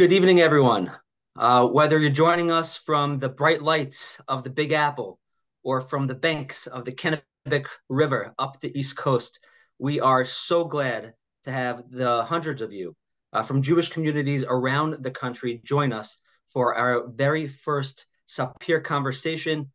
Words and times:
Good 0.00 0.14
evening, 0.14 0.40
everyone. 0.40 0.90
Uh, 1.36 1.66
whether 1.66 1.98
you're 1.98 2.08
joining 2.08 2.50
us 2.50 2.74
from 2.74 3.18
the 3.18 3.28
bright 3.28 3.60
lights 3.60 4.18
of 4.28 4.42
the 4.42 4.48
Big 4.48 4.72
Apple 4.72 5.20
or 5.62 5.82
from 5.82 6.06
the 6.06 6.14
banks 6.14 6.66
of 6.66 6.86
the 6.86 6.92
Kennebec 6.92 7.66
River 7.90 8.34
up 8.38 8.58
the 8.60 8.74
East 8.74 8.96
Coast, 8.96 9.40
we 9.78 10.00
are 10.00 10.24
so 10.24 10.64
glad 10.64 11.12
to 11.44 11.52
have 11.52 11.90
the 11.90 12.24
hundreds 12.24 12.62
of 12.62 12.72
you 12.72 12.96
uh, 13.34 13.42
from 13.42 13.60
Jewish 13.60 13.90
communities 13.90 14.42
around 14.42 15.04
the 15.04 15.10
country 15.10 15.60
join 15.64 15.92
us 15.92 16.18
for 16.46 16.74
our 16.74 17.06
very 17.06 17.46
first 17.46 18.06
Sapir 18.26 18.82
conversation 18.82 19.70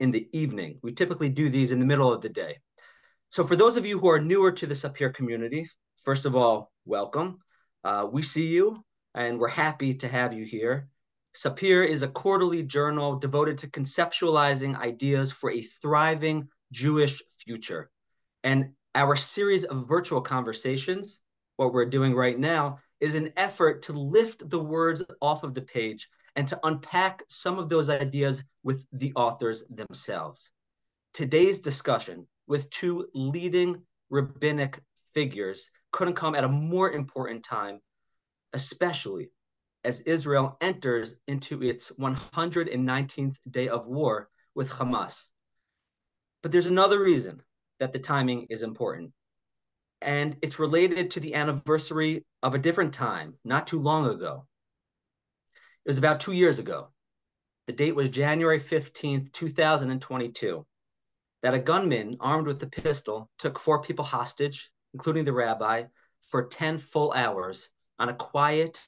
in 0.00 0.10
the 0.10 0.26
evening. 0.32 0.80
We 0.82 0.92
typically 0.92 1.28
do 1.28 1.50
these 1.50 1.70
in 1.70 1.78
the 1.78 1.86
middle 1.86 2.12
of 2.12 2.20
the 2.20 2.30
day. 2.30 2.58
So, 3.28 3.44
for 3.44 3.54
those 3.54 3.76
of 3.76 3.86
you 3.86 4.00
who 4.00 4.10
are 4.10 4.20
newer 4.20 4.50
to 4.50 4.66
the 4.66 4.74
Sapir 4.74 5.14
community, 5.14 5.68
first 5.98 6.26
of 6.26 6.34
all, 6.34 6.72
welcome. 6.84 7.38
Uh, 7.84 8.08
we 8.10 8.22
see 8.22 8.48
you 8.48 8.84
and 9.14 9.38
we're 9.38 9.48
happy 9.48 9.94
to 9.94 10.08
have 10.08 10.32
you 10.32 10.44
here. 10.44 10.88
Sapir 11.34 11.86
is 11.86 12.02
a 12.02 12.08
quarterly 12.08 12.62
journal 12.62 13.16
devoted 13.16 13.58
to 13.58 13.68
conceptualizing 13.68 14.76
ideas 14.78 15.30
for 15.30 15.50
a 15.50 15.62
thriving 15.62 16.48
Jewish 16.72 17.22
future. 17.38 17.90
And 18.42 18.72
our 18.94 19.16
series 19.16 19.64
of 19.64 19.88
virtual 19.88 20.20
conversations, 20.20 21.20
what 21.56 21.72
we're 21.72 21.86
doing 21.86 22.14
right 22.14 22.38
now, 22.38 22.80
is 23.00 23.14
an 23.14 23.32
effort 23.36 23.82
to 23.82 23.92
lift 23.92 24.48
the 24.48 24.58
words 24.58 25.02
off 25.20 25.44
of 25.44 25.54
the 25.54 25.62
page 25.62 26.08
and 26.34 26.48
to 26.48 26.58
unpack 26.64 27.22
some 27.28 27.58
of 27.58 27.68
those 27.68 27.90
ideas 27.90 28.44
with 28.62 28.84
the 28.92 29.12
authors 29.14 29.64
themselves. 29.70 30.50
Today's 31.14 31.60
discussion 31.60 32.26
with 32.46 32.70
two 32.70 33.08
leading 33.14 33.82
rabbinic 34.10 34.80
figures 35.14 35.70
couldn't 35.92 36.14
come 36.14 36.34
at 36.34 36.44
a 36.44 36.48
more 36.48 36.90
important 36.90 37.44
time, 37.44 37.80
especially 38.52 39.30
as 39.84 40.00
Israel 40.02 40.56
enters 40.60 41.14
into 41.26 41.62
its 41.62 41.92
119th 41.92 43.36
day 43.48 43.68
of 43.68 43.86
war 43.86 44.28
with 44.54 44.70
Hamas. 44.70 45.28
But 46.42 46.52
there's 46.52 46.66
another 46.66 47.00
reason 47.00 47.42
that 47.78 47.92
the 47.92 47.98
timing 47.98 48.46
is 48.50 48.62
important. 48.62 49.12
And 50.00 50.36
it's 50.42 50.58
related 50.58 51.12
to 51.12 51.20
the 51.20 51.34
anniversary 51.34 52.24
of 52.42 52.54
a 52.54 52.58
different 52.58 52.94
time, 52.94 53.34
not 53.44 53.66
too 53.66 53.80
long 53.80 54.06
ago. 54.06 54.46
It 55.84 55.90
was 55.90 55.98
about 55.98 56.20
two 56.20 56.32
years 56.32 56.58
ago. 56.58 56.88
The 57.66 57.72
date 57.72 57.94
was 57.94 58.08
January 58.08 58.60
15th, 58.60 59.32
2022, 59.32 60.66
that 61.42 61.54
a 61.54 61.58
gunman 61.58 62.16
armed 62.20 62.46
with 62.46 62.62
a 62.62 62.66
pistol 62.66 63.30
took 63.38 63.58
four 63.58 63.82
people 63.82 64.04
hostage, 64.04 64.70
including 64.94 65.24
the 65.24 65.32
rabbi, 65.32 65.84
for 66.22 66.46
10 66.46 66.78
full 66.78 67.12
hours 67.12 67.68
on 67.98 68.08
a 68.08 68.14
quiet 68.14 68.86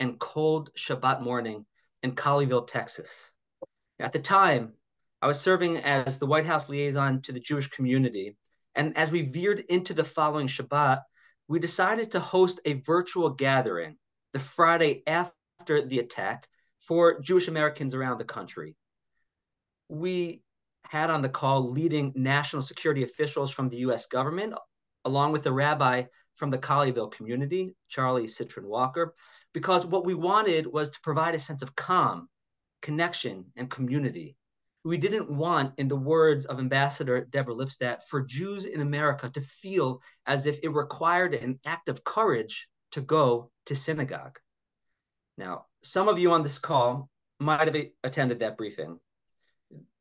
and 0.00 0.18
cold 0.18 0.70
Shabbat 0.76 1.22
morning 1.22 1.66
in 2.02 2.12
Colleyville, 2.12 2.66
Texas. 2.66 3.32
At 3.98 4.12
the 4.12 4.20
time, 4.20 4.74
I 5.20 5.26
was 5.26 5.40
serving 5.40 5.78
as 5.78 6.18
the 6.18 6.26
White 6.26 6.46
House 6.46 6.68
liaison 6.68 7.22
to 7.22 7.32
the 7.32 7.40
Jewish 7.40 7.68
community. 7.68 8.36
And 8.74 8.96
as 8.96 9.10
we 9.10 9.22
veered 9.22 9.64
into 9.68 9.92
the 9.92 10.04
following 10.04 10.46
Shabbat, 10.46 11.02
we 11.48 11.58
decided 11.58 12.12
to 12.12 12.20
host 12.20 12.60
a 12.64 12.74
virtual 12.74 13.30
gathering 13.30 13.96
the 14.32 14.38
Friday 14.38 15.02
after 15.06 15.82
the 15.82 15.98
attack 15.98 16.46
for 16.80 17.20
Jewish 17.20 17.48
Americans 17.48 17.94
around 17.94 18.18
the 18.18 18.24
country. 18.24 18.76
We 19.88 20.42
had 20.84 21.10
on 21.10 21.22
the 21.22 21.28
call 21.28 21.70
leading 21.70 22.12
national 22.14 22.62
security 22.62 23.02
officials 23.02 23.50
from 23.50 23.68
the 23.68 23.78
US 23.78 24.06
government, 24.06 24.54
along 25.04 25.32
with 25.32 25.44
the 25.44 25.52
rabbi 25.52 26.04
from 26.34 26.50
the 26.50 26.58
Colleyville 26.58 27.12
community, 27.12 27.74
Charlie 27.88 28.26
Cytron 28.26 28.64
Walker, 28.64 29.14
because 29.52 29.86
what 29.86 30.04
we 30.04 30.14
wanted 30.14 30.66
was 30.66 30.90
to 30.90 31.00
provide 31.02 31.34
a 31.34 31.38
sense 31.38 31.62
of 31.62 31.74
calm, 31.74 32.28
connection, 32.82 33.46
and 33.56 33.70
community. 33.70 34.36
We 34.84 34.96
didn't 34.96 35.30
want, 35.30 35.74
in 35.78 35.88
the 35.88 35.96
words 35.96 36.46
of 36.46 36.58
Ambassador 36.58 37.24
Deborah 37.24 37.54
Lipstadt, 37.54 38.04
for 38.04 38.22
Jews 38.22 38.66
in 38.66 38.80
America 38.80 39.28
to 39.28 39.40
feel 39.40 40.00
as 40.26 40.46
if 40.46 40.60
it 40.62 40.72
required 40.72 41.34
an 41.34 41.58
act 41.66 41.88
of 41.88 42.04
courage 42.04 42.68
to 42.92 43.00
go 43.00 43.50
to 43.66 43.76
synagogue. 43.76 44.38
Now, 45.36 45.66
some 45.82 46.08
of 46.08 46.18
you 46.18 46.32
on 46.32 46.42
this 46.42 46.58
call 46.58 47.10
might 47.40 47.72
have 47.72 47.86
attended 48.04 48.38
that 48.40 48.56
briefing. 48.56 48.98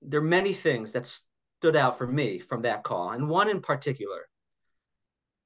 There 0.01 0.19
are 0.19 0.23
many 0.23 0.53
things 0.53 0.93
that 0.93 1.05
stood 1.05 1.75
out 1.75 1.97
for 1.97 2.07
me 2.07 2.39
from 2.39 2.61
that 2.61 2.83
call, 2.83 3.11
and 3.11 3.27
one 3.27 3.49
in 3.49 3.61
particular. 3.61 4.27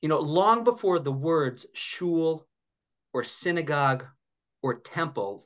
You 0.01 0.09
know, 0.09 0.19
long 0.19 0.63
before 0.63 0.99
the 0.99 1.11
words 1.11 1.67
shul 1.73 2.47
or 3.13 3.23
synagogue 3.23 4.05
or 4.63 4.79
temple 4.79 5.43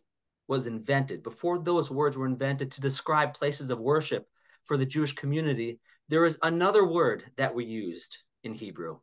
was 0.48 0.68
invented, 0.68 1.24
before 1.24 1.60
those 1.60 1.92
words 1.92 2.18
were 2.18 2.26
invented 2.26 2.72
to 2.72 2.82
describe 2.82 3.34
places 3.34 3.70
of 3.70 3.80
worship 3.80 4.28
for 4.64 4.78
the 4.78 4.86
Jewish 4.86 5.14
community, 5.14 5.80
there 6.08 6.26
is 6.26 6.40
another 6.42 6.86
word 6.86 7.26
that 7.38 7.54
we 7.54 7.66
used 7.66 8.18
in 8.44 8.54
Hebrew, 8.54 9.00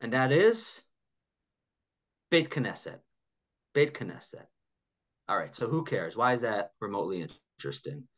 and 0.00 0.12
that 0.14 0.32
is 0.32 0.82
Beit 2.30 2.50
Knesset. 2.50 3.00
Beit 3.74 3.92
Knesset. 3.94 4.46
All 5.28 5.36
right, 5.36 5.54
so 5.54 5.68
who 5.68 5.84
cares? 5.84 6.16
Why 6.16 6.32
is 6.32 6.40
that 6.40 6.72
remotely 6.80 7.28
interesting? 7.58 8.08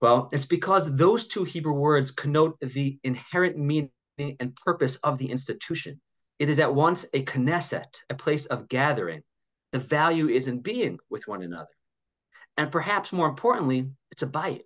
Well, 0.00 0.28
it's 0.32 0.46
because 0.46 0.94
those 0.94 1.26
two 1.26 1.44
Hebrew 1.44 1.74
words 1.74 2.10
connote 2.10 2.60
the 2.60 2.98
inherent 3.02 3.56
meaning 3.56 3.90
and 4.18 4.56
purpose 4.56 4.96
of 4.96 5.18
the 5.18 5.30
institution. 5.30 6.00
It 6.38 6.48
is 6.50 6.58
at 6.58 6.74
once 6.74 7.04
a 7.12 7.24
Knesset, 7.24 8.02
a 8.10 8.14
place 8.14 8.46
of 8.46 8.68
gathering. 8.68 9.22
The 9.72 9.78
value 9.78 10.28
is 10.28 10.48
in 10.48 10.60
being 10.60 10.98
with 11.10 11.26
one 11.26 11.42
another. 11.42 11.68
And 12.56 12.72
perhaps 12.72 13.12
more 13.12 13.28
importantly, 13.28 13.90
it's 14.10 14.22
a 14.22 14.26
bite, 14.26 14.64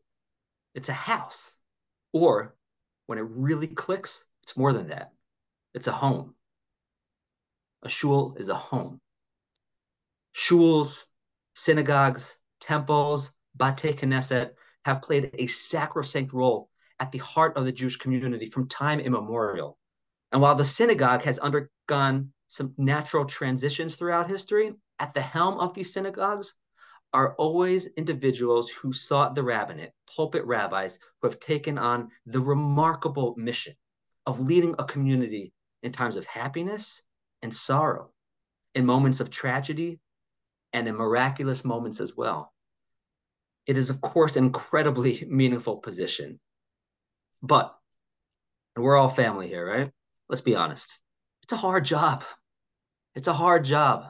it's 0.74 0.88
a 0.88 0.94
house. 0.94 1.58
Or 2.12 2.54
when 3.06 3.18
it 3.18 3.26
really 3.28 3.66
clicks, 3.66 4.26
it's 4.42 4.56
more 4.56 4.72
than 4.72 4.88
that. 4.88 5.12
It's 5.74 5.88
a 5.88 5.92
home. 5.92 6.34
A 7.82 7.88
shul 7.88 8.36
is 8.38 8.48
a 8.48 8.54
home. 8.54 9.00
Shuls, 10.34 11.04
synagogues, 11.54 12.38
temples, 12.60 13.32
batei 13.56 13.94
knesset 13.94 14.52
have 14.84 15.02
played 15.02 15.30
a 15.34 15.46
sacrosanct 15.46 16.32
role 16.32 16.70
at 17.02 17.10
the 17.10 17.18
heart 17.18 17.56
of 17.56 17.64
the 17.64 17.72
Jewish 17.72 17.96
community 17.96 18.46
from 18.46 18.68
time 18.68 19.00
immemorial. 19.00 19.76
And 20.30 20.40
while 20.40 20.54
the 20.54 20.64
synagogue 20.64 21.22
has 21.22 21.40
undergone 21.40 22.32
some 22.46 22.74
natural 22.78 23.24
transitions 23.24 23.96
throughout 23.96 24.30
history, 24.30 24.72
at 25.00 25.12
the 25.12 25.20
helm 25.20 25.58
of 25.58 25.74
these 25.74 25.92
synagogues 25.92 26.54
are 27.12 27.34
always 27.34 27.88
individuals 27.96 28.70
who 28.70 28.92
sought 28.92 29.34
the 29.34 29.42
rabbinate, 29.42 29.90
pulpit 30.14 30.46
rabbis 30.46 31.00
who 31.20 31.26
have 31.28 31.40
taken 31.40 31.76
on 31.76 32.08
the 32.26 32.38
remarkable 32.38 33.34
mission 33.36 33.74
of 34.24 34.38
leading 34.38 34.76
a 34.78 34.84
community 34.84 35.52
in 35.82 35.90
times 35.90 36.14
of 36.14 36.24
happiness 36.26 37.02
and 37.42 37.52
sorrow, 37.52 38.12
in 38.76 38.86
moments 38.86 39.18
of 39.18 39.28
tragedy, 39.28 39.98
and 40.72 40.86
in 40.86 40.94
miraculous 40.94 41.64
moments 41.64 42.00
as 42.00 42.16
well. 42.16 42.54
It 43.66 43.76
is, 43.76 43.90
of 43.90 44.00
course, 44.00 44.36
an 44.36 44.44
incredibly 44.44 45.24
meaningful 45.28 45.78
position. 45.78 46.38
But 47.42 47.76
we're 48.76 48.96
all 48.96 49.10
family 49.10 49.48
here, 49.48 49.66
right? 49.66 49.92
let's 50.32 50.40
be 50.40 50.56
honest, 50.56 50.98
it's 51.42 51.52
a 51.52 51.58
hard 51.58 51.84
job. 51.84 52.24
It's 53.14 53.28
a 53.28 53.34
hard 53.34 53.66
job. 53.66 54.06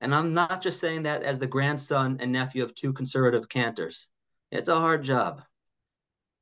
And 0.00 0.12
I'm 0.12 0.34
not 0.34 0.60
just 0.60 0.80
saying 0.80 1.04
that 1.04 1.22
as 1.22 1.38
the 1.38 1.46
grandson 1.46 2.18
and 2.20 2.32
nephew 2.32 2.64
of 2.64 2.74
two 2.74 2.92
conservative 2.92 3.48
cantors. 3.48 4.08
It's 4.50 4.68
a 4.68 4.74
hard 4.74 5.04
job. 5.04 5.40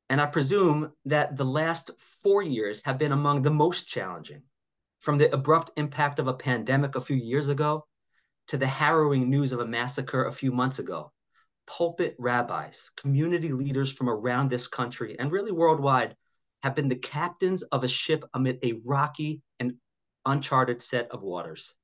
And 0.09 0.23
I 0.23 0.27
presume 0.27 0.93
that 1.05 1.37
the 1.37 1.45
last 1.45 1.91
four 2.23 2.43
years 2.43 2.83
have 2.87 2.97
been 2.97 3.13
among 3.13 3.43
the 3.43 3.51
most 3.51 3.89
challenging, 3.89 4.43
from 5.01 5.19
the 5.19 5.33
abrupt 5.33 5.73
impact 5.77 6.19
of 6.19 6.27
a 6.27 6.33
pandemic 6.33 6.97
a 6.97 7.03
few 7.03 7.17
years 7.17 7.51
ago 7.51 7.87
to 8.49 8.57
the 8.57 8.67
harrowing 8.67 9.29
news 9.29 9.53
of 9.53 9.61
a 9.61 9.67
massacre 9.67 10.25
a 10.25 10.33
few 10.33 10.51
months 10.51 10.79
ago. 10.79 11.13
Pulpit 11.67 12.17
rabbis, 12.19 12.91
community 12.97 13.53
leaders 13.53 13.93
from 13.93 14.09
around 14.09 14.49
this 14.49 14.67
country 14.67 15.19
and 15.19 15.31
really 15.31 15.53
worldwide 15.53 16.17
have 16.63 16.75
been 16.75 16.89
the 16.89 16.97
captains 16.97 17.63
of 17.63 17.85
a 17.85 17.89
ship 17.89 18.25
amid 18.35 18.59
a 18.63 18.81
rocky 18.85 19.43
and 19.59 19.75
uncharted 20.27 20.83
set 20.83 21.11
of 21.11 21.23
waters. 21.23 21.75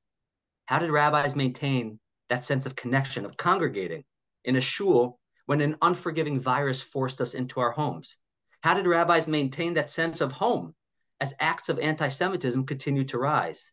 How 0.67 0.79
did 0.79 0.91
rabbis 0.91 1.35
maintain 1.35 1.99
that 2.29 2.45
sense 2.45 2.67
of 2.67 2.77
connection, 2.77 3.25
of 3.25 3.37
congregating 3.37 4.05
in 4.45 4.57
a 4.57 4.61
shul 4.61 5.19
when 5.47 5.61
an 5.61 5.77
unforgiving 5.81 6.41
virus 6.41 6.83
forced 6.83 7.21
us 7.21 7.35
into 7.35 7.61
our 7.61 7.71
homes? 7.71 8.19
How 8.63 8.75
did 8.75 8.87
rabbis 8.87 9.27
maintain 9.27 9.75
that 9.75 9.91
sense 9.91 10.21
of 10.21 10.33
home 10.33 10.75
as 11.21 11.35
acts 11.41 11.69
of 11.69 11.79
anti 11.79 12.09
Semitism 12.09 12.67
continue 12.67 13.05
to 13.05 13.19
rise? 13.19 13.73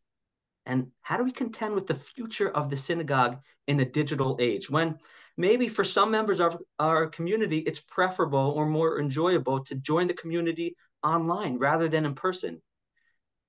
And 0.65 0.91
how 1.01 1.17
do 1.17 1.23
we 1.23 1.31
contend 1.31 1.75
with 1.75 1.87
the 1.87 1.95
future 1.95 2.49
of 2.49 2.69
the 2.69 2.77
synagogue 2.77 3.41
in 3.67 3.79
a 3.79 3.85
digital 3.85 4.37
age 4.39 4.69
when 4.69 4.97
maybe 5.35 5.67
for 5.67 5.83
some 5.83 6.11
members 6.11 6.39
of 6.39 6.57
our 6.79 7.07
community, 7.07 7.59
it's 7.59 7.81
preferable 7.81 8.51
or 8.55 8.65
more 8.65 8.99
enjoyable 8.99 9.63
to 9.65 9.75
join 9.75 10.07
the 10.07 10.13
community 10.13 10.75
online 11.03 11.57
rather 11.57 11.87
than 11.87 12.05
in 12.05 12.15
person. 12.15 12.61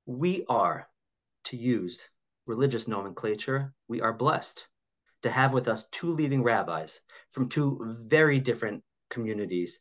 We 0.06 0.45
are, 0.49 0.89
to 1.45 1.56
use 1.56 2.09
religious 2.47 2.89
nomenclature, 2.89 3.73
we 3.89 4.01
are 4.01 4.12
blessed 4.12 4.67
to 5.23 5.31
have 5.31 5.53
with 5.53 5.69
us 5.69 5.89
two 5.89 6.12
leading 6.12 6.43
rabbis 6.43 7.01
from 7.31 7.49
two 7.49 7.79
very 8.09 8.39
different 8.39 8.83
communities 9.09 9.81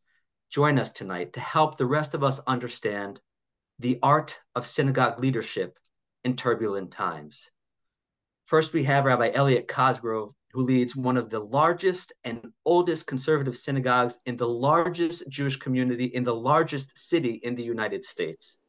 join 0.54 0.78
us 0.78 0.92
tonight 0.92 1.34
to 1.34 1.40
help 1.40 1.78
the 1.78 1.86
rest 1.86 2.14
of 2.14 2.24
us 2.24 2.40
understand 2.46 3.20
the 3.80 3.98
art 4.04 4.40
of 4.54 4.68
synagogue 4.68 5.20
leadership 5.20 5.80
in 6.24 6.36
turbulent 6.36 6.92
times. 6.92 7.50
First, 8.46 8.72
we 8.72 8.84
have 8.84 9.06
Rabbi 9.06 9.32
Elliot 9.34 9.68
Cosgrove, 9.68 10.32
who 10.54 10.62
leads 10.62 10.96
one 10.96 11.18
of 11.18 11.30
the 11.30 11.40
largest 11.40 12.14
and 12.24 12.52
oldest 12.64 13.08
conservative 13.08 13.58
synagogues 13.58 14.20
in 14.28 14.36
the 14.36 14.48
largest 14.48 15.28
Jewish 15.28 15.58
community 15.58 16.06
in 16.06 16.24
the 16.24 16.36
largest 16.36 16.96
city 16.96 17.40
in 17.44 17.56
the 17.56 17.64
United 17.64 18.06
States. 18.06 18.60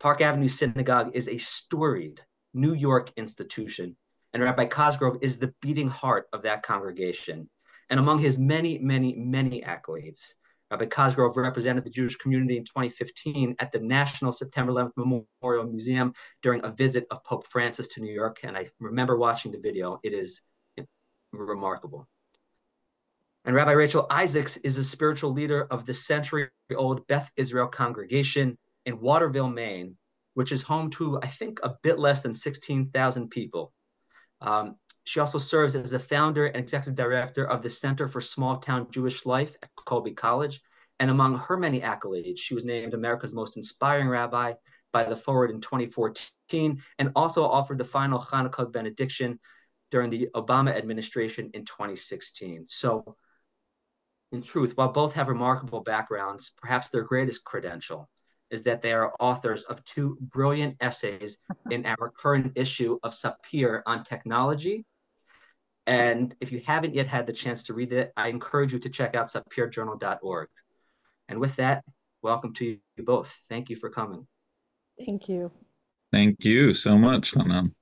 Park 0.00 0.22
Avenue 0.22 0.48
Synagogue 0.48 1.10
is 1.12 1.28
a 1.28 1.36
storied 1.36 2.22
New 2.54 2.72
York 2.72 3.12
institution, 3.16 3.94
and 4.32 4.42
Rabbi 4.42 4.64
Cosgrove 4.64 5.18
is 5.20 5.38
the 5.38 5.52
beating 5.60 5.88
heart 5.88 6.28
of 6.32 6.42
that 6.42 6.62
congregation. 6.62 7.50
And 7.90 8.00
among 8.00 8.20
his 8.20 8.38
many, 8.38 8.78
many, 8.78 9.14
many 9.14 9.60
accolades, 9.62 10.34
Rabbi 10.70 10.86
Cosgrove 10.86 11.36
represented 11.36 11.84
the 11.84 11.90
Jewish 11.90 12.16
community 12.16 12.56
in 12.56 12.64
2015 12.64 13.56
at 13.58 13.72
the 13.72 13.80
National 13.80 14.32
September 14.32 14.72
11th 14.72 15.22
Memorial 15.42 15.66
Museum 15.66 16.12
during 16.42 16.64
a 16.64 16.70
visit 16.70 17.06
of 17.10 17.24
Pope 17.24 17.46
Francis 17.46 17.88
to 17.88 18.00
New 18.00 18.12
York. 18.12 18.40
And 18.44 18.56
I 18.56 18.66
remember 18.78 19.16
watching 19.16 19.50
the 19.50 19.60
video. 19.60 19.98
It 20.02 20.12
is 20.12 20.42
remarkable. 21.32 22.08
And 23.44 23.54
Rabbi 23.54 23.72
Rachel 23.72 24.06
Isaacs 24.10 24.56
is 24.58 24.78
a 24.78 24.84
spiritual 24.84 25.32
leader 25.32 25.66
of 25.70 25.86
the 25.86 25.94
century 25.94 26.48
old 26.74 27.06
Beth 27.06 27.30
Israel 27.36 27.66
congregation 27.66 28.58
in 28.84 29.00
Waterville, 29.00 29.48
Maine, 29.48 29.96
which 30.34 30.52
is 30.52 30.62
home 30.62 30.90
to, 30.90 31.18
I 31.22 31.26
think, 31.26 31.60
a 31.62 31.76
bit 31.82 31.98
less 31.98 32.22
than 32.22 32.34
16,000 32.34 33.30
people. 33.30 33.72
Um, 34.40 34.76
she 35.04 35.20
also 35.20 35.38
serves 35.38 35.74
as 35.74 35.90
the 35.90 35.98
founder 35.98 36.46
and 36.46 36.56
executive 36.56 36.94
director 36.94 37.44
of 37.44 37.62
the 37.62 37.70
Center 37.70 38.06
for 38.06 38.20
Small 38.20 38.58
Town 38.58 38.88
Jewish 38.90 39.24
Life 39.24 39.56
at 39.62 39.70
Colby 39.76 40.12
College. 40.12 40.60
And 41.00 41.10
among 41.10 41.38
her 41.38 41.56
many 41.56 41.80
accolades, 41.80 42.38
she 42.38 42.54
was 42.54 42.64
named 42.64 42.92
America's 42.92 43.32
Most 43.32 43.56
Inspiring 43.56 44.08
Rabbi 44.08 44.54
by 44.92 45.04
the 45.04 45.16
Forward 45.16 45.50
in 45.50 45.60
2014 45.60 46.82
and 46.98 47.12
also 47.16 47.44
offered 47.44 47.78
the 47.78 47.84
final 47.84 48.20
Hanukkah 48.20 48.70
benediction 48.70 49.38
during 49.90 50.10
the 50.10 50.28
Obama 50.34 50.76
administration 50.76 51.50
in 51.54 51.64
2016. 51.64 52.66
So, 52.66 53.16
in 54.32 54.42
truth, 54.42 54.76
while 54.76 54.92
both 54.92 55.14
have 55.14 55.28
remarkable 55.28 55.80
backgrounds, 55.80 56.52
perhaps 56.58 56.90
their 56.90 57.04
greatest 57.04 57.44
credential 57.44 58.08
is 58.50 58.64
that 58.64 58.82
they 58.82 58.92
are 58.92 59.14
authors 59.20 59.62
of 59.64 59.84
two 59.84 60.16
brilliant 60.20 60.76
essays 60.80 61.38
in 61.70 61.86
our 61.86 62.10
current 62.10 62.52
issue 62.54 62.98
of 63.02 63.12
Sapir 63.12 63.82
on 63.86 64.04
technology. 64.04 64.84
And 65.86 66.34
if 66.40 66.52
you 66.52 66.60
haven't 66.60 66.94
yet 66.94 67.06
had 67.06 67.26
the 67.26 67.32
chance 67.32 67.62
to 67.64 67.74
read 67.74 67.92
it, 67.92 68.12
I 68.16 68.28
encourage 68.28 68.72
you 68.74 68.78
to 68.80 68.90
check 68.90 69.16
out 69.16 69.28
sapirjournal.org. 69.28 70.48
And 71.30 71.40
with 71.40 71.56
that, 71.56 71.84
welcome 72.22 72.52
to 72.54 72.64
you 72.64 73.04
both. 73.04 73.30
Thank 73.48 73.70
you 73.70 73.76
for 73.76 73.88
coming. 73.88 74.26
Thank 74.98 75.28
you. 75.28 75.50
Thank 76.12 76.44
you 76.44 76.74
so 76.74 76.98
much, 76.98 77.32
Chanan. 77.32 77.72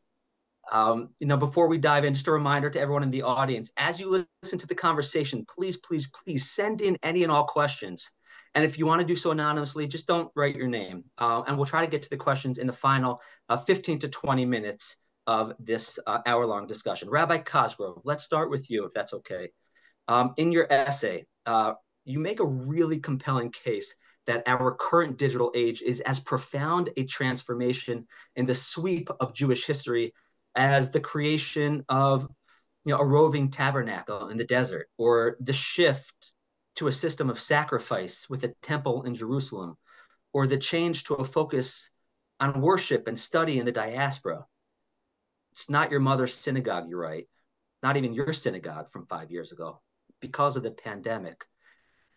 Um, 0.72 1.10
you 1.20 1.26
know, 1.26 1.36
before 1.36 1.68
we 1.68 1.78
dive 1.78 2.04
in, 2.04 2.14
just 2.14 2.28
a 2.28 2.32
reminder 2.32 2.70
to 2.70 2.80
everyone 2.80 3.02
in 3.02 3.10
the 3.10 3.22
audience, 3.22 3.70
as 3.76 4.00
you 4.00 4.26
listen 4.42 4.58
to 4.58 4.66
the 4.66 4.74
conversation, 4.74 5.46
please, 5.48 5.76
please, 5.78 6.08
please 6.08 6.50
send 6.50 6.80
in 6.80 6.98
any 7.02 7.22
and 7.22 7.30
all 7.30 7.44
questions 7.44 8.10
and 8.56 8.64
if 8.64 8.78
you 8.78 8.86
want 8.86 9.00
to 9.00 9.06
do 9.06 9.16
so 9.16 9.32
anonymously, 9.32 9.86
just 9.86 10.06
don't 10.06 10.32
write 10.34 10.56
your 10.56 10.66
name. 10.66 11.04
Uh, 11.18 11.42
and 11.46 11.58
we'll 11.58 11.66
try 11.66 11.84
to 11.84 11.90
get 11.90 12.02
to 12.04 12.08
the 12.08 12.16
questions 12.16 12.56
in 12.56 12.66
the 12.66 12.72
final 12.72 13.20
uh, 13.50 13.58
15 13.58 13.98
to 13.98 14.08
20 14.08 14.46
minutes 14.46 14.96
of 15.26 15.52
this 15.58 15.98
uh, 16.06 16.20
hour 16.24 16.46
long 16.46 16.66
discussion. 16.66 17.10
Rabbi 17.10 17.38
Cosgrove, 17.38 18.00
let's 18.04 18.24
start 18.24 18.48
with 18.48 18.70
you, 18.70 18.86
if 18.86 18.94
that's 18.94 19.12
okay. 19.12 19.50
Um, 20.08 20.32
in 20.38 20.52
your 20.52 20.72
essay, 20.72 21.26
uh, 21.44 21.74
you 22.06 22.18
make 22.18 22.40
a 22.40 22.46
really 22.46 22.98
compelling 22.98 23.50
case 23.50 23.94
that 24.24 24.42
our 24.46 24.74
current 24.74 25.18
digital 25.18 25.52
age 25.54 25.82
is 25.82 26.00
as 26.00 26.18
profound 26.18 26.88
a 26.96 27.04
transformation 27.04 28.06
in 28.36 28.46
the 28.46 28.54
sweep 28.54 29.10
of 29.20 29.34
Jewish 29.34 29.66
history 29.66 30.14
as 30.56 30.90
the 30.90 31.00
creation 31.00 31.84
of 31.88 32.26
you 32.84 32.92
know, 32.92 33.00
a 33.00 33.04
roving 33.04 33.50
tabernacle 33.50 34.28
in 34.28 34.36
the 34.36 34.44
desert 34.44 34.88
or 34.96 35.36
the 35.40 35.52
shift 35.52 36.32
to 36.76 36.86
a 36.86 36.92
system 36.92 37.30
of 37.30 37.40
sacrifice 37.40 38.28
with 38.28 38.44
a 38.44 38.54
temple 38.62 39.02
in 39.02 39.14
Jerusalem, 39.14 39.76
or 40.32 40.46
the 40.46 40.58
change 40.58 41.04
to 41.04 41.14
a 41.14 41.24
focus 41.24 41.90
on 42.38 42.60
worship 42.60 43.08
and 43.08 43.18
study 43.18 43.58
in 43.58 43.64
the 43.64 43.72
diaspora. 43.72 44.46
It's 45.52 45.70
not 45.70 45.90
your 45.90 46.00
mother's 46.00 46.34
synagogue, 46.34 46.88
you 46.88 46.96
write, 46.96 47.28
not 47.82 47.96
even 47.96 48.12
your 48.12 48.32
synagogue 48.32 48.90
from 48.90 49.06
five 49.06 49.30
years 49.30 49.52
ago 49.52 49.80
because 50.20 50.56
of 50.56 50.62
the 50.62 50.70
pandemic. 50.70 51.44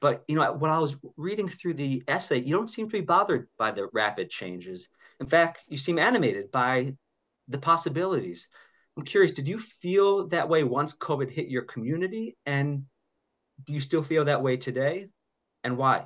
But 0.02 0.24
you 0.28 0.36
know, 0.36 0.54
when 0.54 0.72
I 0.72 0.80
was 0.80 0.98
reading 1.18 1.48
through 1.48 1.76
the 1.76 2.04
essay, 2.08 2.42
you 2.42 2.56
don't 2.56 2.70
seem 2.70 2.88
to 2.90 2.98
be 2.98 3.02
bothered 3.02 3.48
by 3.58 3.72
the 3.72 3.90
rapid 3.92 4.30
changes. 4.30 4.90
In 5.20 5.26
fact, 5.26 5.64
you 5.68 5.78
seem 5.78 5.98
animated 5.98 6.52
by 6.52 6.96
the 7.50 7.58
possibilities. 7.58 8.48
I'm 8.98 9.04
curious, 9.04 9.34
did 9.34 9.48
you 9.48 9.60
feel 9.60 10.28
that 10.28 10.50
way 10.50 10.64
once 10.64 10.96
COVID 10.96 11.30
hit 11.30 11.48
your 11.48 11.64
community? 11.64 12.38
And 12.46 12.84
do 13.66 13.74
you 13.74 13.80
still 13.80 14.04
feel 14.04 14.26
that 14.26 14.42
way 14.42 14.58
today 14.58 15.08
and 15.64 15.78
why? 15.78 16.06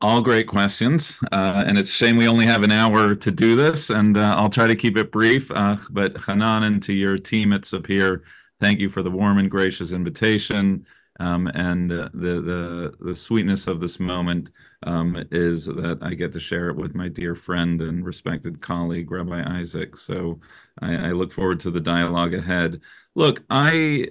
All 0.00 0.20
great 0.20 0.48
questions. 0.48 1.18
Uh, 1.30 1.62
and 1.66 1.78
it's 1.78 1.90
a 1.90 1.94
shame 1.94 2.16
we 2.16 2.26
only 2.26 2.44
have 2.44 2.64
an 2.64 2.72
hour 2.72 3.14
to 3.14 3.30
do 3.30 3.54
this, 3.54 3.90
and 3.90 4.16
uh, 4.16 4.34
I'll 4.36 4.50
try 4.50 4.66
to 4.66 4.74
keep 4.74 4.96
it 4.96 5.12
brief. 5.12 5.48
Uh, 5.52 5.76
but 5.90 6.14
Chanan 6.14 6.64
and 6.64 6.82
to 6.82 6.92
your 6.92 7.16
team 7.16 7.52
at 7.52 7.62
Sapir, 7.62 8.22
thank 8.58 8.80
you 8.80 8.90
for 8.90 9.04
the 9.04 9.10
warm 9.10 9.38
and 9.38 9.48
gracious 9.48 9.92
invitation. 9.92 10.84
Um, 11.20 11.46
and 11.54 11.92
uh, 11.92 12.08
the, 12.14 12.40
the, 12.40 12.94
the 12.98 13.14
sweetness 13.14 13.68
of 13.68 13.78
this 13.78 14.00
moment 14.00 14.50
um, 14.84 15.24
is 15.30 15.66
that 15.66 15.98
I 16.02 16.14
get 16.14 16.32
to 16.32 16.40
share 16.40 16.68
it 16.68 16.76
with 16.76 16.94
my 16.94 17.08
dear 17.08 17.34
friend 17.34 17.80
and 17.80 18.04
respected 18.04 18.60
colleague, 18.60 19.10
Rabbi 19.10 19.42
Isaac. 19.60 19.96
So 19.96 20.40
I, 20.80 21.08
I 21.08 21.10
look 21.12 21.32
forward 21.32 21.60
to 21.60 21.70
the 21.70 21.80
dialogue 21.80 22.34
ahead. 22.34 22.80
Look, 23.14 23.42
I 23.50 24.08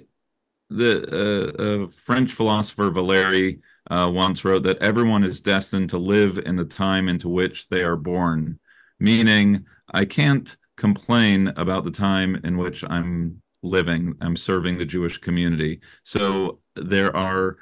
the 0.70 1.02
uh, 1.12 1.62
uh, 1.62 1.90
French 1.90 2.32
philosopher 2.32 2.90
Valéry 2.90 3.60
uh, 3.90 4.10
once 4.10 4.44
wrote 4.44 4.62
that 4.62 4.78
everyone 4.78 5.24
is 5.24 5.40
destined 5.40 5.90
to 5.90 5.98
live 5.98 6.38
in 6.38 6.56
the 6.56 6.64
time 6.64 7.08
into 7.08 7.28
which 7.28 7.68
they 7.68 7.82
are 7.82 7.96
born, 7.96 8.58
meaning 8.98 9.66
I 9.92 10.04
can't 10.04 10.56
complain 10.76 11.48
about 11.56 11.84
the 11.84 11.90
time 11.90 12.40
in 12.44 12.56
which 12.56 12.84
I'm 12.88 13.42
living. 13.62 14.14
I'm 14.20 14.36
serving 14.36 14.78
the 14.78 14.84
Jewish 14.84 15.18
community. 15.18 15.80
So 16.04 16.60
there 16.74 17.14
are 17.14 17.58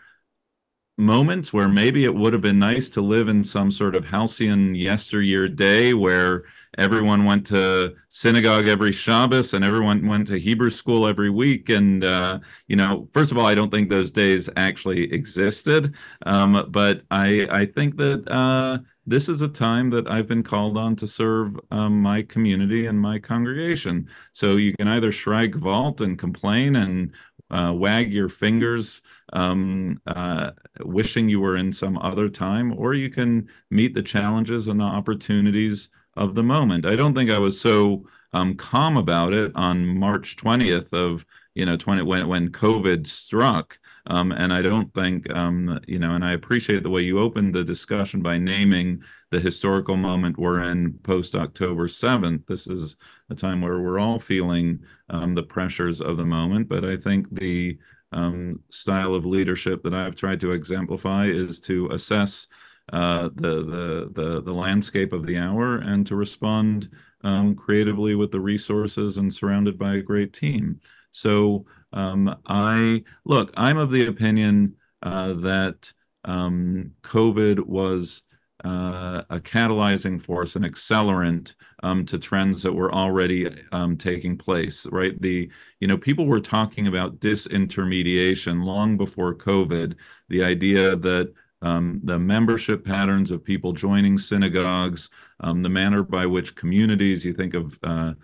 moments 1.00 1.52
where 1.52 1.68
maybe 1.68 2.04
it 2.04 2.14
would 2.14 2.32
have 2.32 2.42
been 2.42 2.58
nice 2.58 2.88
to 2.90 3.00
live 3.00 3.28
in 3.28 3.42
some 3.42 3.70
sort 3.70 3.94
of 3.94 4.04
halcyon 4.04 4.74
yesteryear 4.74 5.48
day 5.48 5.94
where 5.94 6.44
everyone 6.78 7.24
went 7.24 7.46
to 7.46 7.94
synagogue 8.08 8.68
every 8.68 8.92
Shabbos 8.92 9.54
and 9.54 9.64
everyone 9.64 10.06
went 10.06 10.28
to 10.28 10.38
Hebrew 10.38 10.70
school 10.70 11.06
every 11.06 11.30
week. 11.30 11.68
And, 11.68 12.04
uh, 12.04 12.38
you 12.68 12.76
know, 12.76 13.08
first 13.12 13.32
of 13.32 13.38
all, 13.38 13.46
I 13.46 13.54
don't 13.54 13.70
think 13.70 13.88
those 13.88 14.12
days 14.12 14.48
actually 14.56 15.12
existed. 15.12 15.94
Um, 16.26 16.66
but 16.68 17.02
I, 17.10 17.48
I 17.50 17.66
think 17.66 17.96
that 17.96 18.28
uh, 18.30 18.78
this 19.06 19.28
is 19.28 19.42
a 19.42 19.48
time 19.48 19.90
that 19.90 20.08
I've 20.08 20.28
been 20.28 20.44
called 20.44 20.78
on 20.78 20.94
to 20.96 21.06
serve 21.06 21.58
um, 21.70 22.00
my 22.00 22.22
community 22.22 22.86
and 22.86 23.00
my 23.00 23.18
congregation. 23.18 24.08
So 24.32 24.56
you 24.56 24.72
can 24.76 24.86
either 24.86 25.10
shrike 25.10 25.54
vault 25.56 26.00
and 26.00 26.18
complain 26.18 26.76
and 26.76 27.12
uh, 27.50 27.72
wag 27.74 28.12
your 28.12 28.28
fingers, 28.28 29.02
um, 29.32 30.00
uh, 30.06 30.52
wishing 30.80 31.28
you 31.28 31.40
were 31.40 31.56
in 31.56 31.72
some 31.72 31.98
other 31.98 32.28
time, 32.28 32.72
or 32.76 32.94
you 32.94 33.10
can 33.10 33.48
meet 33.70 33.94
the 33.94 34.02
challenges 34.02 34.68
and 34.68 34.80
the 34.80 34.84
opportunities 34.84 35.88
of 36.16 36.34
the 36.34 36.42
moment. 36.42 36.86
I 36.86 36.96
don't 36.96 37.14
think 37.14 37.30
I 37.30 37.38
was 37.38 37.60
so 37.60 38.04
um, 38.32 38.54
calm 38.54 38.96
about 38.96 39.32
it 39.32 39.52
on 39.54 39.86
March 39.86 40.36
20th 40.36 40.92
of 40.92 41.26
you 41.54 41.66
know 41.66 41.76
20 41.76 42.02
when 42.02 42.28
when 42.28 42.50
COVID 42.50 43.06
struck. 43.06 43.78
Um, 44.06 44.32
and 44.32 44.52
I 44.52 44.62
don't 44.62 44.92
think 44.94 45.30
um, 45.34 45.78
you 45.86 45.98
know, 45.98 46.12
and 46.12 46.24
I 46.24 46.32
appreciate 46.32 46.82
the 46.82 46.90
way 46.90 47.02
you 47.02 47.18
opened 47.18 47.54
the 47.54 47.64
discussion 47.64 48.22
by 48.22 48.38
naming 48.38 49.02
the 49.30 49.40
historical 49.40 49.96
moment 49.96 50.38
we're 50.38 50.62
in 50.62 50.94
post 51.02 51.34
October 51.34 51.86
7th. 51.86 52.46
This 52.46 52.66
is 52.66 52.96
a 53.28 53.34
time 53.34 53.60
where 53.60 53.80
we're 53.80 53.98
all 53.98 54.18
feeling 54.18 54.80
um, 55.10 55.34
the 55.34 55.42
pressures 55.42 56.00
of 56.00 56.16
the 56.16 56.26
moment, 56.26 56.68
but 56.68 56.84
I 56.84 56.96
think 56.96 57.28
the 57.34 57.78
um, 58.12 58.60
style 58.70 59.14
of 59.14 59.26
leadership 59.26 59.82
that 59.82 59.94
I've 59.94 60.16
tried 60.16 60.40
to 60.40 60.52
exemplify 60.52 61.26
is 61.26 61.60
to 61.60 61.88
assess 61.88 62.48
uh, 62.92 63.28
the, 63.34 63.64
the, 63.64 64.10
the, 64.12 64.42
the 64.42 64.52
landscape 64.52 65.12
of 65.12 65.26
the 65.26 65.38
hour 65.38 65.76
and 65.78 66.06
to 66.06 66.16
respond 66.16 66.90
um, 67.22 67.54
creatively 67.54 68.14
with 68.14 68.30
the 68.30 68.40
resources 68.40 69.16
and 69.16 69.32
surrounded 69.32 69.78
by 69.78 69.94
a 69.94 70.02
great 70.02 70.32
team. 70.32 70.80
So 71.12 71.66
um, 71.92 72.34
I 72.46 73.04
look, 73.24 73.52
I'm 73.56 73.78
of 73.78 73.90
the 73.90 74.06
opinion 74.06 74.76
uh, 75.02 75.34
that 75.34 75.92
um, 76.24 76.92
COVID 77.02 77.60
was 77.66 78.22
uh, 78.64 79.22
a 79.30 79.40
catalyzing 79.40 80.20
force, 80.20 80.54
an 80.56 80.64
accelerant 80.64 81.54
um, 81.82 82.04
to 82.04 82.18
trends 82.18 82.62
that 82.62 82.72
were 82.72 82.94
already 82.94 83.48
um, 83.72 83.96
taking 83.96 84.36
place, 84.36 84.86
right? 84.92 85.20
The, 85.22 85.50
you 85.80 85.88
know, 85.88 85.96
people 85.96 86.26
were 86.26 86.40
talking 86.40 86.86
about 86.86 87.20
disintermediation 87.20 88.64
long 88.64 88.98
before 88.98 89.34
COVID, 89.34 89.94
the 90.28 90.44
idea 90.44 90.94
that 90.96 91.32
um, 91.62 92.00
the 92.04 92.18
membership 92.18 92.84
patterns 92.84 93.30
of 93.30 93.44
people 93.44 93.72
joining 93.72 94.16
synagogues, 94.18 95.10
um, 95.40 95.62
the 95.62 95.68
manner 95.68 96.02
by 96.02 96.26
which 96.26 96.54
communities, 96.54 97.24
you 97.24 97.34
think 97.34 97.54
of 97.54 97.78
uh, 97.82 98.14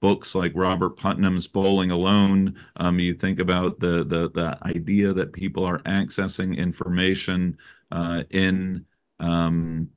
books 0.00 0.34
like 0.34 0.52
Robert 0.54 0.96
Putnam's 0.96 1.48
Bowling 1.48 1.90
Alone. 1.90 2.54
Um, 2.76 2.98
you 2.98 3.14
think 3.14 3.40
about 3.40 3.80
the, 3.80 4.04
the 4.04 4.30
the 4.30 4.58
idea 4.62 5.12
that 5.12 5.32
people 5.32 5.64
are 5.64 5.80
accessing 5.80 6.56
information 6.56 7.56
uh, 7.90 8.22
in 8.30 8.84
um, 9.20 9.88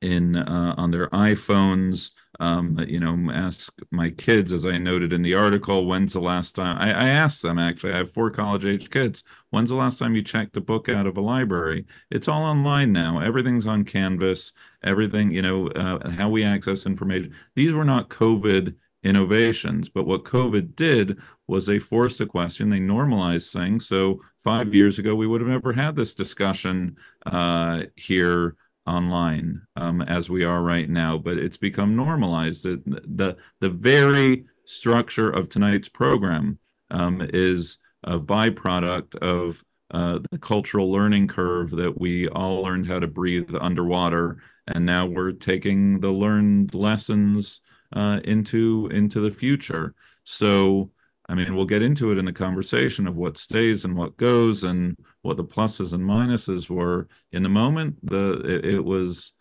in 0.00 0.36
uh, 0.36 0.74
on 0.76 0.90
their 0.90 1.08
iPhones. 1.10 2.10
Um, 2.40 2.78
you 2.88 2.98
know, 2.98 3.30
ask 3.32 3.72
my 3.92 4.10
kids, 4.10 4.52
as 4.52 4.66
I 4.66 4.76
noted 4.76 5.12
in 5.12 5.22
the 5.22 5.34
article, 5.34 5.86
when's 5.86 6.14
the 6.14 6.20
last 6.20 6.56
time 6.56 6.76
I, 6.78 6.92
I 6.92 7.08
asked 7.08 7.42
them 7.42 7.58
actually, 7.58 7.92
I 7.92 7.98
have 7.98 8.12
four 8.12 8.30
college 8.30 8.66
age 8.66 8.90
kids. 8.90 9.22
When's 9.50 9.70
the 9.70 9.76
last 9.76 9.98
time 9.98 10.16
you 10.16 10.22
checked 10.22 10.56
a 10.56 10.60
book 10.60 10.88
out 10.88 11.06
of 11.06 11.16
a 11.16 11.20
library? 11.20 11.86
It's 12.10 12.26
all 12.26 12.42
online 12.42 12.92
now. 12.92 13.20
Everything's 13.20 13.66
on 13.66 13.84
Canvas. 13.84 14.52
Everything, 14.82 15.30
you 15.30 15.42
know, 15.42 15.68
uh, 15.68 16.10
how 16.10 16.28
we 16.28 16.42
access 16.42 16.86
information. 16.86 17.32
These 17.54 17.72
were 17.72 17.84
not 17.84 18.08
COVID 18.08 18.74
innovations. 19.04 19.88
But 19.88 20.06
what 20.06 20.24
COVID 20.24 20.74
did 20.74 21.18
was 21.46 21.66
they 21.66 21.78
forced 21.78 22.20
a 22.20 22.26
question, 22.26 22.70
they 22.70 22.80
normalized 22.80 23.52
things. 23.52 23.86
So 23.86 24.20
five 24.42 24.74
years 24.74 24.98
ago, 24.98 25.14
we 25.14 25.26
would 25.26 25.40
have 25.40 25.50
never 25.50 25.72
had 25.72 25.94
this 25.94 26.14
discussion 26.14 26.96
uh, 27.26 27.82
here 27.94 28.56
online 28.86 29.60
um, 29.76 30.02
as 30.02 30.28
we 30.30 30.44
are 30.44 30.62
right 30.62 30.88
now, 30.88 31.18
but 31.18 31.38
it's 31.38 31.56
become 31.56 31.96
normalized. 31.96 32.64
The, 32.64 32.82
the, 32.86 33.36
the 33.60 33.70
very 33.70 34.44
structure 34.66 35.30
of 35.30 35.48
tonight's 35.48 35.88
program 35.88 36.58
um, 36.90 37.26
is 37.32 37.78
a 38.04 38.18
byproduct 38.18 39.16
of 39.16 39.62
uh, 39.90 40.18
the 40.30 40.38
cultural 40.38 40.90
learning 40.90 41.28
curve 41.28 41.70
that 41.70 41.98
we 41.98 42.28
all 42.28 42.62
learned 42.62 42.86
how 42.86 42.98
to 42.98 43.06
breathe 43.06 43.54
underwater. 43.60 44.38
And 44.66 44.84
now 44.84 45.06
we're 45.06 45.32
taking 45.32 46.00
the 46.00 46.10
learned 46.10 46.74
lessons 46.74 47.60
uh, 47.92 48.20
into 48.24 48.88
into 48.92 49.20
the 49.20 49.30
future. 49.30 49.94
So, 50.24 50.90
I 51.28 51.34
mean, 51.34 51.54
we'll 51.54 51.64
get 51.64 51.82
into 51.82 52.12
it 52.12 52.18
in 52.18 52.24
the 52.24 52.32
conversation 52.32 53.06
of 53.06 53.16
what 53.16 53.38
stays 53.38 53.84
and 53.84 53.96
what 53.96 54.16
goes, 54.16 54.64
and 54.64 54.96
what 55.22 55.36
the 55.36 55.44
pluses 55.44 55.92
and 55.94 56.04
minuses 56.04 56.68
were. 56.68 57.08
In 57.32 57.42
the 57.42 57.48
moment, 57.48 57.96
the 58.02 58.40
it, 58.40 58.64
it 58.74 58.84
was, 58.84 59.32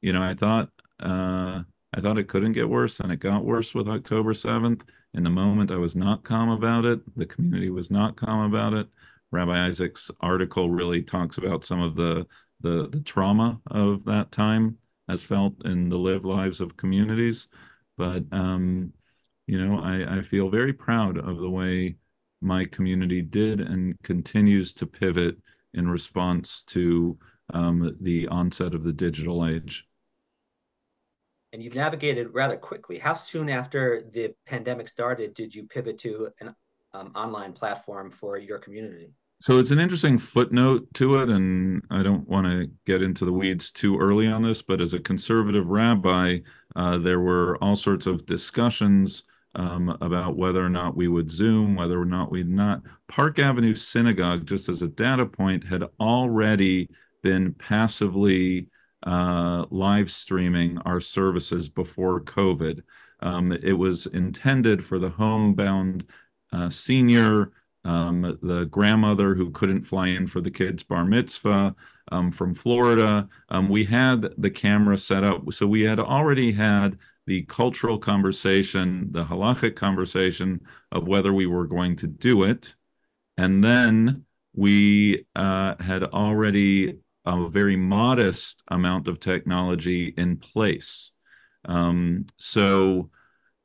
you 0.00 0.12
know, 0.12 0.22
I 0.22 0.34
thought 0.34 0.70
uh, 1.00 1.62
I 1.94 2.00
thought 2.00 2.18
it 2.18 2.28
couldn't 2.28 2.52
get 2.52 2.68
worse, 2.68 3.00
and 3.00 3.12
it 3.12 3.20
got 3.20 3.44
worse 3.44 3.74
with 3.74 3.88
October 3.88 4.34
seventh. 4.34 4.84
In 5.14 5.22
the 5.22 5.30
moment, 5.30 5.70
I 5.70 5.76
was 5.76 5.96
not 5.96 6.24
calm 6.24 6.50
about 6.50 6.84
it. 6.84 7.00
The 7.16 7.26
community 7.26 7.70
was 7.70 7.90
not 7.90 8.16
calm 8.16 8.52
about 8.52 8.74
it. 8.74 8.88
Rabbi 9.32 9.66
Isaac's 9.66 10.10
article 10.20 10.70
really 10.70 11.02
talks 11.02 11.38
about 11.38 11.64
some 11.64 11.80
of 11.80 11.94
the 11.94 12.26
the, 12.60 12.88
the 12.88 13.00
trauma 13.00 13.60
of 13.70 14.04
that 14.04 14.32
time 14.32 14.76
as 15.08 15.22
felt 15.22 15.64
in 15.64 15.88
the 15.88 15.98
lived 15.98 16.24
lives 16.24 16.60
of 16.60 16.76
communities. 16.76 17.48
But 17.96 18.24
um, 18.32 18.92
you 19.50 19.66
know, 19.66 19.80
I, 19.80 20.18
I 20.18 20.22
feel 20.22 20.48
very 20.48 20.72
proud 20.72 21.18
of 21.18 21.38
the 21.38 21.50
way 21.50 21.96
my 22.40 22.64
community 22.66 23.20
did 23.20 23.60
and 23.60 24.00
continues 24.04 24.72
to 24.74 24.86
pivot 24.86 25.38
in 25.74 25.88
response 25.88 26.62
to 26.68 27.18
um, 27.52 27.96
the 28.00 28.28
onset 28.28 28.74
of 28.74 28.84
the 28.84 28.92
digital 28.92 29.44
age. 29.44 29.88
And 31.52 31.60
you've 31.64 31.74
navigated 31.74 32.32
rather 32.32 32.56
quickly. 32.56 32.96
How 32.96 33.14
soon 33.14 33.48
after 33.48 34.04
the 34.12 34.32
pandemic 34.46 34.86
started 34.86 35.34
did 35.34 35.52
you 35.52 35.64
pivot 35.64 35.98
to 35.98 36.28
an 36.40 36.54
um, 36.94 37.10
online 37.16 37.52
platform 37.52 38.12
for 38.12 38.38
your 38.38 38.60
community? 38.60 39.10
So 39.40 39.58
it's 39.58 39.72
an 39.72 39.80
interesting 39.80 40.16
footnote 40.16 40.86
to 40.94 41.16
it, 41.16 41.28
and 41.28 41.82
I 41.90 42.04
don't 42.04 42.28
want 42.28 42.46
to 42.46 42.70
get 42.86 43.02
into 43.02 43.24
the 43.24 43.32
weeds 43.32 43.72
too 43.72 43.98
early 43.98 44.28
on 44.28 44.42
this, 44.42 44.62
but 44.62 44.80
as 44.80 44.94
a 44.94 45.00
conservative 45.00 45.66
rabbi, 45.70 46.38
uh, 46.76 46.98
there 46.98 47.18
were 47.18 47.56
all 47.56 47.74
sorts 47.74 48.06
of 48.06 48.26
discussions 48.26 49.24
um, 49.54 49.96
about 50.00 50.36
whether 50.36 50.64
or 50.64 50.68
not 50.68 50.96
we 50.96 51.08
would 51.08 51.30
Zoom, 51.30 51.74
whether 51.74 52.00
or 52.00 52.04
not 52.04 52.30
we'd 52.30 52.48
not. 52.48 52.82
Park 53.08 53.38
Avenue 53.38 53.74
Synagogue, 53.74 54.46
just 54.46 54.68
as 54.68 54.82
a 54.82 54.88
data 54.88 55.26
point, 55.26 55.64
had 55.64 55.84
already 55.98 56.88
been 57.22 57.52
passively 57.54 58.68
uh, 59.06 59.64
live 59.70 60.10
streaming 60.10 60.78
our 60.78 61.00
services 61.00 61.68
before 61.68 62.20
COVID. 62.20 62.82
Um, 63.20 63.52
it 63.52 63.72
was 63.72 64.06
intended 64.06 64.86
for 64.86 64.98
the 64.98 65.10
homebound 65.10 66.04
uh, 66.52 66.70
senior, 66.70 67.52
um, 67.84 68.38
the 68.42 68.66
grandmother 68.66 69.34
who 69.34 69.50
couldn't 69.50 69.82
fly 69.82 70.08
in 70.08 70.26
for 70.26 70.40
the 70.40 70.50
kids' 70.50 70.82
bar 70.82 71.04
mitzvah, 71.04 71.74
um, 72.12 72.30
from 72.30 72.54
Florida. 72.54 73.28
Um, 73.48 73.68
we 73.68 73.84
had 73.84 74.28
the 74.38 74.50
camera 74.50 74.98
set 74.98 75.24
up. 75.24 75.42
So 75.52 75.66
we 75.66 75.82
had 75.82 76.00
already 76.00 76.52
had 76.52 76.98
the 77.30 77.42
cultural 77.42 77.96
conversation, 77.96 79.06
the 79.12 79.24
halachic 79.24 79.76
conversation 79.76 80.60
of 80.90 81.06
whether 81.06 81.32
we 81.32 81.46
were 81.46 81.64
going 81.64 81.94
to 81.94 82.08
do 82.08 82.42
it. 82.42 82.74
And 83.36 83.62
then 83.62 84.24
we 84.52 85.26
uh, 85.36 85.76
had 85.78 86.02
already 86.02 86.98
a 87.24 87.48
very 87.48 87.76
modest 87.76 88.64
amount 88.66 89.06
of 89.06 89.20
technology 89.20 90.12
in 90.16 90.38
place. 90.38 91.12
Um, 91.66 92.26
so 92.36 93.10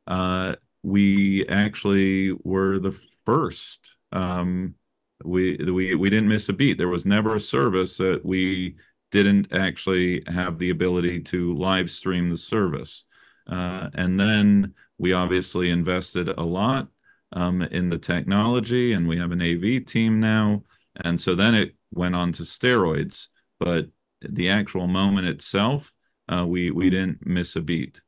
uh, 0.05 0.57
we 0.83 1.47
actually 1.47 2.33
were 2.43 2.77
the 2.77 2.95
first 3.25 3.95
um, 4.11 4.75
we 5.23 5.57
we 5.57 5.95
we 5.95 6.09
didn't 6.11 6.29
miss 6.29 6.49
a 6.49 6.53
beat. 6.53 6.77
There 6.77 6.95
was 6.95 7.07
never 7.07 7.35
a 7.35 7.39
service 7.39 7.97
that 7.97 8.23
we 8.23 8.75
didn't 9.09 9.51
actually 9.51 10.21
have 10.27 10.59
the 10.59 10.69
ability 10.69 11.21
to 11.21 11.55
live 11.55 11.89
stream 11.89 12.29
the 12.29 12.37
service. 12.37 13.05
Uh, 13.47 13.89
and 13.93 14.19
then 14.19 14.73
we 14.97 15.13
obviously 15.13 15.69
invested 15.69 16.29
a 16.29 16.43
lot 16.43 16.87
um, 17.33 17.61
in 17.61 17.89
the 17.89 17.97
technology, 17.97 18.93
and 18.93 19.07
we 19.07 19.17
have 19.17 19.31
an 19.31 19.41
AV 19.41 19.85
team 19.85 20.19
now. 20.19 20.63
And 21.03 21.19
so 21.19 21.35
then 21.35 21.55
it 21.55 21.75
went 21.91 22.15
on 22.15 22.31
to 22.33 22.43
steroids. 22.43 23.27
But 23.59 23.87
the 24.21 24.49
actual 24.49 24.87
moment 24.87 25.27
itself, 25.27 25.91
uh, 26.31 26.45
we 26.47 26.71
we 26.71 26.89
didn't 26.89 27.25
miss 27.25 27.55
a 27.55 27.61
beat. 27.61 28.01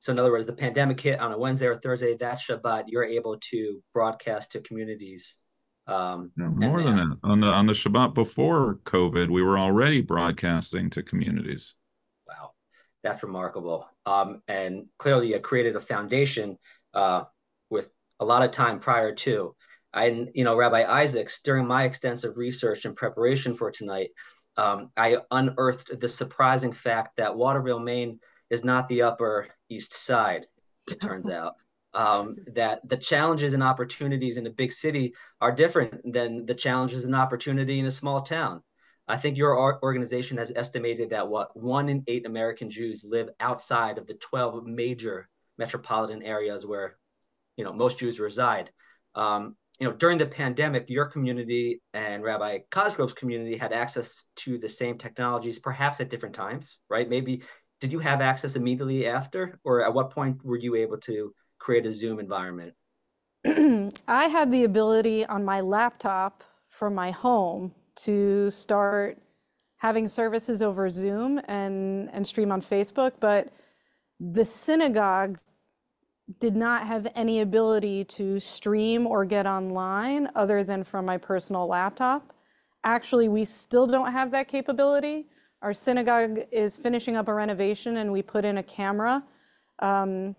So 0.00 0.12
in 0.12 0.18
other 0.18 0.30
words, 0.30 0.46
the 0.46 0.52
pandemic 0.52 1.00
hit 1.00 1.20
on 1.20 1.32
a 1.32 1.38
Wednesday 1.38 1.66
or 1.66 1.76
Thursday. 1.76 2.16
That 2.16 2.38
Shabbat, 2.38 2.84
you're 2.88 3.04
able 3.04 3.38
to 3.50 3.82
broadcast 3.92 4.52
to 4.52 4.60
communities 4.60 5.36
um, 5.86 6.32
no, 6.36 6.48
more 6.48 6.82
than 6.82 6.96
that. 6.96 7.18
On 7.22 7.40
the 7.40 7.46
on 7.46 7.66
the 7.66 7.72
Shabbat 7.72 8.14
before 8.14 8.80
COVID, 8.84 9.30
we 9.30 9.42
were 9.42 9.58
already 9.58 10.00
broadcasting 10.00 10.90
to 10.90 11.02
communities. 11.02 11.74
That's 13.06 13.22
remarkable. 13.22 13.88
Um, 14.04 14.42
and 14.48 14.86
clearly, 14.98 15.28
you 15.28 15.38
created 15.38 15.76
a 15.76 15.80
foundation 15.80 16.58
uh, 16.92 17.22
with 17.70 17.88
a 18.18 18.24
lot 18.24 18.42
of 18.42 18.50
time 18.50 18.80
prior 18.80 19.14
to. 19.14 19.54
And 19.94 20.30
you 20.34 20.42
know, 20.42 20.56
Rabbi 20.56 20.84
Isaacs, 20.84 21.40
during 21.42 21.68
my 21.68 21.84
extensive 21.84 22.36
research 22.36 22.84
and 22.84 22.96
preparation 22.96 23.54
for 23.54 23.70
tonight, 23.70 24.10
um, 24.56 24.90
I 24.96 25.18
unearthed 25.30 26.00
the 26.00 26.08
surprising 26.08 26.72
fact 26.72 27.18
that 27.18 27.36
Waterville, 27.36 27.78
Maine, 27.78 28.18
is 28.50 28.64
not 28.64 28.88
the 28.88 29.02
Upper 29.02 29.46
East 29.68 29.92
Side. 29.92 30.46
It 30.90 31.00
turns 31.00 31.28
out 31.28 31.54
um, 31.94 32.34
that 32.54 32.80
the 32.88 32.96
challenges 32.96 33.52
and 33.52 33.62
opportunities 33.62 34.36
in 34.36 34.48
a 34.48 34.50
big 34.50 34.72
city 34.72 35.14
are 35.40 35.52
different 35.52 36.12
than 36.12 36.44
the 36.44 36.54
challenges 36.54 37.04
and 37.04 37.14
opportunity 37.14 37.78
in 37.78 37.86
a 37.86 37.90
small 37.90 38.22
town. 38.22 38.62
I 39.08 39.16
think 39.16 39.36
your 39.36 39.80
organization 39.82 40.38
has 40.38 40.52
estimated 40.54 41.10
that 41.10 41.28
what 41.28 41.56
one 41.56 41.88
in 41.88 42.02
eight 42.08 42.26
American 42.26 42.70
Jews 42.70 43.04
live 43.08 43.28
outside 43.38 43.98
of 43.98 44.06
the 44.06 44.14
12 44.14 44.66
major 44.66 45.28
metropolitan 45.58 46.22
areas 46.22 46.66
where, 46.66 46.96
you 47.56 47.64
know, 47.64 47.72
most 47.72 47.98
Jews 47.98 48.18
reside. 48.18 48.70
Um, 49.14 49.56
you 49.78 49.86
know, 49.86 49.94
during 49.94 50.18
the 50.18 50.26
pandemic, 50.26 50.88
your 50.88 51.06
community 51.06 51.82
and 51.92 52.22
Rabbi 52.22 52.60
Cosgrove's 52.70 53.12
community 53.12 53.56
had 53.56 53.72
access 53.72 54.24
to 54.36 54.58
the 54.58 54.68
same 54.68 54.98
technologies, 54.98 55.58
perhaps 55.58 56.00
at 56.00 56.10
different 56.10 56.34
times, 56.34 56.78
right? 56.88 57.08
Maybe 57.08 57.42
did 57.80 57.92
you 57.92 57.98
have 57.98 58.20
access 58.20 58.56
immediately 58.56 59.06
after, 59.06 59.60
or 59.64 59.84
at 59.84 59.92
what 59.92 60.10
point 60.10 60.42
were 60.44 60.56
you 60.56 60.76
able 60.76 60.98
to 60.98 61.32
create 61.58 61.86
a 61.86 61.92
Zoom 61.92 62.18
environment? 62.18 62.74
I 64.08 64.26
had 64.26 64.50
the 64.50 64.64
ability 64.64 65.26
on 65.26 65.44
my 65.44 65.60
laptop 65.60 66.42
from 66.68 66.94
my 66.94 67.10
home 67.10 67.72
to 67.96 68.50
start 68.50 69.18
having 69.78 70.08
services 70.08 70.62
over 70.62 70.88
Zoom 70.88 71.40
and, 71.48 72.08
and 72.12 72.26
stream 72.26 72.50
on 72.50 72.62
Facebook, 72.62 73.12
but 73.20 73.48
the 74.18 74.44
synagogue 74.44 75.38
did 76.40 76.56
not 76.56 76.86
have 76.86 77.06
any 77.14 77.40
ability 77.40 78.04
to 78.04 78.40
stream 78.40 79.06
or 79.06 79.24
get 79.24 79.46
online 79.46 80.28
other 80.34 80.64
than 80.64 80.82
from 80.82 81.04
my 81.04 81.16
personal 81.16 81.66
laptop. 81.66 82.32
Actually, 82.84 83.28
we 83.28 83.44
still 83.44 83.86
don't 83.86 84.12
have 84.12 84.30
that 84.32 84.48
capability. 84.48 85.26
Our 85.62 85.72
synagogue 85.72 86.40
is 86.50 86.76
finishing 86.76 87.16
up 87.16 87.28
a 87.28 87.34
renovation 87.34 87.98
and 87.98 88.10
we 88.10 88.22
put 88.22 88.44
in 88.44 88.58
a 88.58 88.62
camera. 88.62 89.22
Um, 89.78 90.34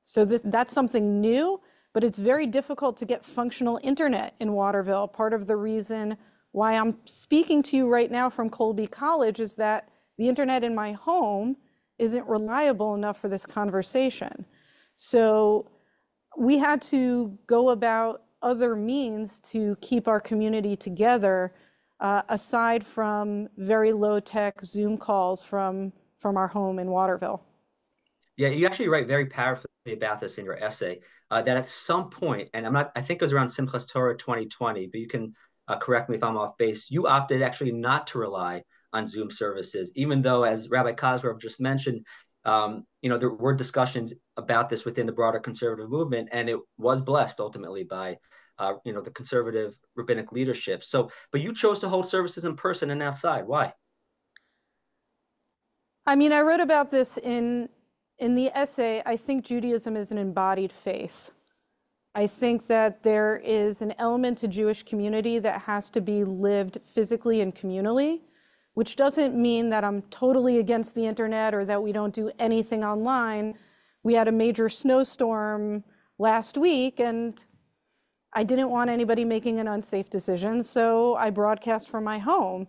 so 0.00 0.24
that's 0.24 0.72
something 0.72 1.20
new, 1.20 1.60
but 1.92 2.02
it's 2.04 2.18
very 2.18 2.46
difficult 2.46 2.96
to 2.98 3.04
get 3.04 3.24
functional 3.24 3.78
internet 3.82 4.34
in 4.40 4.52
Waterville. 4.52 5.08
Part 5.08 5.32
of 5.32 5.46
the 5.46 5.56
reason 5.56 6.16
why 6.52 6.76
I'm 6.76 6.96
speaking 7.06 7.62
to 7.64 7.76
you 7.76 7.88
right 7.88 8.10
now 8.10 8.30
from 8.30 8.50
Colby 8.50 8.86
College 8.86 9.40
is 9.40 9.54
that 9.56 9.88
the 10.18 10.28
internet 10.28 10.62
in 10.62 10.74
my 10.74 10.92
home 10.92 11.56
isn't 11.98 12.26
reliable 12.26 12.94
enough 12.94 13.20
for 13.20 13.28
this 13.28 13.46
conversation. 13.46 14.44
So 14.94 15.70
we 16.36 16.58
had 16.58 16.82
to 16.82 17.36
go 17.46 17.70
about 17.70 18.22
other 18.42 18.76
means 18.76 19.40
to 19.40 19.76
keep 19.80 20.08
our 20.08 20.20
community 20.20 20.76
together 20.76 21.54
uh, 22.00 22.22
aside 22.28 22.84
from 22.84 23.48
very 23.56 23.92
low 23.92 24.20
tech 24.20 24.62
Zoom 24.64 24.98
calls 24.98 25.42
from, 25.44 25.92
from 26.18 26.36
our 26.36 26.48
home 26.48 26.78
in 26.78 26.90
Waterville. 26.90 27.42
Yeah, 28.36 28.48
you 28.48 28.66
actually 28.66 28.88
write 28.88 29.06
very 29.06 29.26
powerfully 29.26 29.68
about 29.86 30.20
this 30.20 30.38
in 30.38 30.44
your 30.44 30.62
essay. 30.62 31.00
Uh, 31.30 31.40
that 31.40 31.56
at 31.56 31.68
some 31.68 32.10
point, 32.10 32.50
and 32.52 32.66
I'm 32.66 32.74
not, 32.74 32.92
I 32.94 33.00
think 33.00 33.22
it 33.22 33.24
was 33.24 33.32
around 33.32 33.46
Simchas 33.46 33.88
Torah 33.88 34.16
2020, 34.16 34.88
but 34.88 35.00
you 35.00 35.06
can 35.06 35.34
uh, 35.68 35.78
correct 35.78 36.08
me 36.08 36.16
if 36.16 36.22
I'm 36.22 36.36
off 36.36 36.56
base. 36.58 36.90
You 36.90 37.06
opted 37.06 37.42
actually 37.42 37.72
not 37.72 38.08
to 38.08 38.18
rely 38.18 38.62
on 38.92 39.06
Zoom 39.06 39.30
services, 39.30 39.92
even 39.96 40.22
though, 40.22 40.44
as 40.44 40.68
Rabbi 40.68 40.92
Cosgrove 40.92 41.40
just 41.40 41.60
mentioned, 41.60 42.04
um, 42.44 42.84
you 43.00 43.08
know, 43.08 43.18
there 43.18 43.30
were 43.30 43.54
discussions 43.54 44.12
about 44.36 44.68
this 44.68 44.84
within 44.84 45.06
the 45.06 45.12
broader 45.12 45.38
conservative 45.38 45.90
movement, 45.90 46.28
and 46.32 46.48
it 46.48 46.58
was 46.76 47.00
blessed 47.00 47.40
ultimately 47.40 47.84
by 47.84 48.18
uh, 48.58 48.74
you 48.84 48.92
know, 48.92 49.00
the 49.00 49.10
conservative 49.10 49.74
rabbinic 49.96 50.32
leadership. 50.32 50.84
So, 50.84 51.10
but 51.30 51.40
you 51.40 51.54
chose 51.54 51.80
to 51.80 51.88
hold 51.88 52.06
services 52.06 52.44
in 52.44 52.56
person 52.56 52.90
and 52.90 53.02
outside. 53.02 53.46
Why? 53.46 53.72
I 56.06 56.16
mean, 56.16 56.32
I 56.32 56.40
wrote 56.40 56.60
about 56.60 56.90
this 56.90 57.18
in 57.18 57.68
in 58.18 58.34
the 58.34 58.50
essay. 58.56 59.02
I 59.04 59.16
think 59.16 59.44
Judaism 59.44 59.96
is 59.96 60.12
an 60.12 60.18
embodied 60.18 60.72
faith. 60.72 61.30
I 62.14 62.26
think 62.26 62.66
that 62.66 63.02
there 63.02 63.40
is 63.42 63.80
an 63.80 63.94
element 63.98 64.36
to 64.38 64.48
Jewish 64.48 64.82
community 64.82 65.38
that 65.38 65.62
has 65.62 65.88
to 65.90 66.00
be 66.02 66.24
lived 66.24 66.78
physically 66.84 67.40
and 67.40 67.54
communally, 67.54 68.20
which 68.74 68.96
doesn't 68.96 69.34
mean 69.34 69.70
that 69.70 69.82
I'm 69.82 70.02
totally 70.02 70.58
against 70.58 70.94
the 70.94 71.06
internet 71.06 71.54
or 71.54 71.64
that 71.64 71.82
we 71.82 71.90
don't 71.90 72.14
do 72.14 72.30
anything 72.38 72.84
online. 72.84 73.54
We 74.02 74.12
had 74.12 74.28
a 74.28 74.32
major 74.32 74.68
snowstorm 74.68 75.84
last 76.18 76.58
week, 76.58 77.00
and 77.00 77.42
I 78.34 78.44
didn't 78.44 78.68
want 78.68 78.90
anybody 78.90 79.24
making 79.24 79.58
an 79.58 79.68
unsafe 79.68 80.10
decision, 80.10 80.62
so 80.64 81.14
I 81.14 81.30
broadcast 81.30 81.88
from 81.88 82.04
my 82.04 82.18
home. 82.18 82.68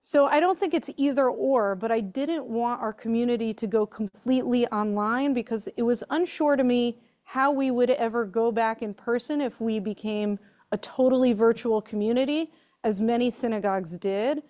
So 0.00 0.26
I 0.26 0.38
don't 0.38 0.58
think 0.58 0.72
it's 0.72 0.90
either 0.96 1.28
or, 1.28 1.74
but 1.74 1.90
I 1.90 2.00
didn't 2.00 2.46
want 2.46 2.80
our 2.80 2.92
community 2.92 3.52
to 3.54 3.66
go 3.66 3.86
completely 3.86 4.68
online 4.68 5.34
because 5.34 5.68
it 5.76 5.82
was 5.82 6.04
unsure 6.10 6.54
to 6.54 6.64
me 6.64 6.98
how 7.32 7.52
we 7.52 7.70
would 7.70 7.90
ever 7.90 8.24
go 8.24 8.50
back 8.50 8.82
in 8.82 8.92
person 8.92 9.40
if 9.40 9.60
we 9.60 9.78
became 9.78 10.36
a 10.72 10.76
totally 10.76 11.32
virtual 11.32 11.80
community, 11.80 12.50
as 12.82 13.00
many 13.00 13.30
synagogues 13.30 13.96
did. 13.98 14.42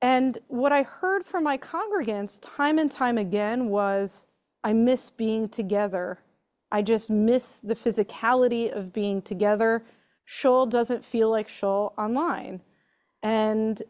And 0.00 0.38
what 0.46 0.70
I 0.70 0.84
heard 0.84 1.26
from 1.26 1.42
my 1.42 1.58
congregants 1.58 2.38
time 2.40 2.78
and 2.78 2.88
time 2.88 3.18
again 3.18 3.70
was, 3.70 4.26
I 4.62 4.72
miss 4.72 5.10
being 5.10 5.48
together. 5.48 6.20
I 6.70 6.80
just 6.82 7.10
miss 7.10 7.58
the 7.58 7.74
physicality 7.74 8.70
of 8.70 8.92
being 8.92 9.20
together. 9.20 9.84
Shul 10.24 10.64
doesn't 10.64 11.04
feel 11.04 11.28
like 11.28 11.48
Shul 11.48 11.92
online. 11.98 12.60
And 13.20 13.82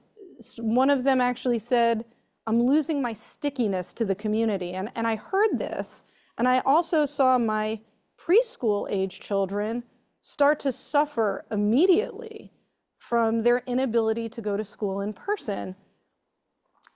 one 0.56 0.88
of 0.88 1.04
them 1.04 1.20
actually 1.20 1.58
said, 1.58 2.06
I'm 2.46 2.62
losing 2.62 3.02
my 3.02 3.12
stickiness 3.12 3.92
to 3.92 4.06
the 4.06 4.14
community. 4.14 4.72
And, 4.72 4.90
and 4.94 5.06
I 5.06 5.16
heard 5.16 5.58
this. 5.58 6.04
And 6.38 6.48
I 6.48 6.60
also 6.60 7.04
saw 7.04 7.36
my 7.38 7.80
preschool 8.18 8.86
age 8.90 9.20
children 9.20 9.84
start 10.20 10.60
to 10.60 10.72
suffer 10.72 11.44
immediately 11.50 12.52
from 12.98 13.42
their 13.42 13.62
inability 13.66 14.28
to 14.28 14.40
go 14.40 14.56
to 14.56 14.64
school 14.64 15.00
in 15.00 15.12
person 15.12 15.76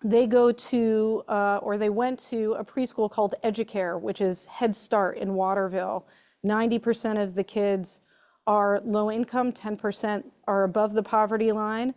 they 0.04 0.26
go 0.26 0.50
to, 0.50 1.22
uh, 1.28 1.60
or 1.62 1.78
they 1.78 1.88
went 1.88 2.18
to 2.30 2.54
a 2.58 2.64
preschool 2.64 3.10
called 3.10 3.34
Educare, 3.44 4.00
which 4.00 4.20
is 4.20 4.46
Head 4.46 4.74
Start 4.74 5.18
in 5.18 5.34
Waterville. 5.34 6.06
90% 6.44 7.22
of 7.22 7.34
the 7.34 7.44
kids 7.44 8.00
are 8.46 8.80
low 8.84 9.10
income, 9.10 9.52
10% 9.52 10.24
are 10.48 10.64
above 10.64 10.92
the 10.94 11.02
poverty 11.02 11.52
line. 11.52 11.94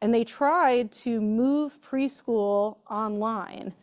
And 0.00 0.14
they 0.14 0.22
tried 0.22 0.92
to 0.92 1.20
move 1.20 1.80
preschool 1.82 2.76
online. 2.88 3.74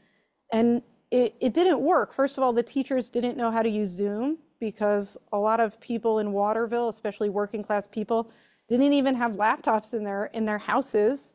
And 0.53 0.81
it, 1.11 1.35
it 1.39 1.53
didn't 1.53 1.81
work. 1.81 2.13
First 2.13 2.37
of 2.37 2.43
all, 2.43 2.53
the 2.53 2.63
teachers 2.63 3.09
didn't 3.09 3.37
know 3.37 3.51
how 3.51 3.61
to 3.61 3.69
use 3.69 3.89
Zoom 3.89 4.39
because 4.59 5.17
a 5.31 5.37
lot 5.37 5.59
of 5.59 5.79
people 5.79 6.19
in 6.19 6.31
Waterville, 6.31 6.89
especially 6.89 7.29
working 7.29 7.63
class 7.63 7.87
people, 7.87 8.31
didn't 8.67 8.93
even 8.93 9.15
have 9.15 9.33
laptops 9.33 9.93
in 9.93 10.03
their 10.03 10.25
in 10.25 10.45
their 10.45 10.57
houses. 10.57 11.33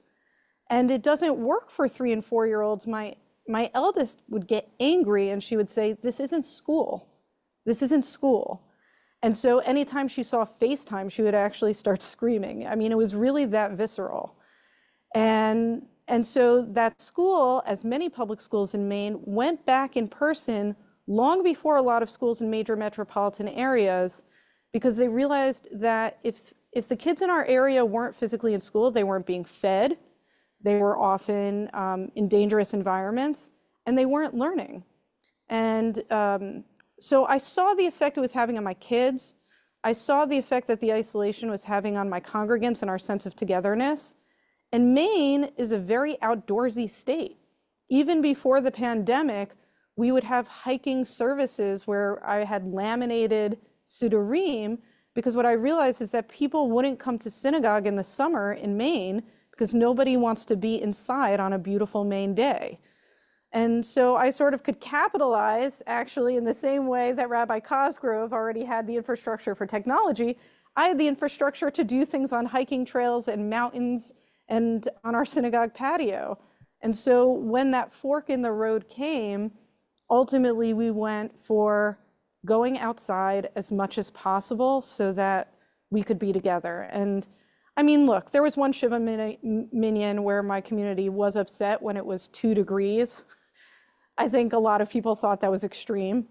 And 0.69 0.91
it 0.91 1.03
doesn't 1.03 1.37
work 1.37 1.71
for 1.71 1.89
three 1.89 2.13
and 2.13 2.25
four 2.25 2.47
year 2.47 2.63
olds. 2.63 2.87
My, 2.87 3.17
my 3.49 3.71
eldest 3.75 4.23
would 4.29 4.47
get 4.47 4.71
angry 4.79 5.29
and 5.29 5.43
she 5.43 5.57
would 5.57 5.69
say, 5.69 5.93
This 5.93 6.21
isn't 6.21 6.47
school. 6.47 7.09
This 7.67 7.83
isn't 7.83 8.05
school. 8.05 8.63
And 9.23 9.37
so 9.37 9.59
anytime 9.59 10.09
she 10.09 10.23
saw 10.23 10.47
FaceTime, 10.47 11.11
she 11.11 11.23
would 11.23 11.35
actually 11.35 11.75
start 11.75 12.03
screaming. 12.15 12.67
I 12.67 12.75
mean, 12.77 12.93
it 12.93 12.99
was 12.99 13.15
really 13.15 13.45
that 13.47 13.73
visceral. 13.73 14.37
And, 15.15 15.87
and 16.11 16.27
so 16.27 16.63
that 16.63 17.01
school, 17.01 17.63
as 17.67 17.85
many 17.85 18.09
public 18.09 18.41
schools 18.41 18.75
in 18.75 18.89
Maine, 18.89 19.21
went 19.23 19.65
back 19.65 19.97
in 19.97 20.09
person 20.09 20.75
long 21.07 21.45
before 21.45 21.77
a 21.77 21.83
lot 21.83 22.03
of 22.03 22.11
schools 22.11 22.41
in 22.41 22.51
major 22.51 22.75
metropolitan 22.75 23.47
areas 23.47 24.25
because 24.73 24.97
they 24.97 25.09
realized 25.09 25.69
that 25.71 26.19
if, 26.25 26.53
if 26.73 26.89
the 26.89 26.97
kids 26.97 27.23
in 27.23 27.31
our 27.31 27.45
area 27.45 27.85
weren't 27.85 28.17
physically 28.17 28.55
in 28.55 28.61
school, 28.61 28.91
they 28.91 29.05
weren't 29.05 29.25
being 29.25 29.45
fed, 29.45 29.99
they 30.61 30.79
were 30.79 30.99
often 30.99 31.71
um, 31.75 32.11
in 32.17 32.27
dangerous 32.27 32.75
environments 32.75 33.53
and 33.87 33.97
they 33.97 34.05
weren't 34.05 34.35
learning. 34.35 34.83
And 35.49 36.03
um, 36.11 36.65
so 36.99 37.25
I 37.25 37.39
saw 37.39 37.75
the 37.75 37.87
effect 37.87 38.19
it 38.19 38.21
was 38.21 38.33
having 38.33 38.59
on 38.59 38.65
my 38.65 38.75
kids. 38.75 39.37
I 39.85 39.93
saw 39.93 40.25
the 40.25 40.39
effect 40.39 40.67
that 40.67 40.81
the 40.81 40.93
isolation 40.93 41.51
was 41.51 41.65
having 41.65 41.97
on 41.97 42.11
my 42.11 42.21
congregants 42.21 42.83
and 42.83 42.91
our 42.91 42.99
sense 42.99 43.27
of 43.27 43.37
togetherness. 43.37 44.17
And 44.73 44.95
Maine 44.95 45.51
is 45.57 45.73
a 45.73 45.79
very 45.79 46.17
outdoorsy 46.23 46.89
state. 46.89 47.39
Even 47.89 48.23
before 48.23 48.61
the 48.61 48.71
pandemic, 48.71 49.53
we 49.97 50.13
would 50.13 50.25
have 50.25 50.47
hiking 50.47 51.05
services 51.05 51.87
where 51.87 52.25
I 52.27 52.45
had 52.45 52.69
laminated 52.69 53.59
Siddurim 53.87 54.79
because 55.15 55.35
what 55.35 55.47
I 55.47 55.53
realized 55.53 56.01
is 56.01 56.13
that 56.13 56.29
people 56.29 56.71
wouldn't 56.71 57.01
come 57.01 57.19
to 57.19 57.31
synagogue 57.31 57.87
in 57.87 57.97
the 57.97 58.05
summer 58.05 58.53
in 58.53 58.77
Maine 58.77 59.23
because 59.51 59.75
nobody 59.75 60.17
wants 60.17 60.45
to 60.47 60.57
be 60.57 60.81
inside 60.81 61.41
on 61.41 61.53
a 61.53 61.59
beautiful 61.59 62.05
Maine 62.05 62.35
day. 62.35 62.79
And 63.53 63.85
so 63.85 64.15
I 64.15 64.31
sort 64.31 64.55
of 64.55 64.63
could 64.63 64.81
capitalize 64.81 65.83
actually 65.89 66.37
in 66.37 66.45
the 66.45 66.55
same 66.55 66.87
way 66.87 67.11
that 67.13 67.29
Rabbi 67.29 67.59
Cosgrove 67.59 68.33
already 68.33 68.65
had 68.65 68.87
the 68.87 68.97
infrastructure 68.97 69.57
for 69.57 69.67
technology. 69.67 70.39
I 70.77 70.87
had 70.87 70.99
the 70.99 71.09
infrastructure 71.09 71.71
to 71.73 71.83
do 71.83 72.05
things 72.05 72.33
on 72.33 72.47
hiking 72.47 72.85
trails 72.85 73.27
and 73.27 73.51
mountains 73.51 74.13
and 74.51 74.87
on 75.05 75.15
our 75.15 75.25
synagogue 75.25 75.73
patio. 75.73 76.39
And 76.83 76.95
so 76.95 77.31
when 77.31 77.71
that 77.71 77.93
fork 77.93 78.29
in 78.29 78.43
the 78.43 78.53
road 78.53 78.89
came, 78.89 79.53
ultimately 80.11 80.75
we 80.75 80.91
went 80.91 81.39
for 81.39 81.99
going 82.45 82.79
outside 82.79 83.51
as 83.55 83.71
much 83.71 83.97
as 83.97 84.11
possible 84.11 84.81
so 84.81 85.13
that 85.13 85.53
we 85.91 86.03
could 86.03 86.19
be 86.19 86.33
together. 86.33 86.89
And 86.91 87.27
I 87.77 87.83
mean, 87.83 88.07
look, 88.07 88.31
there 88.31 88.43
was 88.43 88.57
one 88.57 88.73
Shiva 88.73 88.99
minyan 88.99 90.23
where 90.23 90.43
my 90.43 90.61
community 90.61 91.09
was 91.09 91.37
upset 91.37 91.81
when 91.81 91.97
it 91.97 92.05
was 92.05 92.29
two 92.29 92.55
degrees. 92.55 93.25
I 94.19 94.29
think 94.29 94.53
a 94.53 94.59
lot 94.59 94.81
of 94.81 94.91
people 94.91 95.15
thought 95.15 95.41
that 95.41 95.51
was 95.51 95.65
extreme. 95.65 96.27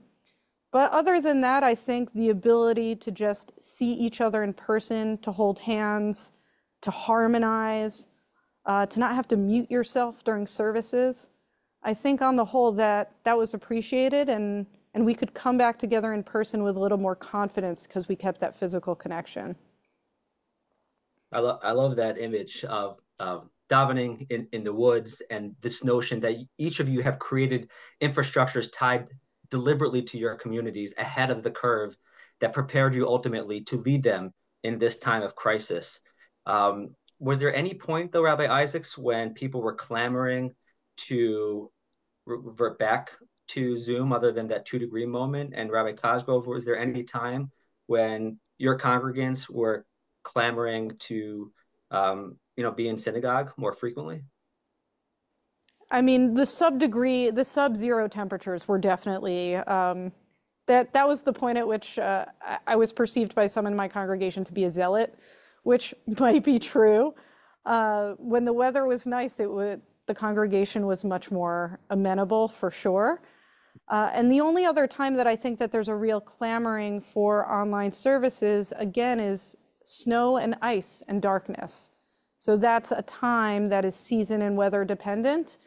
But 0.72 0.92
other 0.92 1.20
than 1.20 1.42
that, 1.42 1.64
I 1.64 1.74
think 1.74 2.14
the 2.14 2.30
ability 2.30 2.96
to 2.98 3.12
just 3.12 3.60
see 3.60 3.92
each 3.94 4.22
other 4.22 4.44
in 4.44 4.54
person, 4.54 5.18
to 5.20 5.32
hold 5.32 5.60
hands, 5.60 6.32
to 6.82 6.92
harmonize, 6.92 8.08
uh, 8.66 8.86
to 8.86 9.00
not 9.00 9.16
have 9.16 9.28
to 9.30 9.38
mute 9.38 9.70
yourself 9.70 10.24
during 10.24 10.48
services, 10.48 11.30
I 11.84 11.94
think 11.94 12.22
on 12.22 12.36
the 12.36 12.46
whole 12.46 12.72
that 12.74 13.12
that 13.24 13.38
was 13.38 13.54
appreciated 13.54 14.30
and, 14.30 14.66
and 14.94 15.06
we 15.06 15.14
could 15.14 15.34
come 15.34 15.58
back 15.58 15.80
together 15.80 16.14
in 16.14 16.24
person 16.24 16.64
with 16.64 16.76
a 16.76 16.80
little 16.80 16.98
more 16.98 17.16
confidence 17.16 17.88
because 17.88 18.08
we 18.08 18.16
kept 18.16 18.40
that 18.42 18.56
physical 18.56 18.96
connection. 18.96 19.56
I, 21.32 21.40
lo- 21.40 21.60
I 21.62 21.72
love 21.72 21.96
that 21.98 22.18
image 22.18 22.66
of, 22.66 23.00
of 23.20 23.50
davening 23.70 24.26
in, 24.30 24.48
in 24.52 24.64
the 24.64 24.74
woods 24.74 25.22
and 25.30 25.56
this 25.62 25.84
notion 25.84 26.20
that 26.22 26.38
each 26.58 26.80
of 26.80 26.90
you 26.90 27.02
have 27.02 27.20
created 27.20 27.70
infrastructures 28.02 28.70
tied 28.74 29.08
deliberately 29.50 30.02
to 30.02 30.18
your 30.18 30.36
communities 30.36 30.94
ahead 30.98 31.30
of 31.32 31.44
the 31.44 31.52
curve 31.52 31.96
that 32.42 32.54
prepared 32.54 32.94
you 32.96 33.08
ultimately 33.08 33.62
to 33.62 33.78
lead 33.78 34.04
them 34.04 34.34
in 34.64 34.80
this 34.80 35.00
time 35.00 35.22
of 35.22 35.36
crisis. 35.36 36.02
Um, 36.50 36.96
was 37.20 37.40
there 37.40 37.54
any 37.54 37.76
point 37.76 38.12
though, 38.12 38.24
Rabbi 38.24 38.48
Isaacs, 38.48 38.98
when 38.98 39.36
people 39.36 39.62
were 39.62 39.76
clamoring 39.76 40.56
to 41.08 41.72
revert 42.26 42.80
back 42.80 43.12
to 43.50 43.78
Zoom 43.78 44.12
other 44.12 44.32
than 44.32 44.48
that 44.48 44.66
two 44.66 44.80
degree 44.80 45.06
moment? 45.06 45.54
And 45.56 45.70
Rabbi 45.70 45.94
Cosgrove, 45.94 46.48
was 46.48 46.66
there 46.66 46.78
any 46.78 47.04
time 47.04 47.52
when 47.86 48.40
your 48.58 48.80
congregants 48.80 49.48
were 49.48 49.86
clamoring 50.24 50.94
to, 51.00 51.52
um, 51.92 52.38
you 52.58 52.64
know, 52.64 52.72
be 52.72 52.88
in 52.88 52.98
synagogue 52.98 53.52
more 53.56 53.74
frequently? 53.74 54.24
I 55.92 56.02
mean, 56.02 56.34
the 56.34 56.48
sub 56.48 56.80
degree, 56.80 57.30
the 57.30 57.46
sub 57.46 57.78
zero 57.78 58.08
temperatures 58.08 58.68
were 58.68 58.80
definitely 58.80 59.56
um, 59.56 60.12
that. 60.68 60.94
That 60.94 61.08
was 61.08 61.24
the 61.24 61.34
point 61.34 61.58
at 61.58 61.68
which 61.68 61.98
uh, 61.98 62.26
I 62.66 62.76
was 62.76 62.94
perceived 62.94 63.34
by 63.34 63.48
some 63.48 63.66
in 63.66 63.76
my 63.76 63.88
congregation 63.88 64.44
to 64.46 64.54
be 64.54 64.66
a 64.66 64.70
zealot, 64.70 65.18
which 65.64 65.94
might 66.20 66.44
be 66.44 66.60
true. 66.60 67.14
Uh, 67.66 68.14
when 68.18 68.46
the 68.46 68.54
weather 68.54 68.86
was 68.86 69.06
nice, 69.06 69.40
it 69.40 69.52
would 69.52 69.82
the 70.08 70.16
congregation 70.16 70.88
was 70.88 71.06
much 71.06 71.30
more 71.30 71.80
amenable 71.92 72.48
for 72.48 72.72
sure. 72.72 73.22
Uh, 73.88 74.10
and 74.12 74.32
the 74.32 74.42
only 74.42 74.66
other 74.66 74.88
time 74.88 75.14
that 75.16 75.28
I 75.28 75.36
think 75.36 75.60
that 75.60 75.72
there's 75.72 75.88
a 75.88 75.96
real 75.96 76.20
clamoring 76.20 77.00
for 77.00 77.48
online 77.48 77.92
services, 77.92 78.74
again, 78.76 79.20
is 79.20 79.56
snow 79.84 80.38
and 80.38 80.56
ice 80.64 81.04
and 81.08 81.22
darkness. 81.22 81.92
So 82.38 82.58
that's 82.58 82.92
a 82.92 83.02
time 83.04 83.70
that 83.70 83.86
is 83.86 83.96
season 83.96 84.42
and 84.42 84.58
weather 84.58 84.84
dependent 84.84 85.60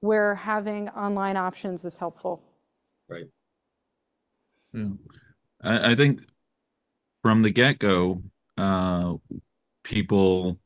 where 0.00 0.34
having 0.34 0.88
online 0.90 1.36
options 1.36 1.84
is 1.84 1.96
helpful. 1.96 2.42
Right. 3.08 3.26
Yeah. 4.72 4.90
I, 5.62 5.92
I 5.92 5.94
think 5.94 6.22
from 7.22 7.42
the 7.42 7.50
get 7.50 7.78
go, 7.78 8.22
uh, 8.56 9.14
people 9.82 10.58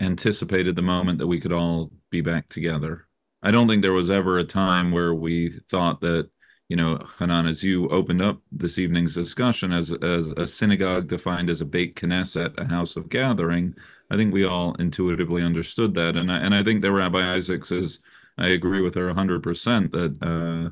anticipated 0.00 0.76
the 0.76 0.82
moment 0.82 1.18
that 1.18 1.26
we 1.26 1.40
could 1.40 1.52
all 1.52 1.90
be 2.10 2.20
back 2.20 2.48
together. 2.48 3.06
I 3.42 3.50
don't 3.50 3.68
think 3.68 3.82
there 3.82 3.92
was 3.92 4.10
ever 4.10 4.38
a 4.38 4.44
time 4.44 4.90
where 4.90 5.14
we 5.14 5.50
thought 5.70 6.00
that, 6.00 6.28
you 6.68 6.76
know, 6.76 6.96
Chanan, 6.98 7.48
as 7.48 7.62
you 7.62 7.88
opened 7.90 8.20
up 8.20 8.40
this 8.50 8.78
evening's 8.78 9.14
discussion 9.14 9.72
as 9.72 9.92
as 9.92 10.32
a 10.32 10.46
synagogue 10.46 11.06
defined 11.06 11.48
as 11.48 11.60
a 11.60 11.64
beit 11.64 11.94
knesset, 11.94 12.58
a 12.58 12.66
house 12.66 12.96
of 12.96 13.08
gathering, 13.08 13.74
I 14.10 14.16
think 14.16 14.32
we 14.32 14.44
all 14.44 14.74
intuitively 14.74 15.42
understood 15.42 15.94
that, 15.94 16.16
and 16.16 16.30
I, 16.30 16.38
and 16.38 16.54
I 16.54 16.62
think 16.64 16.82
that 16.82 16.92
Rabbi 16.92 17.34
Isaacs 17.36 17.70
is, 17.72 18.00
I 18.38 18.48
agree 18.48 18.80
with 18.82 18.94
her 18.96 19.14
hundred 19.14 19.42
percent 19.42 19.92
that 19.92 20.16
uh, 20.22 20.70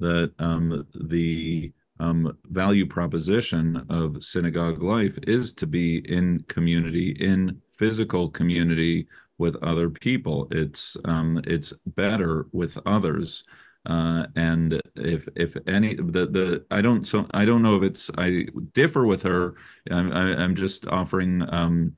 that 0.00 0.32
um, 0.38 0.86
the 0.94 1.72
um, 2.00 2.36
value 2.46 2.86
proposition 2.86 3.84
of 3.88 4.22
synagogue 4.22 4.82
life 4.82 5.18
is 5.26 5.52
to 5.54 5.66
be 5.66 5.98
in 6.10 6.40
community, 6.48 7.16
in 7.20 7.60
physical 7.72 8.30
community 8.30 9.06
with 9.38 9.56
other 9.62 9.90
people. 9.90 10.48
It's 10.50 10.96
um, 11.04 11.40
it's 11.46 11.72
better 11.86 12.46
with 12.52 12.78
others. 12.86 13.44
Uh, 13.86 14.26
and 14.36 14.82
if 14.96 15.28
if 15.36 15.56
any 15.66 15.94
the 15.94 16.26
the 16.26 16.64
I 16.70 16.82
don't 16.82 17.06
so 17.06 17.26
I 17.32 17.44
don't 17.44 17.62
know 17.62 17.76
if 17.76 17.82
it's 17.82 18.10
I 18.18 18.46
differ 18.72 19.06
with 19.06 19.22
her. 19.22 19.54
I'm 19.90 20.12
I, 20.12 20.30
am 20.30 20.38
i 20.38 20.44
am 20.44 20.54
just 20.54 20.86
offering 20.86 21.42
um, 21.54 21.94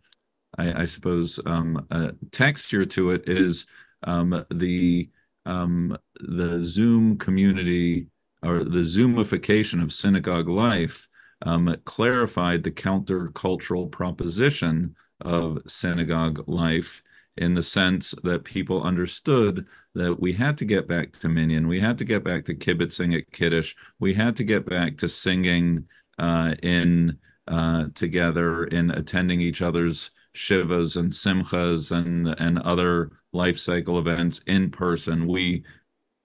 I, 0.59 0.83
I 0.83 0.85
suppose 0.85 1.41
um, 1.47 1.87
a 1.91 2.13
texture 2.33 2.85
to 2.85 3.11
it 3.11 3.29
is 3.29 3.67
um, 4.05 4.45
the 4.51 5.09
um, 5.47 5.97
the 6.21 6.63
Zoom 6.63 7.17
community 7.19 8.07
or 8.43 8.65
the 8.65 8.81
Zoomification 8.81 9.83
of 9.83 9.93
synagogue 9.93 10.49
life 10.49 11.07
um, 11.43 11.75
clarified 11.85 12.63
the 12.63 12.71
countercultural 12.71 13.91
proposition 13.91 14.95
of 15.21 15.59
synagogue 15.67 16.43
life 16.49 17.03
in 17.37 17.55
the 17.55 17.63
sense 17.63 18.15
that 18.23 18.45
people 18.45 18.83
understood 18.83 19.67
that 19.95 20.21
we 20.21 20.33
had 20.33 20.59
to 20.59 20.65
get 20.65 20.87
back 20.87 21.13
to 21.13 21.29
minyan, 21.29 21.67
we 21.67 21.81
had 21.81 21.97
to 21.99 22.05
get 22.05 22.23
back 22.25 22.45
to 22.45 22.55
kibitzing 22.55 23.17
at 23.17 23.31
Kiddush, 23.33 23.75
we 23.99 24.13
had 24.13 24.37
to 24.37 24.45
get 24.45 24.67
back 24.67 24.97
to 24.99 25.09
singing 25.09 25.85
uh, 26.19 26.55
in 26.63 27.17
uh, 27.49 27.87
together, 27.95 28.65
in 28.65 28.91
attending 28.91 29.41
each 29.41 29.63
other's 29.63 30.11
shivas 30.35 30.97
and 30.97 31.11
simchas 31.11 31.91
and 31.91 32.29
and 32.39 32.59
other 32.61 33.11
life 33.33 33.59
cycle 33.59 33.99
events 33.99 34.41
in 34.47 34.71
person. 34.71 35.27
We 35.27 35.65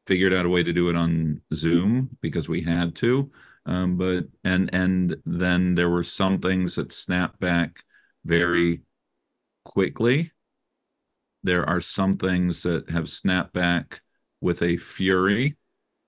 figured 0.08 0.34
out 0.34 0.46
a 0.46 0.50
way 0.50 0.64
to 0.64 0.74
do 0.74 0.90
it 0.90 0.96
on 0.96 1.42
Zoom 1.54 2.10
because 2.22 2.48
we 2.48 2.62
had 2.62 2.96
to. 2.96 3.32
Um, 3.66 3.98
but 3.98 4.26
and 4.44 4.70
and 4.74 5.16
then 5.26 5.76
there 5.76 5.90
were 5.90 6.04
some 6.04 6.40
things 6.40 6.76
that 6.76 6.92
snapped 6.92 7.40
back 7.40 7.84
very 8.24 8.82
quickly. 9.64 10.32
There 11.44 11.68
are 11.68 11.82
some 11.82 12.18
things 12.18 12.64
that 12.64 12.90
have 12.90 13.10
snapped 13.10 13.54
back 13.54 14.02
with 14.42 14.62
a 14.62 14.78
fury, 14.78 15.58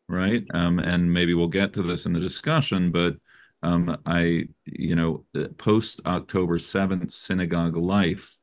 right? 0.07 0.43
Um, 0.53 0.79
and 0.79 1.11
maybe 1.11 1.33
we'll 1.33 1.47
get 1.47 1.73
to 1.73 1.83
this 1.83 2.05
in 2.05 2.13
the 2.13 2.19
discussion, 2.19 2.91
but 2.91 3.15
um, 3.63 3.97
I, 4.05 4.47
you 4.65 4.95
know, 4.95 5.25
post 5.57 6.01
October 6.05 6.57
7th 6.57 7.11
synagogue 7.11 7.75
life, 7.75 8.37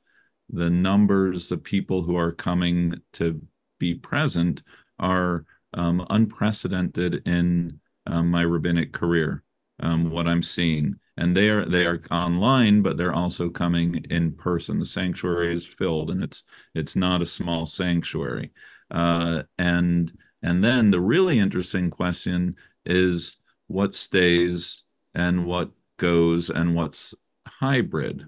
the 0.50 0.70
numbers 0.70 1.52
of 1.52 1.62
people 1.62 2.02
who 2.02 2.16
are 2.16 2.32
coming 2.32 3.00
to 3.14 3.40
be 3.78 3.94
present 3.94 4.62
are 4.98 5.44
um, 5.74 6.06
unprecedented 6.10 7.26
in 7.26 7.80
um, 8.06 8.30
my 8.30 8.42
rabbinic 8.42 8.92
career. 8.92 9.42
Um, 9.80 10.10
what 10.10 10.28
I'm 10.28 10.42
seeing, 10.42 10.94
and 11.16 11.36
they 11.36 11.50
are 11.50 11.64
they 11.64 11.84
are 11.84 12.00
online, 12.12 12.80
but 12.80 12.96
they're 12.96 13.14
also 13.14 13.50
coming 13.50 13.96
in 14.08 14.32
person. 14.32 14.78
The 14.78 14.84
sanctuary 14.84 15.52
is 15.54 15.66
filled, 15.66 16.10
and 16.10 16.22
it's 16.22 16.44
it's 16.76 16.94
not 16.94 17.22
a 17.22 17.26
small 17.26 17.66
sanctuary. 17.66 18.52
Uh, 18.90 19.42
and 19.58 20.16
and 20.42 20.62
then 20.62 20.90
the 20.90 21.00
really 21.00 21.40
interesting 21.40 21.90
question 21.90 22.54
is 22.86 23.38
what 23.66 23.94
stays 23.96 24.84
and 25.14 25.44
what 25.44 25.70
goes 25.96 26.50
and 26.50 26.74
what's 26.76 27.14
hybrid. 27.46 28.26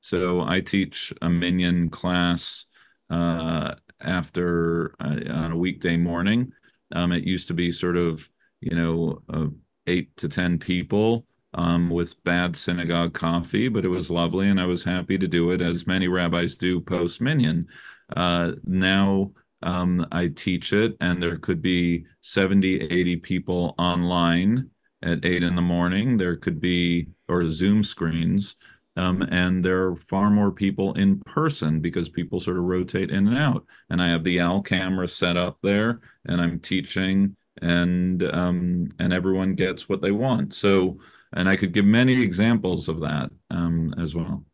So 0.00 0.42
I 0.42 0.60
teach 0.60 1.12
a 1.20 1.28
minyan 1.28 1.90
class 1.90 2.66
uh, 3.10 3.74
after 4.00 4.94
uh, 5.00 5.18
on 5.32 5.52
a 5.52 5.56
weekday 5.56 5.96
morning. 5.96 6.52
Um, 6.94 7.12
it 7.12 7.24
used 7.24 7.48
to 7.48 7.54
be 7.54 7.72
sort 7.72 7.96
of 7.96 8.28
you 8.60 8.74
know 8.76 9.22
uh, 9.32 9.46
eight 9.86 10.16
to 10.18 10.28
ten 10.28 10.58
people 10.58 11.26
um, 11.54 11.90
with 11.90 12.22
bad 12.24 12.56
synagogue 12.56 13.14
coffee, 13.14 13.68
but 13.68 13.84
it 13.84 13.88
was 13.88 14.10
lovely, 14.10 14.48
and 14.48 14.60
I 14.60 14.66
was 14.66 14.84
happy 14.84 15.18
to 15.18 15.26
do 15.26 15.50
it, 15.52 15.60
as 15.62 15.86
many 15.86 16.08
rabbis 16.08 16.54
do 16.54 16.80
post 16.80 17.20
minyan. 17.20 17.66
Uh, 18.14 18.52
now 18.64 19.32
um, 19.62 20.06
I 20.12 20.28
teach 20.28 20.72
it, 20.72 20.96
and 21.00 21.22
there 21.22 21.38
could 21.38 21.62
be 21.62 22.04
70, 22.20 22.82
80 22.82 23.16
people 23.16 23.74
online 23.78 24.70
at 25.02 25.24
eight 25.24 25.42
in 25.42 25.56
the 25.56 25.62
morning. 25.62 26.16
There 26.16 26.36
could 26.36 26.60
be, 26.60 27.08
or 27.28 27.48
Zoom 27.50 27.82
screens. 27.82 28.56
Um, 28.96 29.22
and 29.22 29.64
there 29.64 29.88
are 29.88 29.96
far 30.08 30.30
more 30.30 30.50
people 30.50 30.94
in 30.94 31.20
person 31.20 31.80
because 31.80 32.08
people 32.08 32.40
sort 32.40 32.56
of 32.56 32.64
rotate 32.64 33.10
in 33.10 33.28
and 33.28 33.36
out. 33.36 33.66
And 33.90 34.00
I 34.00 34.08
have 34.08 34.24
the 34.24 34.38
AI 34.40 34.60
camera 34.64 35.06
set 35.06 35.36
up 35.36 35.58
there, 35.62 36.00
and 36.24 36.40
I'm 36.40 36.58
teaching, 36.58 37.36
and 37.60 38.22
um, 38.22 38.88
and 38.98 39.12
everyone 39.12 39.54
gets 39.54 39.88
what 39.88 40.00
they 40.00 40.12
want. 40.12 40.54
So, 40.54 40.98
and 41.34 41.48
I 41.48 41.56
could 41.56 41.72
give 41.72 41.84
many 41.84 42.20
examples 42.20 42.88
of 42.88 43.00
that 43.00 43.30
um, 43.50 43.94
as 44.00 44.14
well. 44.14 44.44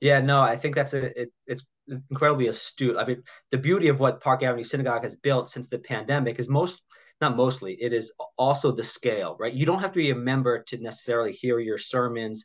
Yeah, 0.00 0.20
no, 0.20 0.40
I 0.40 0.56
think 0.56 0.74
that's 0.74 0.94
a 0.94 1.22
it, 1.22 1.32
it's 1.46 1.64
incredibly 2.10 2.48
astute. 2.48 2.96
I 2.96 3.06
mean, 3.06 3.22
the 3.50 3.58
beauty 3.58 3.88
of 3.88 4.00
what 4.00 4.20
Park 4.20 4.42
Avenue 4.42 4.64
Synagogue 4.64 5.02
has 5.04 5.16
built 5.16 5.48
since 5.48 5.68
the 5.68 5.78
pandemic 5.78 6.38
is 6.38 6.48
most 6.48 6.82
not 7.20 7.36
mostly 7.36 7.74
it 7.82 7.92
is 7.92 8.12
also 8.36 8.70
the 8.70 8.84
scale, 8.84 9.36
right? 9.40 9.52
You 9.52 9.66
don't 9.66 9.80
have 9.80 9.92
to 9.92 9.98
be 9.98 10.10
a 10.10 10.14
member 10.14 10.62
to 10.68 10.78
necessarily 10.78 11.32
hear 11.32 11.58
your 11.58 11.78
sermons 11.78 12.44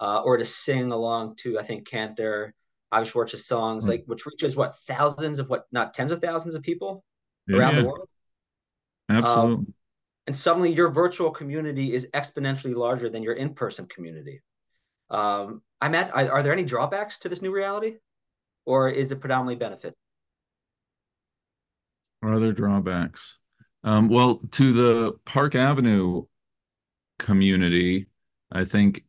uh, 0.00 0.20
or 0.24 0.36
to 0.36 0.44
sing 0.44 0.92
along 0.92 1.36
to, 1.36 1.58
I 1.58 1.62
think, 1.62 1.86
Cantor, 1.88 2.54
Azi 2.92 3.06
Schwartz's 3.06 3.46
songs, 3.46 3.84
mm-hmm. 3.84 3.92
like 3.92 4.04
which 4.06 4.26
reaches 4.26 4.56
what 4.56 4.74
thousands 4.74 5.38
of 5.38 5.48
what 5.50 5.64
not 5.72 5.94
tens 5.94 6.12
of 6.12 6.20
thousands 6.20 6.54
of 6.54 6.62
people 6.62 7.04
yeah, 7.46 7.56
around 7.56 7.76
the 7.76 7.84
world. 7.84 8.08
Absolutely. 9.08 9.52
Um, 9.52 9.74
and 10.26 10.36
suddenly 10.36 10.72
your 10.72 10.90
virtual 10.90 11.30
community 11.30 11.94
is 11.94 12.08
exponentially 12.12 12.74
larger 12.74 13.08
than 13.08 13.22
your 13.22 13.34
in-person 13.34 13.86
community. 13.86 14.42
Um, 15.10 15.62
I'm 15.80 15.94
at. 15.94 16.14
Are 16.14 16.42
there 16.42 16.52
any 16.52 16.64
drawbacks 16.64 17.20
to 17.20 17.28
this 17.28 17.42
new 17.42 17.52
reality, 17.52 17.96
or 18.64 18.88
is 18.88 19.12
it 19.12 19.20
predominantly 19.20 19.56
benefit? 19.56 19.94
Are 22.22 22.40
there 22.40 22.52
drawbacks? 22.52 23.38
Um, 23.84 24.08
well, 24.08 24.40
to 24.52 24.72
the 24.72 25.12
Park 25.24 25.54
Avenue 25.54 26.24
community, 27.20 28.06
I 28.50 28.64
think 28.64 29.04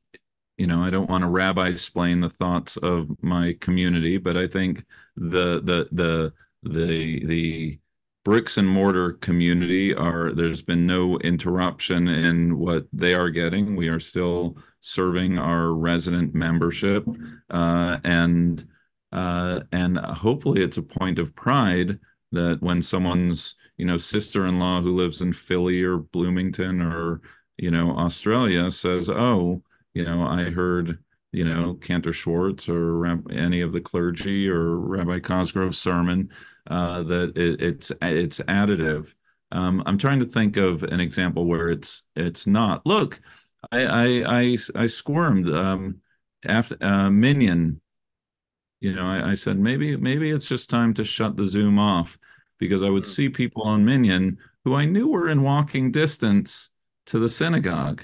you 0.57 0.67
know, 0.67 0.83
I 0.83 0.89
don't 0.89 1.09
want 1.09 1.21
to 1.21 1.29
rabbi 1.29 1.67
explain 1.67 2.19
the 2.19 2.29
thoughts 2.29 2.77
of 2.77 3.09
my 3.21 3.55
community, 3.61 4.17
but 4.17 4.35
I 4.35 4.47
think 4.47 4.85
the 5.15 5.61
the 5.61 5.87
the 5.91 6.33
the 6.63 7.25
the 7.25 7.79
bricks 8.25 8.57
and 8.57 8.67
mortar 8.67 9.13
community 9.13 9.93
are 9.93 10.33
there's 10.33 10.61
been 10.61 10.85
no 10.85 11.17
interruption 11.19 12.07
in 12.07 12.57
what 12.57 12.87
they 12.91 13.13
are 13.13 13.29
getting. 13.29 13.75
We 13.75 13.87
are 13.87 13.99
still 13.99 14.57
serving 14.81 15.37
our 15.37 15.73
resident 15.73 16.33
membership, 16.33 17.05
uh, 17.51 17.99
and 18.03 18.67
uh, 19.11 19.61
and 19.71 19.97
hopefully 19.99 20.63
it's 20.63 20.77
a 20.77 20.83
point 20.83 21.19
of 21.19 21.35
pride 21.35 21.99
that 22.31 22.61
when 22.61 22.81
someone's 22.81 23.55
you 23.77 23.85
know 23.85 23.97
sister-in-law 23.97 24.81
who 24.81 24.95
lives 24.95 25.21
in 25.21 25.33
Philly 25.33 25.83
or 25.83 25.97
Bloomington 25.97 26.81
or 26.81 27.21
you 27.57 27.71
know 27.71 27.91
Australia 27.91 28.71
says, 28.71 29.09
"Oh, 29.09 29.61
you 29.97 30.05
know, 30.05 30.23
I 30.23 30.49
heard." 30.49 30.99
You 31.33 31.43
know, 31.43 31.73
Cantor 31.73 32.13
Schwartz 32.13 32.69
or 32.69 33.05
any 33.29 33.59
of 33.59 33.73
the 33.73 33.81
clergy 33.81 34.47
or 34.47 34.77
Rabbi 34.77 35.19
Cosgrove's 35.19 35.77
sermon, 35.77 36.31
uh, 36.67 37.03
that 37.03 37.37
it, 37.37 37.61
it's 37.61 37.91
it's 38.01 38.39
additive. 38.39 39.07
Um, 39.51 39.83
I'm 39.85 39.97
trying 39.97 40.19
to 40.21 40.25
think 40.25 40.55
of 40.55 40.83
an 40.83 41.01
example 41.01 41.45
where 41.45 41.69
it's 41.69 42.03
it's 42.15 42.47
not. 42.47 42.85
Look, 42.85 43.19
I 43.73 43.85
I 43.85 44.39
I, 44.39 44.57
I 44.75 44.87
squirmed 44.87 45.53
um, 45.53 46.01
after 46.45 46.77
uh, 46.81 47.09
Minyan 47.09 47.81
you 48.79 48.93
know, 48.93 49.05
I, 49.05 49.31
I, 49.31 49.35
said 49.35 49.57
maybe 49.57 49.95
maybe 49.97 50.29
it's 50.29 50.47
just 50.47 50.69
time 50.69 50.93
to 50.95 51.03
shut 51.03 51.35
the 51.35 51.45
Zoom 51.45 51.79
off 51.79 52.17
because 52.59 52.83
I 52.83 52.89
would 52.89 53.03
mm. 53.03 53.07
see 53.07 53.29
people 53.29 53.63
on 53.63 53.85
Minyan 53.85 54.37
who 54.63 54.75
I 54.75 54.85
knew 54.85 55.07
were 55.07 55.29
in 55.29 55.43
walking 55.43 55.91
distance 55.91 56.69
to 57.07 57.19
the 57.19 57.29
synagogue. 57.29 58.03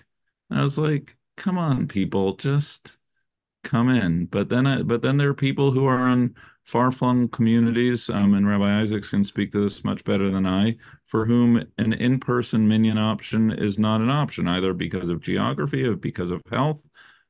And 0.50 0.60
I 0.60 0.64
was 0.64 0.78
like, 0.78 1.16
come 1.38 1.58
on, 1.58 1.88
people, 1.88 2.36
just 2.36 2.98
come 3.64 3.90
in. 3.90 4.26
But 4.26 4.50
then 4.50 4.68
I, 4.68 4.84
but 4.84 5.02
then 5.02 5.18
there 5.18 5.30
are 5.30 5.34
people 5.34 5.72
who 5.72 5.86
are 5.86 6.10
in 6.10 6.36
far-flung 6.66 7.28
communities, 7.30 8.10
um, 8.10 8.34
and 8.34 8.48
Rabbi 8.48 8.82
Isaacs 8.82 9.10
can 9.10 9.24
speak 9.24 9.52
to 9.52 9.62
this 9.62 9.84
much 9.84 10.04
better 10.04 10.32
than 10.32 10.46
I, 10.46 10.78
for 11.08 11.26
whom 11.26 11.58
an 11.78 11.94
in-person 11.94 12.68
minyan 12.68 12.98
option 12.98 13.52
is 13.52 13.78
not 13.78 14.02
an 14.02 14.10
option, 14.10 14.48
either 14.48 14.74
because 14.74 15.10
of 15.10 15.22
geography 15.22 15.84
or 15.84 15.96
because 15.96 16.32
of 16.32 16.42
health. 16.50 16.82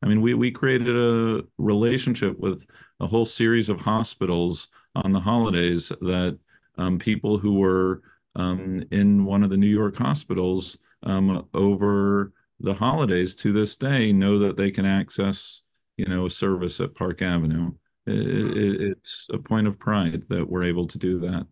I 0.02 0.08
mean, 0.08 0.22
we 0.22 0.34
we 0.34 0.52
created 0.52 0.96
a 0.96 1.44
relationship 1.58 2.38
with 2.40 2.66
a 3.00 3.08
whole 3.08 3.26
series 3.26 3.70
of 3.70 3.80
hospitals 3.82 4.68
on 4.96 5.12
the 5.12 5.20
holidays 5.20 5.90
that 6.02 6.38
um, 6.78 7.00
people 7.00 7.38
who 7.38 7.56
were 7.56 8.02
um, 8.36 8.84
in 8.92 9.26
one 9.26 9.44
of 9.44 9.50
the 9.50 9.58
New 9.58 9.68
York 9.68 9.96
hospitals 9.96 10.78
um, 11.04 11.48
over 11.54 12.34
the 12.64 12.74
holidays 12.74 13.36
to 13.36 13.54
this 13.54 13.76
day 13.76 14.12
know 14.12 14.40
that 14.40 14.58
they 14.58 14.72
can 14.72 14.86
access, 14.86 15.62
you 15.98 16.06
know, 16.06 16.26
a 16.26 16.30
service 16.30 16.80
at 16.80 16.96
Park 16.96 17.22
Avenue. 17.22 17.72
It, 18.08 18.58
it, 18.58 18.82
it's 18.82 19.28
a 19.32 19.38
point 19.38 19.68
of 19.68 19.78
pride 19.78 20.24
that 20.30 20.50
we're 20.50 20.64
able 20.64 20.88
to 20.88 20.98
do 20.98 21.20
that. 21.20 21.46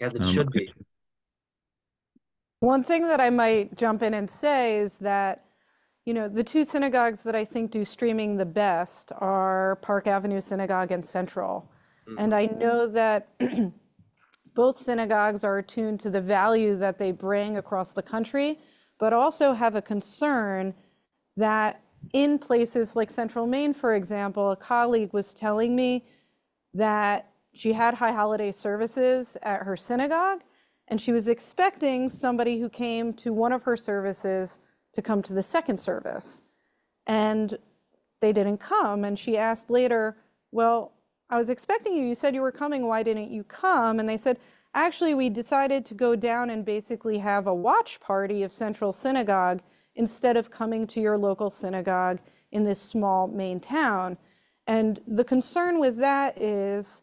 As 0.00 0.14
it 0.14 0.24
um, 0.24 0.32
should 0.32 0.50
be. 0.50 0.72
One 2.60 2.82
thing 2.82 3.06
that 3.08 3.20
I 3.20 3.30
might 3.30 3.76
jump 3.76 4.02
in 4.02 4.14
and 4.14 4.30
say 4.30 4.78
is 4.78 4.98
that 4.98 5.44
you 6.04 6.12
know, 6.12 6.28
the 6.28 6.44
two 6.44 6.64
synagogues 6.64 7.22
that 7.22 7.34
I 7.34 7.44
think 7.44 7.70
do 7.70 7.84
streaming 7.84 8.36
the 8.36 8.44
best 8.44 9.10
are 9.18 9.76
Park 9.76 10.06
Avenue 10.06 10.40
Synagogue 10.40 10.92
and 10.92 11.04
Central. 11.04 11.70
Mm-hmm. 12.06 12.18
And 12.18 12.34
I 12.34 12.46
know 12.46 12.86
that 12.88 13.28
both 14.54 14.78
synagogues 14.78 15.44
are 15.44 15.58
attuned 15.58 16.00
to 16.00 16.10
the 16.10 16.20
value 16.20 16.76
that 16.76 16.98
they 16.98 17.10
bring 17.10 17.56
across 17.56 17.92
the 17.92 18.02
country, 18.02 18.58
but 18.98 19.12
also 19.12 19.52
have 19.52 19.74
a 19.74 19.82
concern 19.82 20.74
that 21.36 21.80
in 22.12 22.38
places 22.38 22.94
like 22.94 23.10
Central 23.10 23.46
Maine, 23.46 23.72
for 23.72 23.94
example, 23.94 24.50
a 24.50 24.56
colleague 24.56 25.12
was 25.12 25.34
telling 25.34 25.74
me 25.74 26.04
that 26.74 27.30
she 27.52 27.72
had 27.72 27.94
high 27.94 28.12
holiday 28.12 28.52
services 28.52 29.36
at 29.42 29.62
her 29.62 29.76
synagogue, 29.76 30.40
and 30.88 31.00
she 31.00 31.12
was 31.12 31.28
expecting 31.28 32.10
somebody 32.10 32.58
who 32.60 32.68
came 32.68 33.12
to 33.14 33.32
one 33.32 33.52
of 33.52 33.62
her 33.62 33.76
services 33.76 34.58
to 34.92 35.00
come 35.00 35.22
to 35.22 35.32
the 35.32 35.42
second 35.42 35.78
service. 35.78 36.42
And 37.06 37.56
they 38.20 38.32
didn't 38.32 38.58
come. 38.58 39.04
And 39.04 39.18
she 39.18 39.36
asked 39.36 39.70
later, 39.70 40.16
Well, 40.50 40.92
I 41.30 41.36
was 41.36 41.48
expecting 41.48 41.94
you. 41.94 42.04
You 42.04 42.14
said 42.14 42.34
you 42.34 42.42
were 42.42 42.52
coming. 42.52 42.86
Why 42.86 43.02
didn't 43.02 43.30
you 43.30 43.44
come? 43.44 43.98
And 43.98 44.08
they 44.08 44.16
said, 44.16 44.38
Actually, 44.74 45.14
we 45.14 45.30
decided 45.30 45.86
to 45.86 45.94
go 45.94 46.16
down 46.16 46.50
and 46.50 46.64
basically 46.64 47.18
have 47.18 47.46
a 47.46 47.54
watch 47.54 48.00
party 48.00 48.42
of 48.42 48.52
Central 48.52 48.92
Synagogue 48.92 49.62
instead 49.94 50.36
of 50.36 50.50
coming 50.50 50.86
to 50.88 51.00
your 51.00 51.16
local 51.16 51.48
synagogue 51.48 52.18
in 52.50 52.64
this 52.64 52.80
small 52.80 53.28
Maine 53.28 53.60
town. 53.60 54.18
And 54.66 55.00
the 55.06 55.24
concern 55.24 55.78
with 55.78 55.96
that 55.98 56.40
is 56.40 57.02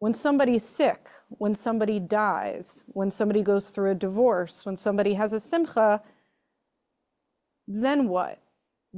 when 0.00 0.12
somebody's 0.12 0.64
sick, 0.64 1.08
when 1.28 1.54
somebody 1.54 1.98
dies, 1.98 2.84
when 2.88 3.10
somebody 3.10 3.42
goes 3.42 3.70
through 3.70 3.92
a 3.92 3.94
divorce, 3.94 4.66
when 4.66 4.76
somebody 4.76 5.14
has 5.14 5.32
a 5.32 5.40
simcha, 5.40 6.02
then 7.66 8.08
what? 8.08 8.42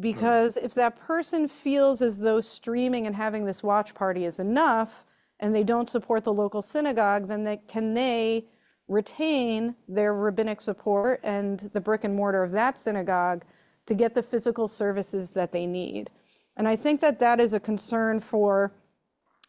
Because 0.00 0.56
if 0.56 0.74
that 0.74 0.96
person 0.96 1.46
feels 1.46 2.02
as 2.02 2.18
though 2.18 2.40
streaming 2.40 3.06
and 3.06 3.14
having 3.14 3.44
this 3.44 3.62
watch 3.62 3.94
party 3.94 4.24
is 4.24 4.40
enough 4.40 5.04
and 5.40 5.54
they 5.54 5.64
don't 5.64 5.88
support 5.88 6.24
the 6.24 6.32
local 6.32 6.62
synagogue, 6.62 7.28
then 7.28 7.44
they, 7.44 7.58
can 7.68 7.94
they 7.94 8.46
retain 8.88 9.74
their 9.88 10.14
rabbinic 10.14 10.60
support 10.60 11.20
and 11.22 11.70
the 11.72 11.80
brick 11.80 12.04
and 12.04 12.14
mortar 12.14 12.42
of 12.42 12.52
that 12.52 12.78
synagogue 12.78 13.44
to 13.86 13.94
get 13.94 14.14
the 14.14 14.22
physical 14.22 14.68
services 14.68 15.32
that 15.32 15.52
they 15.52 15.66
need? 15.66 16.10
And 16.56 16.68
I 16.68 16.76
think 16.76 17.00
that 17.00 17.18
that 17.18 17.40
is 17.40 17.52
a 17.52 17.60
concern 17.60 18.20
for 18.20 18.72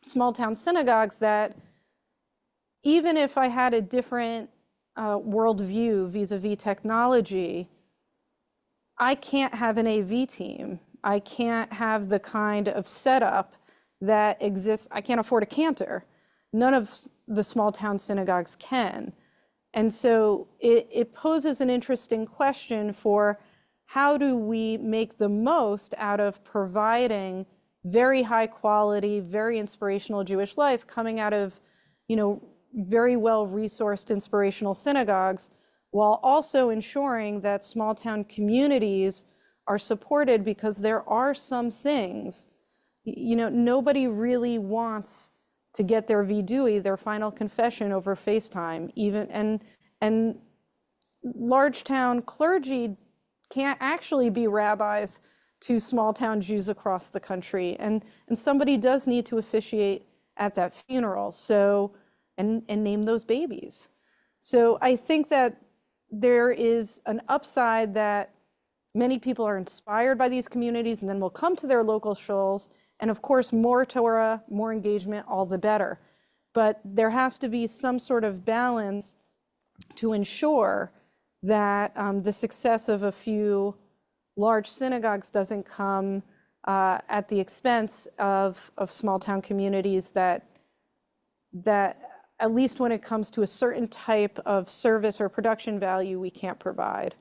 small 0.02 0.34
town 0.34 0.56
synagogues 0.56 1.18
that 1.18 1.56
even 2.84 3.18
if 3.18 3.38
I 3.38 3.48
had 3.48 3.74
a 3.74 3.82
different 3.82 4.50
uh, 4.96 5.18
worldview 5.18 6.10
vis 6.10 6.32
a 6.32 6.38
vis 6.38 6.58
technology, 6.58 7.68
I 8.98 9.16
can't 9.16 9.56
have 9.56 9.78
an 9.78 9.88
AV 9.88 10.28
team. 10.28 10.80
I 11.04 11.20
can't 11.20 11.74
have 11.74 12.10
the 12.10 12.20
kind 12.20 12.68
of 12.68 12.88
setup 12.88 13.54
that 14.02 14.42
exists. 14.42 14.88
I 14.92 15.02
can't 15.02 15.20
afford 15.20 15.44
a 15.44 15.48
cantor. 15.48 16.06
None 16.54 16.74
of 16.74 16.92
the 17.28 17.44
small 17.44 17.72
town 17.72 18.00
synagogues 18.00 18.56
can. 18.56 19.14
And 19.74 19.94
so 19.94 20.48
it, 20.60 20.88
it 20.92 21.14
poses 21.14 21.60
an 21.60 21.70
interesting 21.70 22.26
question 22.26 22.94
for 22.94 23.40
how 23.88 24.18
do 24.18 24.38
we 24.38 24.78
make 24.78 25.18
the 25.18 25.30
most 25.30 25.94
out 25.98 26.20
of 26.20 26.44
providing 26.44 27.46
very 27.84 28.24
high 28.24 28.48
quality, 28.48 29.20
very 29.20 29.60
inspirational 29.60 30.24
Jewish 30.24 30.58
life 30.58 30.88
coming 30.88 31.20
out 31.20 31.34
of, 31.34 31.62
you 32.08 32.16
know, 32.16 32.42
very 32.74 33.16
well 33.16 33.48
resourced 33.48 34.10
inspirational 34.10 34.74
synagogues 34.74 35.50
while 35.92 36.20
also 36.24 36.70
ensuring 36.70 37.42
that 37.42 37.64
small 37.64 37.96
town 37.96 38.24
communities 38.26 39.24
are 39.68 39.78
supported 39.78 40.44
because 40.44 40.78
there 40.78 41.08
are 41.08 41.34
some 41.34 41.72
things, 41.72 42.48
you 43.06 43.36
know, 43.36 43.50
nobody 43.50 44.08
really 44.08 44.58
wants 44.58 45.32
to 45.74 45.84
get 45.84 46.08
their 46.08 46.24
vidui, 46.24 46.82
their 46.82 46.98
final 46.98 47.32
confession 47.32 47.92
over 47.92 48.16
FaceTime, 48.16 48.92
even 48.96 49.30
and 49.30 49.62
and 50.02 50.40
large 51.24 51.84
town 51.84 52.22
clergy 52.22 52.98
can't 53.50 53.78
actually 53.82 54.30
be 54.30 54.48
rabbis 54.48 55.20
to 55.62 55.80
small 55.80 56.14
town 56.14 56.42
Jews 56.42 56.70
across 56.70 57.10
the 57.10 57.20
country. 57.20 57.76
And 57.80 58.04
and 58.28 58.38
somebody 58.38 58.78
does 58.78 59.08
need 59.08 59.26
to 59.28 59.38
officiate 59.38 60.08
at 60.38 60.56
that 60.56 60.74
funeral. 60.74 61.32
So 61.32 61.94
and 62.38 62.64
and 62.68 62.84
name 62.84 63.04
those 63.04 63.24
babies. 63.26 63.90
So 64.40 64.78
I 64.82 64.96
think 64.96 65.30
that 65.30 65.62
there 66.10 66.52
is 66.52 67.02
an 67.06 67.22
upside 67.28 67.94
that 67.96 68.34
many 68.94 69.20
people 69.20 69.46
are 69.46 69.58
inspired 69.58 70.18
by 70.18 70.30
these 70.30 70.48
communities 70.48 71.02
and 71.02 71.10
then 71.10 71.20
will 71.20 71.30
come 71.30 71.56
to 71.58 71.68
their 71.68 71.84
local 71.84 72.16
shuls. 72.16 72.70
And 73.00 73.12
of 73.12 73.22
course, 73.22 73.52
more 73.52 73.86
Torah, 73.86 74.44
more 74.50 74.72
engagement, 74.72 75.26
all 75.28 75.46
the 75.46 75.58
better. 75.58 76.00
But 76.54 76.80
there 76.86 77.10
has 77.10 77.38
to 77.40 77.50
be 77.50 77.68
some 77.68 78.00
sort 78.00 78.24
of 78.24 78.46
balance 78.46 79.16
to 79.96 80.14
ensure 80.14 80.92
that 81.44 81.92
um, 81.96 82.24
the 82.24 82.32
success 82.32 82.90
of 82.90 83.04
a 83.04 83.12
few 83.12 83.76
large 84.38 84.70
synagogues 84.70 85.30
doesn't 85.32 85.64
come 85.66 86.24
uh, 86.66 87.00
at 87.10 87.30
the 87.30 87.40
expense 87.40 88.08
of, 88.18 88.72
of 88.78 88.92
small 88.92 89.20
town 89.20 89.42
communities 89.42 90.12
that, 90.12 90.46
that 91.54 92.02
at 92.40 92.54
least 92.54 92.80
when 92.80 92.92
it 92.92 93.04
comes 93.04 93.30
to 93.32 93.44
a 93.44 93.48
certain 93.48 93.88
type 93.88 94.40
of 94.46 94.70
service 94.70 95.22
or 95.22 95.30
production 95.30 95.80
value, 95.80 96.20
we 96.20 96.30
can't 96.30 96.60
provide. 96.60 97.16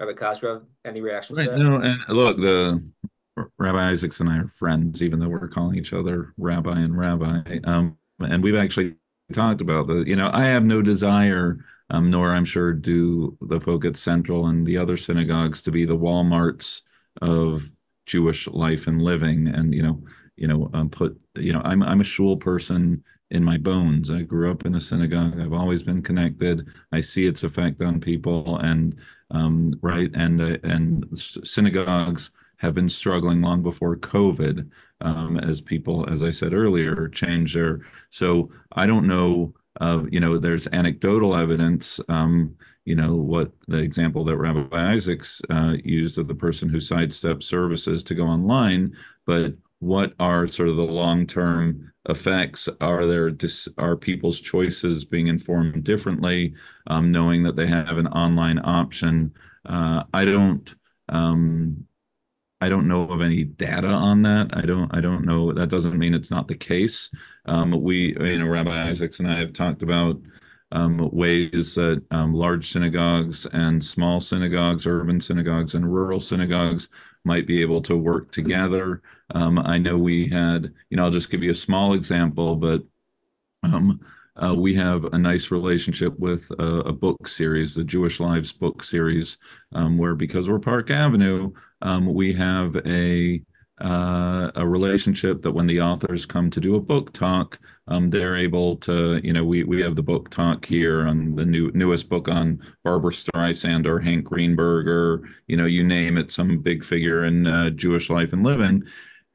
Rabbi 0.00 0.14
Cosgrove, 0.14 0.64
any 0.84 1.02
reactions 1.02 1.38
right? 1.38 1.52
No, 1.52 1.76
and 1.76 1.98
look, 2.08 2.38
the 2.38 2.82
Rabbi 3.58 3.90
Isaacs 3.90 4.20
and 4.20 4.30
I 4.30 4.38
are 4.38 4.48
friends, 4.48 5.02
even 5.02 5.20
though 5.20 5.28
we're 5.28 5.48
calling 5.48 5.76
each 5.76 5.92
other 5.92 6.32
Rabbi 6.38 6.80
and 6.80 6.96
Rabbi. 6.96 7.58
Um, 7.64 7.98
and 8.20 8.42
we've 8.42 8.56
actually 8.56 8.96
talked 9.32 9.60
about 9.60 9.86
the, 9.86 10.04
you 10.06 10.16
know, 10.16 10.30
I 10.32 10.44
have 10.44 10.64
no 10.64 10.80
desire, 10.80 11.58
um, 11.90 12.10
nor 12.10 12.30
I'm 12.30 12.46
sure 12.46 12.72
do 12.72 13.36
the 13.42 13.60
folk 13.60 13.84
at 13.84 13.96
Central 13.96 14.46
and 14.46 14.66
the 14.66 14.78
other 14.78 14.96
synagogues 14.96 15.60
to 15.62 15.70
be 15.70 15.84
the 15.84 15.96
Walmarts 15.96 16.80
of 17.20 17.70
Jewish 18.06 18.46
life 18.48 18.86
and 18.86 19.02
living. 19.02 19.48
And, 19.48 19.74
you 19.74 19.82
know, 19.82 20.02
you 20.36 20.48
know, 20.48 20.70
um, 20.72 20.88
put, 20.88 21.20
you 21.36 21.52
know, 21.52 21.60
I'm 21.64 21.82
I'm 21.82 22.00
a 22.00 22.04
shul 22.04 22.36
person 22.38 23.04
in 23.30 23.44
my 23.44 23.58
bones. 23.58 24.10
I 24.10 24.22
grew 24.22 24.50
up 24.50 24.64
in 24.64 24.74
a 24.74 24.80
synagogue. 24.80 25.38
I've 25.38 25.52
always 25.52 25.82
been 25.82 26.02
connected. 26.02 26.66
I 26.92 27.00
see 27.00 27.26
its 27.26 27.44
effect 27.44 27.82
on 27.82 28.00
people, 28.00 28.56
and 28.58 28.96
um, 29.30 29.78
right, 29.82 30.10
and 30.14 30.40
uh, 30.40 30.58
and 30.64 31.06
synagogues 31.14 32.30
have 32.56 32.74
been 32.74 32.88
struggling 32.88 33.40
long 33.40 33.62
before 33.62 33.96
COVID, 33.96 34.68
um, 35.00 35.38
as 35.38 35.60
people, 35.60 36.08
as 36.10 36.22
I 36.22 36.30
said 36.30 36.52
earlier, 36.52 37.08
change 37.08 37.54
their. 37.54 37.80
So 38.10 38.50
I 38.72 38.86
don't 38.86 39.06
know. 39.06 39.54
Uh, 39.80 40.02
you 40.10 40.20
know, 40.20 40.36
there's 40.38 40.66
anecdotal 40.72 41.36
evidence. 41.36 42.00
Um, 42.08 42.56
you 42.84 42.96
know 42.96 43.14
what 43.14 43.52
the 43.68 43.78
example 43.78 44.24
that 44.24 44.36
Rabbi 44.36 44.92
Isaacs 44.92 45.40
uh, 45.50 45.76
used 45.84 46.18
of 46.18 46.28
the 46.28 46.34
person 46.34 46.68
who 46.68 46.80
sidestepped 46.80 47.44
services 47.44 48.02
to 48.04 48.14
go 48.14 48.24
online, 48.24 48.96
but 49.26 49.54
what 49.78 50.12
are 50.18 50.46
sort 50.46 50.68
of 50.68 50.76
the 50.76 50.82
long-term 50.82 51.89
effects? 52.08 52.68
Are 52.80 53.06
there 53.06 53.30
dis- 53.30 53.68
are 53.78 53.96
people's 53.96 54.40
choices 54.40 55.04
being 55.04 55.26
informed 55.26 55.84
differently, 55.84 56.54
um, 56.86 57.12
knowing 57.12 57.42
that 57.44 57.56
they 57.56 57.66
have 57.66 57.98
an 57.98 58.08
online 58.08 58.58
option? 58.62 59.32
Uh, 59.66 60.04
I 60.14 60.24
don't. 60.24 60.74
Um, 61.08 61.86
I 62.62 62.68
don't 62.68 62.88
know 62.88 63.04
of 63.04 63.22
any 63.22 63.44
data 63.44 63.88
on 63.88 64.22
that. 64.22 64.50
I 64.52 64.62
don't. 64.62 64.94
I 64.94 65.00
don't 65.00 65.24
know. 65.24 65.52
That 65.52 65.70
doesn't 65.70 65.98
mean 65.98 66.14
it's 66.14 66.30
not 66.30 66.48
the 66.48 66.56
case. 66.56 67.10
Um, 67.46 67.70
we, 67.82 68.14
you 68.18 68.38
know, 68.38 68.46
Rabbi 68.46 68.90
Isaacs 68.90 69.18
and 69.18 69.28
I 69.28 69.36
have 69.36 69.52
talked 69.52 69.82
about 69.82 70.20
um, 70.72 71.08
ways 71.12 71.74
that 71.74 72.02
um, 72.10 72.32
large 72.34 72.70
synagogues 72.70 73.46
and 73.52 73.84
small 73.84 74.20
synagogues, 74.20 74.86
urban 74.86 75.20
synagogues 75.20 75.74
and 75.74 75.90
rural 75.92 76.20
synagogues 76.20 76.88
might 77.24 77.46
be 77.46 77.60
able 77.60 77.82
to 77.82 77.96
work 77.96 78.30
together. 78.30 79.02
Um, 79.34 79.58
I 79.58 79.78
know 79.78 79.96
we 79.98 80.28
had, 80.28 80.72
you 80.90 80.96
know, 80.96 81.04
I'll 81.04 81.10
just 81.10 81.30
give 81.30 81.42
you 81.42 81.50
a 81.50 81.54
small 81.54 81.94
example, 81.94 82.56
but 82.56 82.82
um, 83.62 84.00
uh, 84.36 84.54
we 84.54 84.74
have 84.74 85.04
a 85.04 85.18
nice 85.18 85.50
relationship 85.50 86.18
with 86.18 86.50
a, 86.58 86.80
a, 86.80 86.92
book 86.92 87.28
series, 87.28 87.74
the 87.74 87.84
Jewish 87.84 88.20
Lives 88.20 88.52
book 88.52 88.82
series, 88.82 89.38
um, 89.72 89.98
where 89.98 90.14
because 90.14 90.48
we're 90.48 90.58
Park 90.58 90.90
Avenue, 90.90 91.52
um, 91.82 92.12
we 92.14 92.32
have 92.32 92.76
a 92.86 93.42
uh, 93.80 94.50
a 94.56 94.66
relationship 94.66 95.40
that 95.40 95.52
when 95.52 95.66
the 95.66 95.80
authors 95.80 96.26
come 96.26 96.50
to 96.50 96.60
do 96.60 96.76
a 96.76 96.80
book 96.80 97.12
talk, 97.14 97.58
um, 97.88 98.10
they're 98.10 98.36
able 98.36 98.76
to, 98.76 99.20
you 99.24 99.32
know, 99.32 99.44
we 99.44 99.64
we 99.64 99.80
have 99.80 99.96
the 99.96 100.02
book 100.02 100.28
talk 100.28 100.64
here 100.66 101.06
on 101.06 101.34
the 101.34 101.44
new 101.44 101.70
newest 101.72 102.08
book 102.08 102.28
on 102.28 102.60
Barbra 102.84 103.10
Streisand 103.10 103.86
or 103.86 103.98
Hank 103.98 104.24
Greenberg 104.24 104.86
or 104.86 105.28
you 105.46 105.56
know 105.56 105.64
you 105.64 105.82
name 105.82 106.18
it, 106.18 106.30
some 106.30 106.58
big 106.58 106.84
figure 106.84 107.24
in 107.24 107.46
uh, 107.46 107.70
Jewish 107.70 108.10
life 108.10 108.32
and 108.32 108.44
living. 108.44 108.84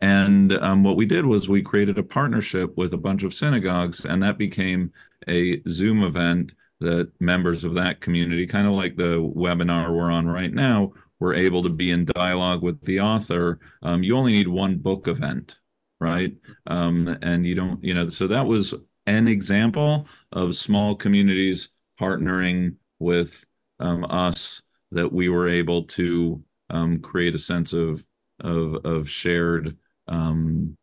And 0.06 0.54
um, 0.62 0.84
what 0.84 0.98
we 0.98 1.08
did 1.08 1.26
was 1.26 1.50
we 1.50 1.64
created 1.64 1.98
a 1.98 2.04
partnership 2.04 2.78
with 2.78 2.94
a 2.94 2.98
bunch 2.98 3.24
of 3.24 3.34
synagogues, 3.34 4.06
and 4.06 4.22
that 4.22 4.38
became 4.38 4.94
a 5.28 5.64
Zoom 5.68 6.04
event 6.04 6.52
that 6.80 7.12
members 7.20 7.64
of 7.64 7.74
that 7.74 8.02
community, 8.02 8.46
kind 8.46 8.68
of 8.68 8.74
like 8.74 8.96
the 8.98 9.18
webinar 9.36 9.92
we're 9.92 10.12
on 10.12 10.28
right 10.28 10.54
now, 10.54 10.94
were 11.20 11.34
able 11.34 11.64
to 11.64 11.70
be 11.70 11.90
in 11.90 12.06
dialogue 12.06 12.62
with 12.62 12.80
the 12.82 13.00
author. 13.00 13.60
Um, 13.82 14.04
you 14.04 14.16
only 14.16 14.34
need 14.34 14.48
one 14.48 14.78
book 14.78 15.08
event, 15.08 15.58
right? 16.00 16.36
Um, 16.68 17.18
and 17.24 17.44
you 17.44 17.56
don't, 17.56 17.84
you 17.84 17.96
know, 17.96 18.10
so 18.10 18.28
that 18.28 18.46
was 18.46 18.76
an 19.08 19.28
example 19.28 20.06
of 20.32 20.54
small 20.54 20.94
communities 20.94 21.70
partnering 22.00 22.76
with 23.00 23.44
um, 23.80 24.06
us 24.08 24.62
that 24.92 25.12
we 25.12 25.30
were 25.30 25.50
able 25.50 25.84
to 25.86 26.44
um, 26.70 27.00
create 27.00 27.34
a 27.34 27.40
sense 27.40 27.74
of 27.74 28.06
of 28.42 28.86
of 28.86 29.10
shared 29.10 29.78
um, 30.08 30.78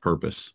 purpose. 0.00 0.52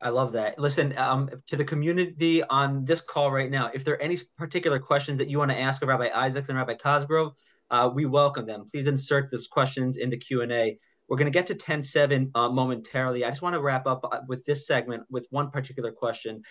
I 0.00 0.10
love 0.10 0.32
that. 0.32 0.58
Listen, 0.58 0.96
um, 0.98 1.30
to 1.46 1.56
the 1.56 1.64
community 1.64 2.42
on 2.44 2.84
this 2.84 3.00
call 3.00 3.30
right 3.30 3.50
now, 3.50 3.70
if 3.72 3.84
there 3.84 3.94
are 3.94 4.02
any 4.02 4.18
particular 4.36 4.78
questions 4.78 5.18
that 5.18 5.28
you 5.30 5.38
want 5.38 5.50
to 5.50 5.58
ask 5.58 5.82
of 5.82 5.88
Rabbi 5.88 6.10
Isaacs 6.14 6.48
and 6.48 6.58
Rabbi 6.58 6.74
Cosgrove, 6.74 7.32
uh, 7.70 7.90
we 7.92 8.04
welcome 8.04 8.46
them. 8.46 8.66
Please 8.70 8.86
insert 8.86 9.30
those 9.30 9.46
questions 9.46 9.96
in 9.96 10.10
the 10.10 10.16
Q&A. 10.16 10.78
We're 11.08 11.16
going 11.16 11.32
to 11.32 11.36
get 11.36 11.46
to 11.46 11.54
10-7 11.54 12.30
uh, 12.34 12.48
momentarily. 12.50 13.24
I 13.24 13.30
just 13.30 13.42
want 13.42 13.54
to 13.54 13.62
wrap 13.62 13.86
up 13.86 14.04
uh, 14.10 14.20
with 14.28 14.44
this 14.44 14.66
segment 14.66 15.04
with 15.10 15.26
one 15.30 15.50
particular 15.50 15.92
question. 15.92 16.42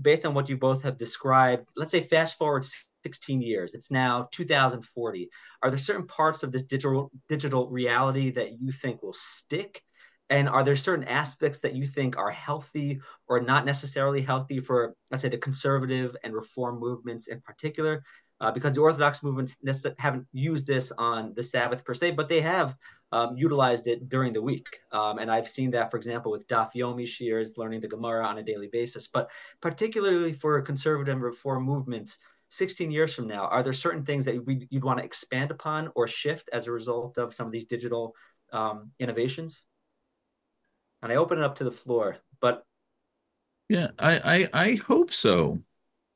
Based 0.00 0.24
on 0.24 0.32
what 0.32 0.48
you 0.48 0.56
both 0.56 0.82
have 0.84 0.96
described, 0.96 1.68
let's 1.76 1.90
say 1.90 2.00
fast 2.00 2.38
forward 2.38 2.64
16 3.04 3.42
years. 3.42 3.74
It's 3.74 3.90
now 3.90 4.28
2040. 4.32 5.28
Are 5.62 5.70
there 5.70 5.78
certain 5.78 6.06
parts 6.06 6.42
of 6.42 6.50
this 6.50 6.64
digital 6.64 7.10
digital 7.28 7.68
reality 7.68 8.30
that 8.30 8.58
you 8.58 8.72
think 8.72 9.02
will 9.02 9.12
stick? 9.12 9.82
And 10.32 10.48
are 10.48 10.64
there 10.64 10.76
certain 10.76 11.06
aspects 11.08 11.60
that 11.60 11.74
you 11.74 11.86
think 11.86 12.16
are 12.16 12.30
healthy 12.30 13.02
or 13.28 13.42
not 13.42 13.66
necessarily 13.66 14.22
healthy 14.22 14.60
for, 14.60 14.94
let's 15.10 15.20
say, 15.20 15.28
the 15.28 15.36
conservative 15.36 16.16
and 16.24 16.32
reform 16.32 16.80
movements 16.80 17.28
in 17.28 17.42
particular? 17.42 18.02
Uh, 18.40 18.50
because 18.50 18.74
the 18.74 18.80
Orthodox 18.80 19.22
movements 19.22 19.56
haven't 19.98 20.26
used 20.32 20.66
this 20.66 20.90
on 20.92 21.34
the 21.34 21.42
Sabbath 21.42 21.84
per 21.84 21.92
se, 21.92 22.12
but 22.12 22.30
they 22.30 22.40
have 22.40 22.74
um, 23.12 23.36
utilized 23.36 23.86
it 23.88 24.08
during 24.08 24.32
the 24.32 24.40
week. 24.40 24.66
Um, 24.90 25.18
and 25.18 25.30
I've 25.30 25.46
seen 25.46 25.70
that, 25.72 25.90
for 25.90 25.98
example, 25.98 26.32
with 26.32 26.48
Daf 26.48 26.70
Yomi 26.74 27.06
shiurs, 27.06 27.58
learning 27.58 27.82
the 27.82 27.88
Gemara 27.88 28.26
on 28.26 28.38
a 28.38 28.42
daily 28.42 28.68
basis. 28.72 29.08
But 29.08 29.30
particularly 29.60 30.32
for 30.32 30.60
conservative 30.62 31.12
and 31.12 31.22
reform 31.22 31.64
movements, 31.64 32.18
16 32.48 32.90
years 32.90 33.14
from 33.14 33.26
now, 33.26 33.44
are 33.48 33.62
there 33.62 33.74
certain 33.74 34.02
things 34.02 34.24
that 34.24 34.36
you'd 34.70 34.82
want 34.82 34.98
to 34.98 35.04
expand 35.04 35.50
upon 35.50 35.90
or 35.94 36.08
shift 36.08 36.48
as 36.54 36.66
a 36.66 36.72
result 36.72 37.18
of 37.18 37.34
some 37.34 37.46
of 37.46 37.52
these 37.52 37.66
digital 37.66 38.14
um, 38.50 38.92
innovations? 38.98 39.64
And 41.02 41.12
I 41.12 41.16
open 41.16 41.38
it 41.38 41.44
up 41.44 41.56
to 41.56 41.64
the 41.64 41.70
floor. 41.70 42.16
But 42.40 42.64
yeah, 43.68 43.88
I 43.98 44.48
I, 44.52 44.62
I 44.64 44.74
hope 44.86 45.12
so. 45.12 45.62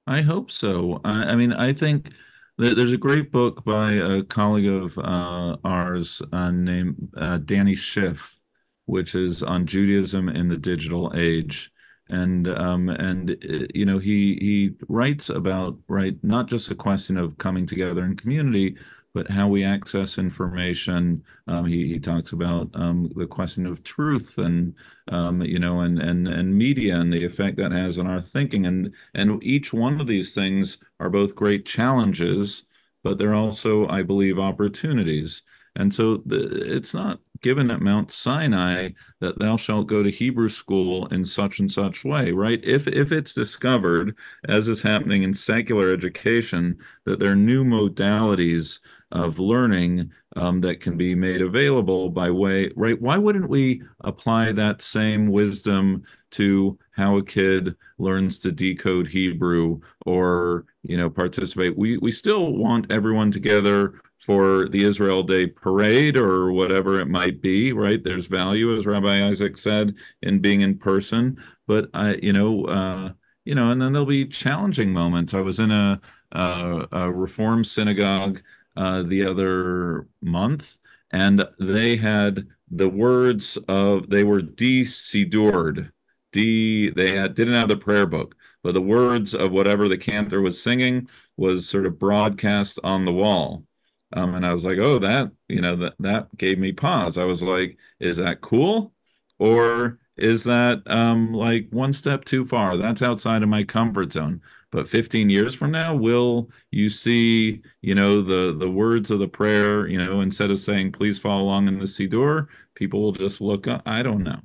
I 0.07 0.21
hope 0.21 0.51
so. 0.51 1.01
I, 1.05 1.25
I 1.25 1.37
mean, 1.37 1.53
I 1.53 1.73
think 1.73 2.13
that 2.59 2.77
there's 2.77 2.93
a 2.93 2.99
great 2.99 3.33
book 3.33 3.65
by 3.65 3.93
a 3.93 4.23
colleague 4.23 4.67
of 4.69 4.97
uh, 4.99 5.57
ours 5.65 6.23
uh, 6.33 6.51
named 6.51 7.09
uh, 7.17 7.39
Danny 7.39 7.75
Schiff, 7.75 8.39
which 8.87 9.15
is 9.15 9.43
on 9.43 9.67
Judaism 9.67 10.29
in 10.29 10.49
the 10.49 10.57
digital 10.57 11.13
age. 11.17 11.71
And 12.09 12.47
um, 12.49 12.89
and 12.89 13.37
you 13.75 13.85
know 13.85 13.99
he 13.99 14.37
he 14.41 14.71
writes 14.89 15.29
about 15.29 15.77
right 15.89 16.17
not 16.23 16.47
just 16.47 16.71
a 16.71 16.75
question 16.77 17.17
of 17.17 17.37
coming 17.37 17.67
together 17.67 18.05
in 18.05 18.17
community, 18.17 18.77
but 19.17 19.31
how 19.31 19.49
we 19.49 19.65
access 19.65 20.19
information. 20.19 21.25
Um, 21.47 21.65
he, 21.65 21.89
he 21.89 21.99
talks 21.99 22.33
about 22.33 22.69
um, 22.75 23.11
the 23.17 23.27
question 23.27 23.65
of 23.65 23.83
truth 23.83 24.37
and 24.37 24.75
um, 25.09 25.41
you 25.41 25.59
know 25.59 25.81
and 25.81 25.99
and 25.99 26.29
and 26.29 26.55
media 26.55 27.01
and 27.01 27.11
the 27.11 27.25
effect 27.25 27.57
that 27.57 27.73
has 27.73 27.99
on 27.99 28.07
our 28.07 28.21
thinking. 28.21 28.67
And 28.67 28.93
and 29.15 29.43
each 29.43 29.73
one 29.73 30.03
of 30.03 30.07
these 30.07 30.35
things 30.35 30.77
are 31.01 31.09
both 31.09 31.35
great 31.35 31.65
challenges, 31.65 32.65
but 33.03 33.17
they're 33.17 33.33
also, 33.33 33.89
I 33.89 34.03
believe, 34.03 34.39
opportunities. 34.39 35.41
And 35.77 35.95
so 35.95 36.19
the, 36.27 36.75
it's 36.77 36.93
not 36.93 37.21
given 37.43 37.71
at 37.71 37.81
Mount 37.81 38.13
Sinai 38.13 38.91
that 39.21 39.39
thou 39.39 39.57
shalt 39.57 39.87
go 39.87 40.03
to 40.03 40.11
Hebrew 40.11 40.49
school 40.51 41.07
in 41.07 41.25
such 41.25 41.59
and 41.59 41.73
such 41.73 42.05
way, 42.05 42.33
right? 42.33 42.61
If 42.63 42.87
if 42.87 43.13
it's 43.13 43.33
discovered, 43.33 44.15
as 44.47 44.69
is 44.69 44.83
happening 44.83 45.23
in 45.23 45.33
secular 45.33 45.91
education, 45.91 46.79
that 47.05 47.19
there 47.19 47.33
are 47.33 47.37
new 47.37 47.65
modalities 47.65 48.81
of 49.13 49.39
learning 49.39 50.11
um, 50.35 50.61
that 50.61 50.81
can 50.81 50.97
be 50.97 51.15
made 51.15 51.41
available 51.41 52.11
by 52.11 52.31
way 52.31 52.71
right? 52.75 53.01
Why 53.01 53.17
wouldn't 53.17 53.49
we 53.49 53.83
apply 54.01 54.53
that 54.53 54.83
same 54.83 55.29
wisdom 55.29 56.03
to 56.33 56.79
how 56.91 57.17
a 57.17 57.25
kid 57.25 57.77
learns 57.99 58.39
to 58.39 58.53
decode 58.53 59.07
hebrew 59.07 59.81
or 60.05 60.67
you 60.83 60.97
know 60.97 61.09
participate? 61.09 61.77
We 61.79 61.99
we 61.99 62.11
still 62.11 62.53
want 62.53 62.91
everyone 62.91 63.31
together 63.31 64.01
for 64.21 64.69
the 64.71 64.83
israel 64.83 65.23
day 65.23 65.47
parade 65.47 66.17
or 66.17 66.51
whatever 66.51 67.01
it 67.01 67.07
might 67.07 67.41
be 67.41 67.73
right? 67.73 68.03
There's 68.03 68.27
value 68.27 68.77
as 68.77 68.87
rabbi 68.87 69.27
isaac 69.29 69.57
said 69.57 69.95
in 70.23 70.41
being 70.41 70.63
in 70.63 70.79
person. 70.79 71.37
But 71.69 71.91
i 71.95 72.15
you 72.17 72.33
know 72.33 72.65
uh 72.65 73.13
you 73.45 73.55
know 73.55 73.71
and 73.71 73.81
then 73.81 73.93
there'll 73.93 74.07
be 74.07 74.27
challenging 74.27 74.93
moments. 74.93 75.33
I 75.33 75.41
was 75.41 75.61
in 75.61 75.71
a 75.71 76.01
a, 76.33 76.89
a 76.93 77.13
reform 77.13 77.65
synagogue 77.65 78.43
uh, 78.77 79.03
the 79.03 79.25
other 79.25 80.09
month, 80.23 80.79
and 81.11 81.45
they 81.59 81.97
had 81.97 82.47
the 82.71 82.89
words 82.89 83.57
of 83.69 84.11
they 84.11 84.25
were 84.25 84.43
de-sidured. 84.43 85.93
D 86.33 86.91
they 86.91 87.17
had 87.17 87.35
didn't 87.35 87.55
have 87.55 87.69
the 87.69 87.77
prayer 87.77 88.07
book, 88.07 88.37
but 88.63 88.75
the 88.75 88.83
words 88.83 89.35
of 89.35 89.53
whatever 89.53 89.89
the 89.89 89.99
cantor 89.99 90.41
was 90.43 90.61
singing 90.63 91.09
was 91.37 91.69
sort 91.69 91.87
of 91.87 91.99
broadcast 91.99 92.79
on 92.85 93.05
the 93.05 93.13
wall. 93.13 93.65
Um, 94.13 94.35
and 94.35 94.47
I 94.47 94.53
was 94.53 94.65
like, 94.65 94.79
oh, 94.79 94.99
that 95.01 95.33
you 95.49 95.61
know 95.61 95.77
that 95.77 95.95
that 96.01 96.37
gave 96.37 96.59
me 96.59 96.73
pause. 96.73 97.19
I 97.19 97.25
was 97.25 97.43
like, 97.43 97.79
is 98.01 98.19
that 98.19 98.41
cool, 98.41 98.93
or 99.39 99.99
is 100.17 100.45
that 100.45 100.83
um, 100.87 101.33
like 101.33 101.69
one 101.71 101.93
step 101.93 102.25
too 102.25 102.45
far? 102.45 102.77
That's 102.77 103.03
outside 103.03 103.43
of 103.43 103.49
my 103.49 103.65
comfort 103.65 104.13
zone 104.13 104.41
but 104.73 104.89
15 104.89 105.31
years 105.31 105.55
from 105.55 105.71
now 105.71 105.95
will 105.95 106.51
you 106.71 106.91
see 106.91 107.63
you 107.83 107.95
know 107.95 108.23
the 108.23 108.57
the 108.59 108.71
words 108.71 109.11
of 109.11 109.19
the 109.19 109.29
prayer 109.29 109.87
you 109.87 109.99
know 109.99 110.21
instead 110.21 110.51
of 110.51 110.59
saying 110.59 110.93
please 110.93 111.19
follow 111.19 111.43
along 111.43 111.69
in 111.69 111.79
the 111.79 111.85
siddur 111.85 112.47
people 112.75 113.01
will 113.01 113.13
just 113.13 113.41
look 113.41 113.67
up 113.67 113.83
i 113.87 114.03
don't 114.03 114.23
know. 114.23 114.41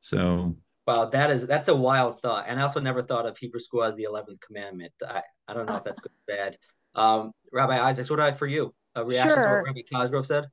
So 0.00 0.56
wow 0.86 1.06
that 1.06 1.30
is 1.30 1.46
that's 1.46 1.68
a 1.68 1.74
wild 1.74 2.20
thought. 2.20 2.44
And 2.48 2.58
i 2.58 2.62
also 2.62 2.80
never 2.80 3.02
thought 3.02 3.26
of 3.26 3.36
hebrew 3.38 3.60
school 3.60 3.82
as 3.82 3.94
the 3.94 4.06
11th 4.10 4.40
commandment. 4.40 4.92
I, 5.06 5.22
I 5.48 5.54
don't 5.54 5.66
know 5.66 5.76
if 5.76 5.84
that's 5.84 6.00
good 6.00 6.12
or 6.12 6.36
bad. 6.36 6.56
Um, 6.94 7.32
rabbi 7.52 7.80
isaacs 7.80 8.10
what 8.10 8.20
about 8.20 8.38
for 8.38 8.46
you? 8.46 8.74
A 8.94 9.04
reaction 9.04 9.36
sure. 9.36 9.44
to 9.44 9.54
what 9.54 9.66
rabbi 9.66 9.82
cosgrove 9.90 10.26
said? 10.26 10.44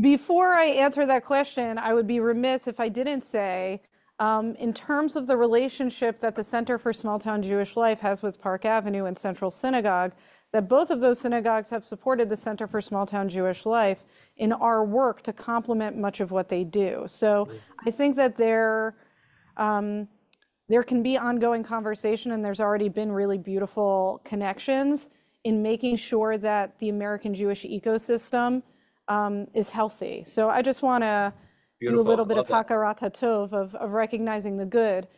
Before 0.00 0.54
I 0.54 0.64
answer 0.64 1.04
that 1.04 1.24
question, 1.24 1.76
I 1.76 1.92
would 1.92 2.06
be 2.06 2.18
remiss 2.18 2.66
if 2.66 2.80
I 2.80 2.88
didn't 2.88 3.20
say, 3.20 3.82
um, 4.22 4.54
in 4.54 4.72
terms 4.72 5.16
of 5.16 5.26
the 5.26 5.36
relationship 5.36 6.20
that 6.20 6.36
the 6.36 6.44
Center 6.44 6.78
for 6.78 6.92
Small 6.92 7.18
Town 7.18 7.42
Jewish 7.42 7.74
Life 7.76 7.98
has 7.98 8.22
with 8.22 8.40
Park 8.40 8.64
Avenue 8.64 9.04
and 9.06 9.18
Central 9.18 9.50
Synagogue, 9.50 10.12
that 10.52 10.68
both 10.68 10.90
of 10.90 11.00
those 11.00 11.18
synagogues 11.18 11.70
have 11.70 11.84
supported 11.84 12.28
the 12.28 12.36
Center 12.36 12.68
for 12.68 12.80
Small 12.80 13.04
Town 13.04 13.28
Jewish 13.28 13.66
Life 13.66 14.04
in 14.36 14.52
our 14.52 14.84
work 14.84 15.22
to 15.22 15.32
complement 15.32 15.98
much 15.98 16.20
of 16.20 16.30
what 16.30 16.48
they 16.48 16.62
do. 16.62 17.02
So 17.08 17.48
I 17.84 17.90
think 17.90 18.14
that 18.14 18.36
there, 18.36 18.94
um, 19.56 20.06
there 20.68 20.84
can 20.84 21.02
be 21.02 21.18
ongoing 21.18 21.64
conversation, 21.64 22.30
and 22.30 22.44
there's 22.44 22.60
already 22.60 22.88
been 22.88 23.10
really 23.10 23.38
beautiful 23.38 24.20
connections 24.24 25.10
in 25.42 25.64
making 25.64 25.96
sure 25.96 26.38
that 26.38 26.78
the 26.78 26.90
American 26.90 27.34
Jewish 27.34 27.64
ecosystem 27.64 28.62
um, 29.08 29.48
is 29.52 29.70
healthy. 29.70 30.22
So 30.22 30.48
I 30.48 30.62
just 30.62 30.80
want 30.80 31.02
to 31.02 31.32
do 31.88 32.00
a 32.00 32.02
little 32.02 32.24
bit 32.24 32.38
of 32.38 32.46
hakarat 32.48 32.98
tov 32.98 33.52
of, 33.52 33.74
of 33.74 33.92
recognizing 33.92 34.56
the 34.56 34.66
good. 34.66 35.08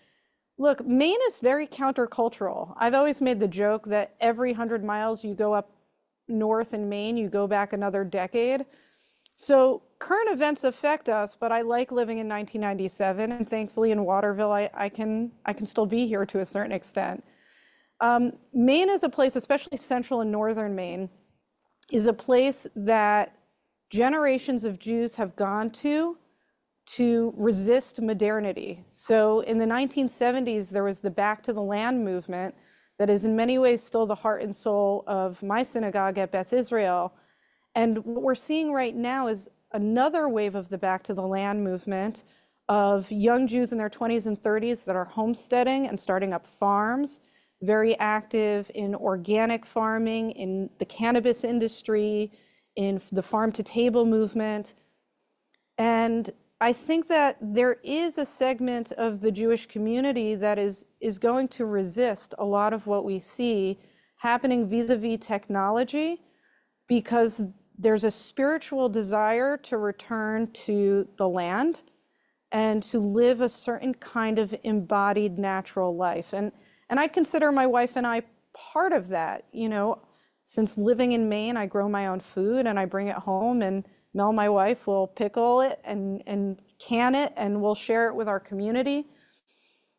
Look, 0.57 0.87
Maine 0.87 1.19
is 1.27 1.41
very 1.41 1.67
countercultural. 1.67 2.75
I've 2.77 2.95
always 2.95 3.21
made 3.21 3.41
the 3.41 3.49
joke 3.49 3.87
that 3.87 4.15
every 4.21 4.53
100 4.53 4.85
miles 4.85 5.25
you 5.25 5.35
go 5.35 5.53
up 5.53 5.71
north 6.29 6.73
in 6.73 6.89
Maine, 6.89 7.17
you 7.17 7.29
go 7.29 7.47
back 7.47 7.73
another 7.73 8.05
decade. 8.05 8.65
So 9.37 9.83
current 9.99 10.31
events 10.31 10.63
affect 10.63 11.09
us, 11.09 11.35
but 11.35 11.51
I 11.51 11.63
like 11.63 11.91
living 11.91 12.19
in 12.19 12.29
1997, 12.29 13.33
and 13.33 13.49
thankfully 13.49 13.91
in 13.91 14.05
Waterville, 14.05 14.53
I, 14.53 14.71
I 14.73 14.89
can 14.89 15.33
I 15.45 15.53
can 15.53 15.67
still 15.67 15.87
be 15.87 16.07
here 16.07 16.25
to 16.27 16.41
a 16.41 16.47
certain 16.47 16.73
extent. 16.73 17.25
Um, 18.01 18.35
Maine 18.53 18.91
is 18.91 19.03
a 19.03 19.09
place, 19.09 19.35
especially 19.35 19.77
central 19.77 20.21
and 20.21 20.31
northern 20.31 20.75
Maine, 20.75 21.09
is 21.91 22.07
a 22.07 22.13
place 22.13 22.67
that 22.77 23.37
generations 23.91 24.65
of 24.65 24.79
Jews 24.79 25.17
have 25.17 25.35
gone 25.37 25.71
to 25.71 26.17
to 26.87 27.33
resist 27.37 28.01
modernity. 28.01 28.85
So 28.91 29.41
in 29.41 29.59
the 29.59 29.65
1970s, 29.65 30.71
there 30.71 30.85
was 30.85 31.01
the 31.01 31.11
Back 31.11 31.43
to 31.45 31.53
the 31.53 31.63
Land 31.63 32.05
movement 32.05 32.55
that 32.99 33.11
is 33.11 33.25
in 33.25 33.35
many 33.35 33.59
ways 33.59 33.83
still 33.83 34.07
the 34.07 34.15
heart 34.15 34.43
and 34.43 34.55
soul 34.55 35.03
of 35.07 35.43
my 35.43 35.63
synagogue 35.63 36.19
at 36.19 36.31
Beth 36.31 36.53
Israel. 36.53 37.13
And 37.75 38.05
what 38.05 38.23
we're 38.23 38.35
seeing 38.35 38.73
right 38.73 38.95
now 38.95 39.27
is 39.27 39.49
another 39.73 40.29
wave 40.29 40.55
of 40.55 40.69
the 40.69 40.79
Back 40.79 41.03
to 41.05 41.15
the 41.15 41.27
Land 41.27 41.65
movement 41.65 42.25
of 42.69 43.11
young 43.11 43.47
Jews 43.47 43.73
in 43.73 43.79
their 43.79 43.91
20s 43.91 44.27
and 44.27 44.41
30s 44.41 44.85
that 44.85 44.97
are 44.97 45.05
homesteading 45.05 45.87
and 45.89 45.99
starting 45.99 46.33
up 46.33 46.47
farms, 46.47 47.21
very 47.63 47.99
active 47.99 48.71
in 48.75 48.95
organic 48.95 49.67
farming, 49.67 50.31
in 50.33 50.71
the 50.79 50.85
cannabis 50.85 51.45
industry, 51.45 52.31
in 52.77 53.01
the 53.11 53.23
farm 53.23 53.53
to 53.53 53.63
table 53.63 54.07
movement. 54.07 54.75
And 55.77 56.31
I 56.61 56.73
think 56.73 57.09
that 57.09 57.37
there 57.41 57.79
is 57.83 58.17
a 58.17 58.27
segment 58.27 58.93
of 58.93 59.21
the 59.21 59.33
Jewish 59.33 59.67
community 59.67 60.35
that 60.35 60.59
is, 60.59 60.87
is 61.01 61.19
going 61.19 61.49
to 61.49 61.67
resist 61.67 62.35
a 62.39 62.45
lot 62.45 62.73
of 62.73 62.87
what 62.87 63.05
we 63.05 63.19
see 63.19 63.79
happening 64.19 64.69
vis 64.69 64.89
a 64.89 64.97
vis 64.97 65.19
technology 65.21 66.23
because 66.89 67.43
there's 67.79 68.05
a 68.05 68.11
spiritual 68.11 68.89
desire 68.89 69.57
to 69.57 69.77
return 69.77 70.51
to 70.53 71.09
the 71.17 71.29
land 71.29 71.81
and 72.53 72.83
to 72.85 73.01
live 73.01 73.41
a 73.41 73.49
certain 73.49 73.93
kind 73.95 74.39
of 74.39 74.55
embodied 74.63 75.39
natural 75.39 75.97
life. 75.97 76.33
And, 76.33 76.53
and 76.89 77.01
I'd 77.01 77.13
consider 77.13 77.51
my 77.51 77.67
wife 77.67 77.97
and 77.97 78.07
I 78.07 78.23
part 78.55 78.93
of 78.93 79.09
that. 79.09 79.45
You 79.53 79.69
know, 79.69 79.99
since 80.45 80.79
living 80.79 81.13
in 81.13 81.29
Maine, 81.29 81.57
I 81.57 81.67
grow 81.67 81.89
my 81.89 82.07
own 82.07 82.21
food 82.21 82.67
and 82.67 82.79
I 82.79 82.85
bring 82.85 83.09
it 83.09 83.17
home 83.17 83.61
and 83.61 83.85
Mel, 84.15 84.33
my 84.33 84.49
wife, 84.49 84.87
will 84.87 85.09
pickle 85.09 85.61
it 85.61 85.81
and, 85.85 86.23
and 86.27 86.61
can 86.79 87.15
it 87.15 87.33
and 87.37 87.61
we'll 87.61 87.75
share 87.75 88.09
it 88.09 88.15
with 88.15 88.29
our 88.29 88.41
community. 88.41 89.07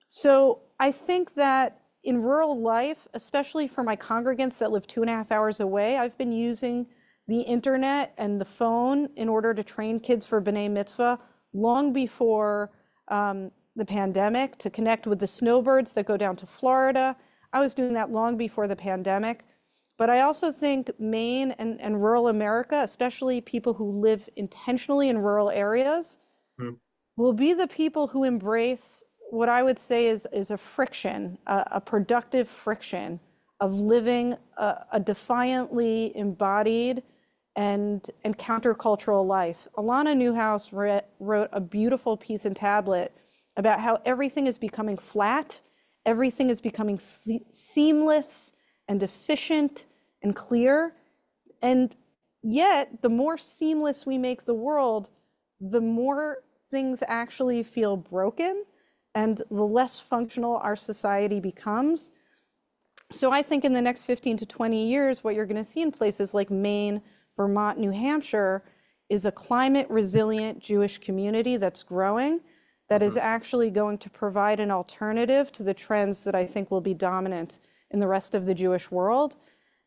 So 0.08 0.62
I 0.80 0.92
think 0.92 1.36
that 1.36 1.82
in 2.04 2.22
rural 2.22 2.62
life, 2.62 3.08
especially 3.14 3.68
for 3.68 3.84
my 3.84 3.96
congregants 3.96 4.58
that 4.60 4.72
live 4.72 4.88
two 4.88 5.02
and 5.02 5.10
a 5.10 5.14
half 5.14 5.32
hours 5.32 5.60
away, 5.60 5.98
I've 5.98 6.18
been 6.18 6.32
using 6.32 6.88
the 7.28 7.42
internet 7.42 8.14
and 8.18 8.40
the 8.40 8.46
phone 8.46 9.10
in 9.16 9.28
order 9.28 9.54
to 9.54 9.64
train 9.64 10.00
kids 10.00 10.26
for 10.26 10.42
B'nai 10.42 10.70
Mitzvah 10.70 11.20
long 11.54 11.92
before 11.92 12.72
um, 13.10 13.52
the 13.76 13.86
pandemic 13.86 14.58
to 14.60 14.70
connect 14.70 15.08
with 15.08 15.20
the 15.20 15.28
snowbirds 15.28 15.94
that 15.94 16.06
go 16.06 16.18
down 16.18 16.36
to 16.38 16.46
Florida. 16.46 17.16
I 17.52 17.60
was 17.60 17.74
doing 17.74 17.94
that 17.94 18.12
long 18.12 18.38
before 18.38 18.68
the 18.68 18.76
pandemic. 18.76 19.44
But 19.98 20.10
I 20.10 20.22
also 20.22 20.52
think 20.52 20.92
Maine 21.00 21.52
and, 21.52 21.80
and 21.80 22.04
rural 22.04 22.28
America, 22.28 22.82
especially 22.84 23.40
people 23.42 23.76
who 23.76 23.90
live 23.92 24.30
intentionally 24.36 25.10
in 25.10 25.18
rural 25.18 25.50
areas, 25.50 26.18
mm. 26.60 26.76
will 27.16 27.34
be 27.34 27.54
the 27.54 27.68
people 27.68 28.08
who 28.08 28.24
embrace 28.24 29.04
what 29.32 29.50
I 29.50 29.64
would 29.64 29.80
say 29.80 30.08
is, 30.08 30.28
is 30.34 30.52
a 30.52 30.58
friction, 30.58 31.38
a, 31.48 31.64
a 31.74 31.82
productive 31.82 32.48
friction 32.48 33.20
of 33.62 33.74
living 33.74 34.36
a, 34.58 34.86
a 34.94 35.00
defiantly 35.00 36.16
embodied 36.16 37.04
and, 37.56 38.06
and 38.24 38.38
countercultural 38.38 39.26
life. 39.26 39.68
Alana 39.78 40.16
Newhouse 40.16 40.74
re- 40.74 41.02
wrote 41.20 41.50
a 41.54 41.62
beautiful 41.62 42.18
piece 42.18 42.46
in 42.46 42.54
Tablet 42.54 43.14
about 43.56 43.80
how 43.80 44.02
everything 44.06 44.46
is 44.46 44.58
becoming 44.58 44.98
flat, 44.98 45.62
everything 46.06 46.50
is 46.50 46.60
becoming 46.60 47.00
se- 47.00 47.46
seamless 47.54 48.52
and 48.88 49.02
efficient 49.02 49.86
and 50.22 50.36
clear. 50.36 50.94
And 51.62 51.96
yet, 52.42 53.02
the 53.02 53.10
more 53.10 53.38
seamless 53.38 54.06
we 54.06 54.18
make 54.18 54.46
the 54.46 54.54
world, 54.54 55.10
the 55.60 55.82
more 55.82 56.44
things 56.70 57.04
actually 57.08 57.64
feel 57.64 57.98
broken 57.98 58.66
and 59.14 59.42
the 59.50 59.64
less 59.64 60.00
functional 60.00 60.58
our 60.58 60.76
society 60.76 61.40
becomes. 61.40 62.12
So 63.12 63.32
I 63.32 63.42
think 63.42 63.64
in 63.64 63.74
the 63.74 63.82
next 63.82 64.02
15 64.04 64.38
to 64.38 64.46
20 64.46 64.88
years, 64.88 65.24
what 65.24 65.36
you're 65.36 65.46
going 65.46 65.56
to 65.56 65.64
see 65.64 65.82
in 65.82 65.92
places 65.92 66.34
like 66.34 66.50
Maine, 66.52 67.02
Vermont, 67.38 67.80
New 67.80 67.92
Hampshire 67.92 68.64
is 69.10 69.26
a 69.26 69.32
climate 69.32 69.88
resilient 69.90 70.60
Jewish 70.60 70.98
community 70.98 71.58
that's 71.58 71.84
growing 71.84 72.42
that 72.90 73.02
is 73.02 73.12
mm-hmm. 73.12 73.26
actually 73.26 73.70
going 73.70 73.98
to 74.00 74.10
provide 74.10 74.60
an 74.60 74.72
alternative 74.72 75.52
to 75.54 75.64
the 75.64 75.74
trends 75.74 76.24
that 76.24 76.36
I 76.36 76.46
think 76.46 76.70
will 76.70 76.82
be 76.82 76.94
dominant 76.94 77.60
in 77.96 78.02
the 78.02 78.08
rest 78.08 78.36
of 78.36 78.46
the 78.46 78.54
Jewish 78.54 78.92
world. 78.92 79.38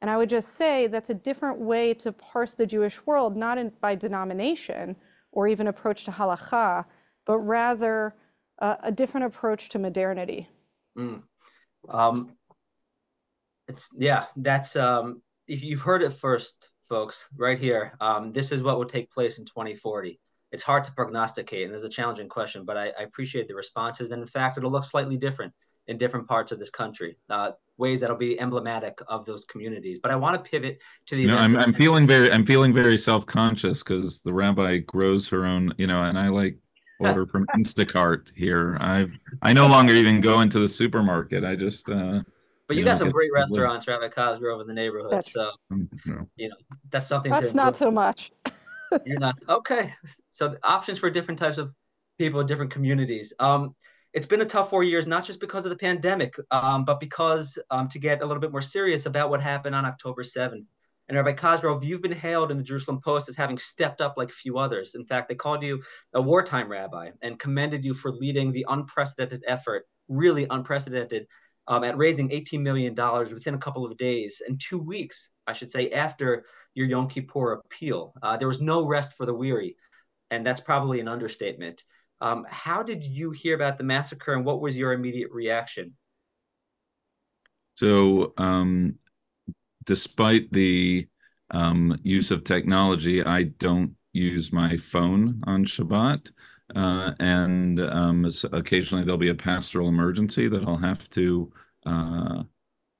And 0.00 0.10
I 0.10 0.16
would 0.16 0.30
just 0.30 0.54
say 0.54 0.86
that's 0.86 1.10
a 1.10 1.14
different 1.14 1.58
way 1.58 1.92
to 1.94 2.10
parse 2.10 2.54
the 2.54 2.66
Jewish 2.66 3.04
world, 3.04 3.36
not 3.36 3.58
in, 3.58 3.70
by 3.82 3.94
denomination 3.94 4.96
or 5.30 5.46
even 5.46 5.66
approach 5.66 6.06
to 6.06 6.10
halacha, 6.10 6.86
but 7.26 7.38
rather 7.40 8.14
uh, 8.60 8.76
a 8.82 8.90
different 8.90 9.26
approach 9.26 9.68
to 9.70 9.78
modernity. 9.78 10.48
Mm. 10.96 11.22
Um, 11.88 12.32
it's 13.68 13.90
yeah, 13.94 14.24
that's 14.36 14.74
um, 14.74 15.20
if 15.46 15.62
you've 15.62 15.82
heard 15.82 16.02
it 16.02 16.14
first, 16.14 16.70
folks, 16.82 17.28
right 17.36 17.58
here. 17.58 17.94
Um, 18.00 18.32
this 18.32 18.52
is 18.52 18.62
what 18.62 18.78
will 18.78 18.86
take 18.86 19.10
place 19.10 19.38
in 19.38 19.44
2040. 19.44 20.18
It's 20.50 20.62
hard 20.62 20.84
to 20.84 20.92
prognosticate, 20.92 21.64
and 21.64 21.72
there's 21.74 21.84
a 21.84 21.90
challenging 21.90 22.30
question, 22.30 22.64
but 22.64 22.78
I, 22.78 22.86
I 22.98 23.02
appreciate 23.02 23.48
the 23.48 23.54
responses. 23.54 24.12
And 24.12 24.22
in 24.22 24.26
fact, 24.26 24.56
it'll 24.56 24.70
look 24.70 24.86
slightly 24.86 25.18
different 25.18 25.52
in 25.86 25.98
different 25.98 26.26
parts 26.26 26.52
of 26.52 26.58
this 26.58 26.70
country. 26.70 27.18
Uh, 27.28 27.52
ways 27.78 28.00
that'll 28.00 28.16
be 28.16 28.38
emblematic 28.40 28.98
of 29.08 29.24
those 29.24 29.44
communities. 29.44 29.98
But 30.02 30.10
I 30.10 30.16
want 30.16 30.42
to 30.42 30.50
pivot 30.50 30.80
to 31.06 31.14
the. 31.14 31.22
You 31.22 31.28
know, 31.28 31.38
I'm, 31.38 31.56
I'm 31.56 31.74
feeling 31.74 32.06
very 32.06 32.30
I'm 32.30 32.44
feeling 32.44 32.74
very 32.74 32.98
self 32.98 33.24
conscious 33.24 33.82
because 33.82 34.20
the 34.22 34.32
rabbi 34.32 34.78
grows 34.78 35.28
her 35.28 35.46
own. 35.46 35.72
You 35.78 35.86
know, 35.86 36.02
and 36.02 36.18
I 36.18 36.28
like 36.28 36.58
order 37.00 37.26
from 37.26 37.46
Instacart 37.56 38.34
here. 38.34 38.76
I've 38.80 39.16
I 39.42 39.52
no 39.52 39.68
longer 39.68 39.94
even 39.94 40.20
go 40.20 40.40
into 40.40 40.58
the 40.58 40.68
supermarket. 40.68 41.44
I 41.44 41.56
just. 41.56 41.88
uh 41.88 42.22
but 42.66 42.76
you, 42.76 42.80
you 42.80 42.84
got 42.84 42.92
know, 42.92 43.06
some 43.06 43.10
great 43.12 43.30
restaurants, 43.32 43.88
Rabbi 43.88 44.08
Cosgrove, 44.08 44.60
in 44.60 44.66
the 44.66 44.74
neighborhood. 44.74 45.10
That's, 45.10 45.32
so 45.32 45.52
mm, 45.72 45.88
you 46.36 46.50
know 46.50 46.56
that's 46.90 47.06
something. 47.06 47.32
That's 47.32 47.54
not 47.54 47.76
so 47.76 47.90
much. 47.90 48.30
you're 49.06 49.18
not 49.18 49.36
okay. 49.48 49.94
So 50.30 50.54
options 50.62 50.98
for 50.98 51.08
different 51.08 51.38
types 51.38 51.56
of 51.56 51.72
people, 52.18 52.44
different 52.44 52.70
communities. 52.70 53.32
Um, 53.38 53.74
it's 54.12 54.26
been 54.26 54.40
a 54.40 54.46
tough 54.46 54.70
four 54.70 54.82
years, 54.82 55.06
not 55.06 55.24
just 55.24 55.40
because 55.40 55.66
of 55.66 55.70
the 55.70 55.76
pandemic, 55.76 56.34
um, 56.50 56.84
but 56.84 57.00
because 57.00 57.58
um, 57.70 57.88
to 57.88 57.98
get 57.98 58.22
a 58.22 58.26
little 58.26 58.40
bit 58.40 58.52
more 58.52 58.62
serious 58.62 59.06
about 59.06 59.30
what 59.30 59.40
happened 59.40 59.74
on 59.74 59.84
October 59.84 60.22
7th. 60.22 60.64
And 61.08 61.16
Rabbi 61.16 61.32
Cosgrove, 61.32 61.84
you've 61.84 62.02
been 62.02 62.12
hailed 62.12 62.50
in 62.50 62.58
the 62.58 62.62
Jerusalem 62.62 63.00
Post 63.02 63.30
as 63.30 63.36
having 63.36 63.56
stepped 63.56 64.00
up 64.00 64.14
like 64.18 64.30
few 64.30 64.58
others. 64.58 64.94
In 64.94 65.04
fact, 65.06 65.28
they 65.28 65.34
called 65.34 65.62
you 65.62 65.82
a 66.12 66.20
wartime 66.20 66.68
rabbi 66.68 67.10
and 67.22 67.38
commended 67.38 67.84
you 67.84 67.94
for 67.94 68.12
leading 68.12 68.52
the 68.52 68.66
unprecedented 68.68 69.42
effort, 69.46 69.86
really 70.08 70.46
unprecedented, 70.50 71.26
um, 71.66 71.84
at 71.84 71.96
raising 71.96 72.30
$18 72.30 72.60
million 72.60 72.94
within 72.94 73.54
a 73.54 73.58
couple 73.58 73.86
of 73.86 73.96
days 73.96 74.42
and 74.46 74.60
two 74.60 74.80
weeks, 74.80 75.30
I 75.46 75.52
should 75.52 75.70
say, 75.70 75.90
after 75.90 76.44
your 76.74 76.86
Yom 76.86 77.08
Kippur 77.08 77.52
appeal. 77.52 78.12
Uh, 78.22 78.36
there 78.36 78.48
was 78.48 78.60
no 78.60 78.86
rest 78.86 79.14
for 79.14 79.26
the 79.26 79.34
weary. 79.34 79.76
And 80.30 80.44
that's 80.44 80.60
probably 80.60 81.00
an 81.00 81.08
understatement. 81.08 81.84
Um, 82.20 82.46
how 82.48 82.82
did 82.82 83.02
you 83.02 83.30
hear 83.30 83.54
about 83.54 83.78
the 83.78 83.84
massacre 83.84 84.34
and 84.34 84.44
what 84.44 84.60
was 84.60 84.76
your 84.76 84.92
immediate 84.92 85.30
reaction? 85.30 85.94
So, 87.76 88.32
um, 88.36 88.96
despite 89.84 90.52
the 90.52 91.06
um, 91.50 91.98
use 92.02 92.30
of 92.30 92.44
technology, 92.44 93.24
I 93.24 93.44
don't 93.44 93.94
use 94.12 94.52
my 94.52 94.76
phone 94.76 95.40
on 95.46 95.64
Shabbat. 95.64 96.30
Uh, 96.74 97.12
and 97.18 97.80
um, 97.80 98.30
occasionally 98.52 99.04
there'll 99.04 99.16
be 99.16 99.30
a 99.30 99.34
pastoral 99.34 99.88
emergency 99.88 100.48
that 100.48 100.64
I'll 100.64 100.76
have 100.76 101.08
to 101.10 101.50
uh, 101.86 102.42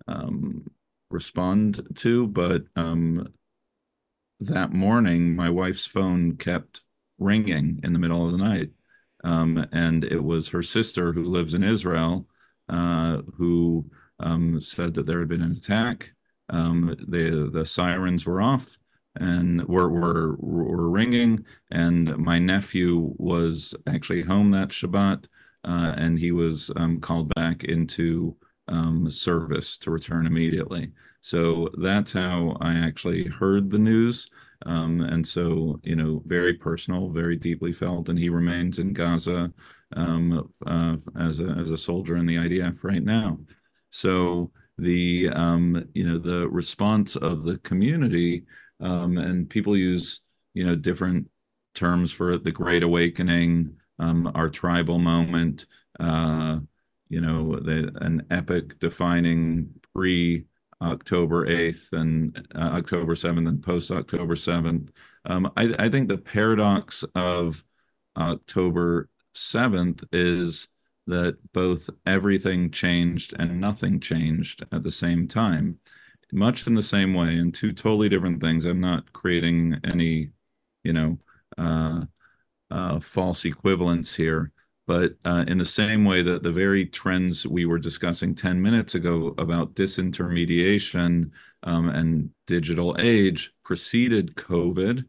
um, 0.07 0.65
respond 1.11 1.87
to. 1.97 2.27
But 2.29 2.65
um, 2.77 3.29
that 4.41 4.73
morning, 4.73 5.35
my 5.35 5.51
wife's 5.51 5.87
phone 5.87 6.37
kept 6.37 6.83
ringing 7.19 7.81
in 7.83 7.93
the 7.93 7.99
middle 7.99 8.25
of 8.25 8.33
the 8.33 8.39
night. 8.39 8.71
Um, 9.25 9.67
and 9.73 10.05
it 10.05 10.23
was 10.23 10.49
her 10.49 10.63
sister 10.63 11.13
who 11.13 11.25
lives 11.25 11.55
in 11.55 11.63
Israel 11.63 12.27
uh, 12.69 13.23
who 13.37 13.85
um, 14.21 14.61
said 14.61 14.95
that 14.95 15.07
there 15.07 15.21
had 15.21 15.29
been 15.29 15.43
an 15.43 15.57
attack. 15.57 16.13
Um, 16.51 16.97
the, 17.09 17.51
the 17.53 17.67
sirens 17.67 18.27
were 18.27 18.41
off 18.41 18.79
and 19.17 19.65
were, 19.67 19.89
were, 19.89 20.37
were 20.37 20.91
ringing. 20.91 21.45
And 21.71 22.17
my 22.17 22.39
nephew 22.39 23.15
was 23.19 23.75
actually 23.87 24.23
home 24.23 24.51
that 24.53 24.69
Shabbat, 24.69 25.25
uh, 25.65 25.95
and 25.97 26.19
he 26.19 26.33
was 26.33 26.71
um, 26.77 27.01
called 27.01 27.33
back 27.35 27.65
into 27.65 28.37
um, 28.69 29.11
service 29.11 29.79
to 29.79 29.91
return 29.91 30.27
immediately. 30.27 30.93
So 31.21 31.69
that's 31.83 32.13
how 32.13 32.57
I 32.61 32.75
actually 32.75 33.25
heard 33.25 33.71
the 33.71 33.79
news. 33.79 34.31
Um, 34.67 35.01
and 35.01 35.27
so, 35.27 35.81
you 35.83 35.97
know, 35.97 36.23
very 36.27 36.55
personal, 36.55 37.11
very 37.11 37.37
deeply 37.37 37.73
felt. 37.73 38.09
And 38.09 38.19
he 38.19 38.29
remains 38.29 38.79
in 38.79 38.93
Gaza 38.93 39.53
um, 39.95 40.51
uh, 40.67 40.97
as, 41.19 41.41
a, 41.41 41.49
as 41.51 41.71
a 41.71 41.79
soldier 41.79 42.17
in 42.17 42.27
the 42.27 42.37
IDF 42.37 42.83
right 42.83 43.03
now. 43.03 43.39
So 43.91 44.51
the, 44.77 45.29
um, 45.31 45.85
you 45.95 46.09
know, 46.09 46.19
the 46.19 46.49
response 46.49 47.17
of 47.17 47.45
the 47.45 47.59
community 47.59 48.45
um, 48.81 49.19
and 49.19 49.49
people 49.49 49.77
use, 49.77 50.21
you 50.55 50.65
know, 50.67 50.75
different 50.75 51.29
terms 51.75 52.13
for 52.13 52.33
it, 52.33 52.45
the 52.45 52.53
Great 52.53 52.83
Awakening, 52.83 53.75
um, 53.99 54.31
our 54.35 54.49
tribal 54.49 54.99
moment, 54.99 55.67
uh, 56.01 56.59
you 57.09 57.21
know, 57.21 57.59
the, 57.59 57.91
an 58.01 58.27
epic 58.31 58.79
defining 58.79 59.69
pre 59.95 60.45
October 60.81 61.47
8th 61.47 61.93
and 61.93 62.49
uh, 62.55 62.71
October 62.75 63.15
7th 63.15 63.49
and 63.49 63.63
post 63.63 63.91
October 63.91 64.35
7th. 64.35 64.91
Um, 65.25 65.51
I, 65.57 65.75
I, 65.79 65.89
think 65.89 66.09
the 66.09 66.19
paradox 66.19 67.05
of 67.15 67.65
October 68.17 69.09
7th 69.35 70.05
is 70.13 70.69
that 71.07 71.39
both 71.53 71.91
everything 72.07 72.71
changed 72.71 73.35
and 73.39 73.61
nothing 73.61 73.99
changed 73.99 74.65
at 74.73 74.83
the 74.83 74.91
same 74.91 75.27
time, 75.27 75.79
much 76.33 76.67
in 76.67 76.75
the 76.75 76.83
same 76.83 77.15
way, 77.15 77.37
in 77.37 77.51
two 77.51 77.73
totally 77.73 78.09
different 78.09 78.41
things. 78.41 78.65
I'm 78.65 78.81
not 78.81 79.13
creating 79.13 79.81
any, 79.85 80.31
you 80.85 80.93
know, 80.93 81.19
uh, 81.57 82.05
uh, 82.71 83.01
false 83.01 83.45
equivalence 83.45 84.15
here. 84.15 84.53
But 84.89 85.17
uh, 85.27 85.45
in 85.47 85.59
the 85.59 85.67
same 85.67 86.07
way 86.07 86.23
that 86.23 86.43
the 86.43 86.51
very 86.51 86.87
trends 86.87 87.47
we 87.47 87.67
were 87.67 87.79
discussing 87.79 88.35
10 88.35 88.61
minutes 88.61 88.95
ago 88.95 89.35
about 89.37 89.75
disintermediation 89.75 91.31
um, 91.65 91.91
and 91.91 92.31
digital 92.47 92.97
age 92.99 93.53
preceded 93.65 94.35
COVID, 94.35 95.05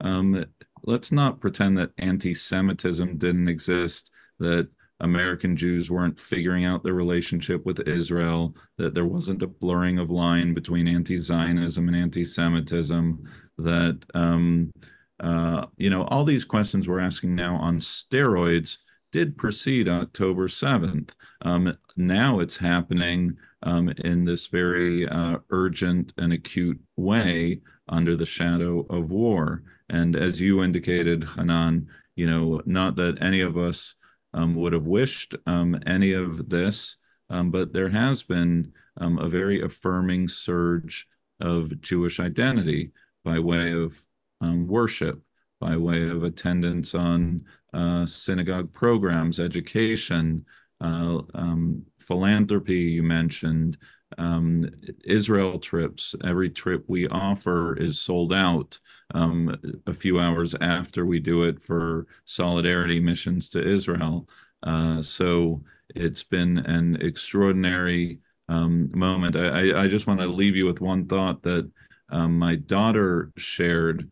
um, 0.00 0.44
let's 0.82 1.12
not 1.12 1.40
pretend 1.40 1.78
that 1.78 1.92
anti 1.98 2.34
Semitism 2.34 3.18
didn't 3.18 3.46
exist, 3.46 4.10
that 4.40 4.68
American 4.98 5.56
Jews 5.56 5.92
weren't 5.92 6.18
figuring 6.18 6.64
out 6.64 6.82
their 6.82 6.94
relationship 6.94 7.64
with 7.64 7.86
Israel, 7.86 8.56
that 8.78 8.94
there 8.94 9.06
wasn't 9.06 9.42
a 9.42 9.46
blurring 9.46 10.00
of 10.00 10.10
line 10.10 10.54
between 10.54 10.88
anti 10.88 11.16
Zionism 11.16 11.86
and 11.86 11.96
anti 11.96 12.24
Semitism, 12.24 13.24
that, 13.58 14.04
um, 14.12 14.72
uh, 15.20 15.66
you 15.76 15.88
know, 15.88 16.02
all 16.06 16.24
these 16.24 16.44
questions 16.44 16.88
we're 16.88 16.98
asking 16.98 17.36
now 17.36 17.54
on 17.54 17.78
steroids 17.78 18.78
did 19.12 19.36
precede 19.36 19.88
October 19.88 20.48
7th. 20.48 21.10
Um, 21.42 21.76
now 21.96 22.40
it's 22.40 22.56
happening 22.56 23.36
um, 23.62 23.88
in 24.04 24.24
this 24.24 24.46
very 24.46 25.08
uh, 25.08 25.38
urgent 25.50 26.12
and 26.16 26.32
acute 26.32 26.80
way 26.96 27.60
under 27.88 28.16
the 28.16 28.26
shadow 28.26 28.86
of 28.88 29.10
war. 29.10 29.62
And 29.88 30.16
as 30.16 30.40
you 30.40 30.62
indicated, 30.62 31.22
Chanan, 31.22 31.86
you 32.14 32.26
know, 32.26 32.62
not 32.66 32.96
that 32.96 33.22
any 33.22 33.40
of 33.40 33.58
us 33.58 33.94
um, 34.32 34.54
would 34.54 34.72
have 34.72 34.86
wished 34.86 35.34
um, 35.46 35.80
any 35.86 36.12
of 36.12 36.48
this, 36.48 36.96
um, 37.28 37.50
but 37.50 37.72
there 37.72 37.88
has 37.88 38.22
been 38.22 38.72
um, 39.00 39.18
a 39.18 39.28
very 39.28 39.62
affirming 39.62 40.28
surge 40.28 41.06
of 41.40 41.80
Jewish 41.80 42.20
identity 42.20 42.92
by 43.24 43.38
way 43.38 43.72
of 43.72 43.98
worship, 44.40 45.20
by 45.60 45.76
way 45.76 46.08
of 46.08 46.22
attendance 46.24 46.94
on 46.94 47.44
uh, 47.72 48.06
synagogue 48.06 48.72
programs, 48.72 49.40
education, 49.40 50.44
uh, 50.80 51.20
um, 51.34 51.84
philanthropy, 51.98 52.78
you 52.78 53.02
mentioned, 53.02 53.76
um, 54.18 54.68
Israel 55.04 55.58
trips. 55.58 56.14
Every 56.24 56.50
trip 56.50 56.84
we 56.88 57.06
offer 57.08 57.76
is 57.76 58.00
sold 58.00 58.32
out 58.32 58.78
um, 59.14 59.56
a 59.86 59.94
few 59.94 60.18
hours 60.18 60.54
after 60.60 61.06
we 61.06 61.20
do 61.20 61.44
it 61.44 61.62
for 61.62 62.06
solidarity 62.24 62.98
missions 62.98 63.48
to 63.50 63.62
Israel. 63.64 64.28
Uh, 64.62 65.00
so 65.02 65.62
it's 65.94 66.24
been 66.24 66.58
an 66.58 66.96
extraordinary 66.96 68.18
um, 68.48 68.90
moment. 68.92 69.36
I, 69.36 69.82
I, 69.82 69.86
just 69.86 70.08
want 70.08 70.20
to 70.20 70.26
leave 70.26 70.56
you 70.56 70.66
with 70.66 70.80
one 70.80 71.06
thought 71.06 71.42
that 71.44 71.70
um, 72.10 72.36
my 72.36 72.56
daughter 72.56 73.32
shared 73.36 74.10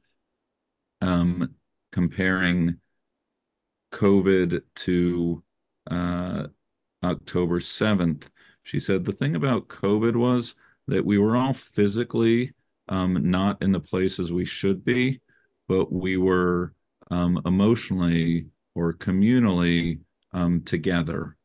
um, 1.00 1.54
comparing 1.90 2.76
COVID 3.92 4.62
to 4.76 5.42
uh, 5.90 6.46
October 7.02 7.60
7th. 7.60 8.24
She 8.62 8.80
said 8.80 9.04
the 9.04 9.12
thing 9.12 9.36
about 9.36 9.68
COVID 9.68 10.16
was 10.16 10.54
that 10.88 11.04
we 11.04 11.18
were 11.18 11.36
all 11.36 11.54
physically 11.54 12.52
um, 12.88 13.30
not 13.30 13.62
in 13.62 13.72
the 13.72 13.80
places 13.80 14.32
we 14.32 14.44
should 14.44 14.84
be, 14.84 15.20
but 15.68 15.92
we 15.92 16.16
were 16.16 16.74
um, 17.10 17.40
emotionally 17.44 18.46
or 18.74 18.92
communally 18.92 20.00
um, 20.32 20.62
together, 20.62 21.36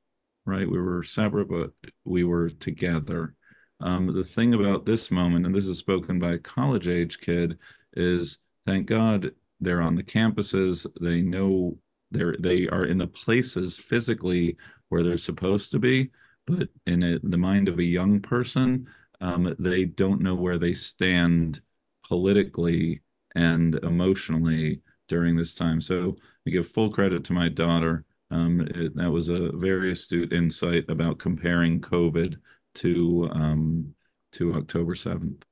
right? 0.46 0.70
We 0.70 0.80
were 0.80 1.04
separate, 1.04 1.50
but 1.50 1.72
we 2.06 2.24
were 2.24 2.50
together. 2.50 3.36
Um, 3.80 4.14
the 4.14 4.24
thing 4.24 4.54
about 4.54 4.86
this 4.86 5.12
moment, 5.12 5.46
and 5.46 5.54
this 5.54 5.68
is 5.68 5.80
spoken 5.80 6.20
by 6.20 6.34
a 6.34 6.40
college 6.40 6.88
age 6.88 7.20
kid, 7.20 7.58
is 7.94 8.40
thank 8.66 8.88
God 8.88 9.32
they're 9.60 9.82
on 9.82 9.96
the 9.96 10.04
campuses. 10.04 10.86
They 11.02 11.22
know 11.22 11.78
they're 12.14 12.36
they 12.40 12.68
are 12.70 12.86
in 12.86 12.98
the 12.98 13.08
places 13.08 13.76
physically 13.76 14.58
where 14.90 15.04
they're 15.04 15.18
supposed 15.18 15.72
to 15.72 15.80
be, 15.80 16.12
but 16.46 16.70
in 16.86 17.04
a, 17.04 17.20
the 17.24 17.38
mind 17.38 17.68
of 17.68 17.80
a 17.80 17.84
young 17.84 18.20
person, 18.20 18.88
um, 19.22 19.56
they 19.60 19.86
don't 19.86 20.22
know 20.22 20.36
where 20.36 20.58
they 20.58 20.74
stand 20.74 21.62
politically 22.08 23.02
and 23.36 23.76
emotionally 23.84 24.82
during 25.08 25.36
this 25.36 25.56
time. 25.56 25.82
So 25.82 26.16
I 26.46 26.52
give 26.52 26.68
full 26.68 26.92
credit 26.92 27.24
to 27.26 27.34
my 27.34 27.50
daughter. 27.50 28.06
Um, 28.32 28.62
it, 28.62 28.96
that 28.96 29.12
was 29.12 29.30
a 29.30 29.52
very 29.54 29.92
astute 29.92 30.34
insight 30.34 30.86
about 30.90 31.20
comparing 31.20 31.82
COVID 31.82 32.38
to 32.76 33.30
um, 33.34 33.94
to 34.34 34.56
October 34.56 34.96
seventh. 34.96 35.46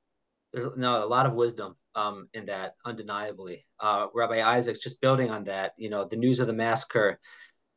There's 0.52 0.76
no 0.76 1.04
a 1.04 1.08
lot 1.08 1.26
of 1.26 1.34
wisdom 1.34 1.76
um, 1.94 2.28
in 2.34 2.46
that, 2.46 2.74
undeniably. 2.84 3.66
Uh, 3.80 4.06
Rabbi 4.14 4.42
Isaacs, 4.42 4.80
just 4.80 5.00
building 5.00 5.30
on 5.30 5.44
that, 5.44 5.72
you 5.76 5.90
know, 5.90 6.04
the 6.04 6.16
news 6.16 6.40
of 6.40 6.46
the 6.46 6.52
massacre 6.52 7.18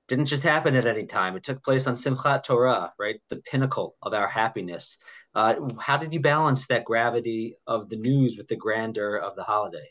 didn't 0.07 0.25
just 0.25 0.43
happen 0.43 0.75
at 0.75 0.85
any 0.85 1.05
time. 1.05 1.35
It 1.35 1.43
took 1.43 1.63
place 1.63 1.87
on 1.87 1.95
Simchat 1.95 2.43
Torah, 2.43 2.93
right? 2.99 3.19
The 3.29 3.37
pinnacle 3.37 3.95
of 4.01 4.13
our 4.13 4.27
happiness. 4.27 4.97
Uh, 5.33 5.55
how 5.79 5.97
did 5.97 6.13
you 6.13 6.19
balance 6.19 6.67
that 6.67 6.85
gravity 6.85 7.57
of 7.65 7.89
the 7.89 7.95
news 7.95 8.37
with 8.37 8.47
the 8.47 8.55
grandeur 8.55 9.17
of 9.17 9.35
the 9.35 9.43
holiday? 9.43 9.89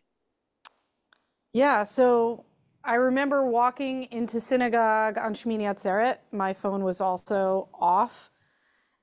Yeah, 1.52 1.84
so 1.84 2.44
I 2.84 2.94
remember 2.94 3.44
walking 3.44 4.04
into 4.12 4.40
synagogue 4.40 5.18
on 5.18 5.34
Shmini 5.34 5.62
Atzeret. 5.62 6.18
My 6.32 6.52
phone 6.52 6.84
was 6.84 7.00
also 7.00 7.68
off. 7.74 8.30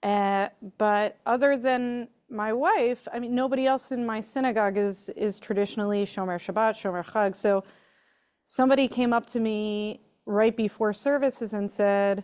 Uh, 0.03 0.49
but 0.77 1.17
other 1.25 1.57
than 1.57 2.07
my 2.31 2.53
wife, 2.53 3.07
I 3.13 3.19
mean, 3.19 3.35
nobody 3.35 3.67
else 3.67 3.91
in 3.91 4.05
my 4.05 4.21
synagogue 4.21 4.77
is 4.77 5.09
is 5.09 5.39
traditionally 5.39 6.05
Shomer 6.05 6.39
Shabbat, 6.39 6.73
Shomer 6.81 7.05
Chag. 7.05 7.35
So 7.35 7.63
somebody 8.45 8.87
came 8.87 9.13
up 9.13 9.25
to 9.27 9.39
me 9.39 10.01
right 10.25 10.55
before 10.55 10.93
services 10.93 11.53
and 11.53 11.69
said, 11.69 12.23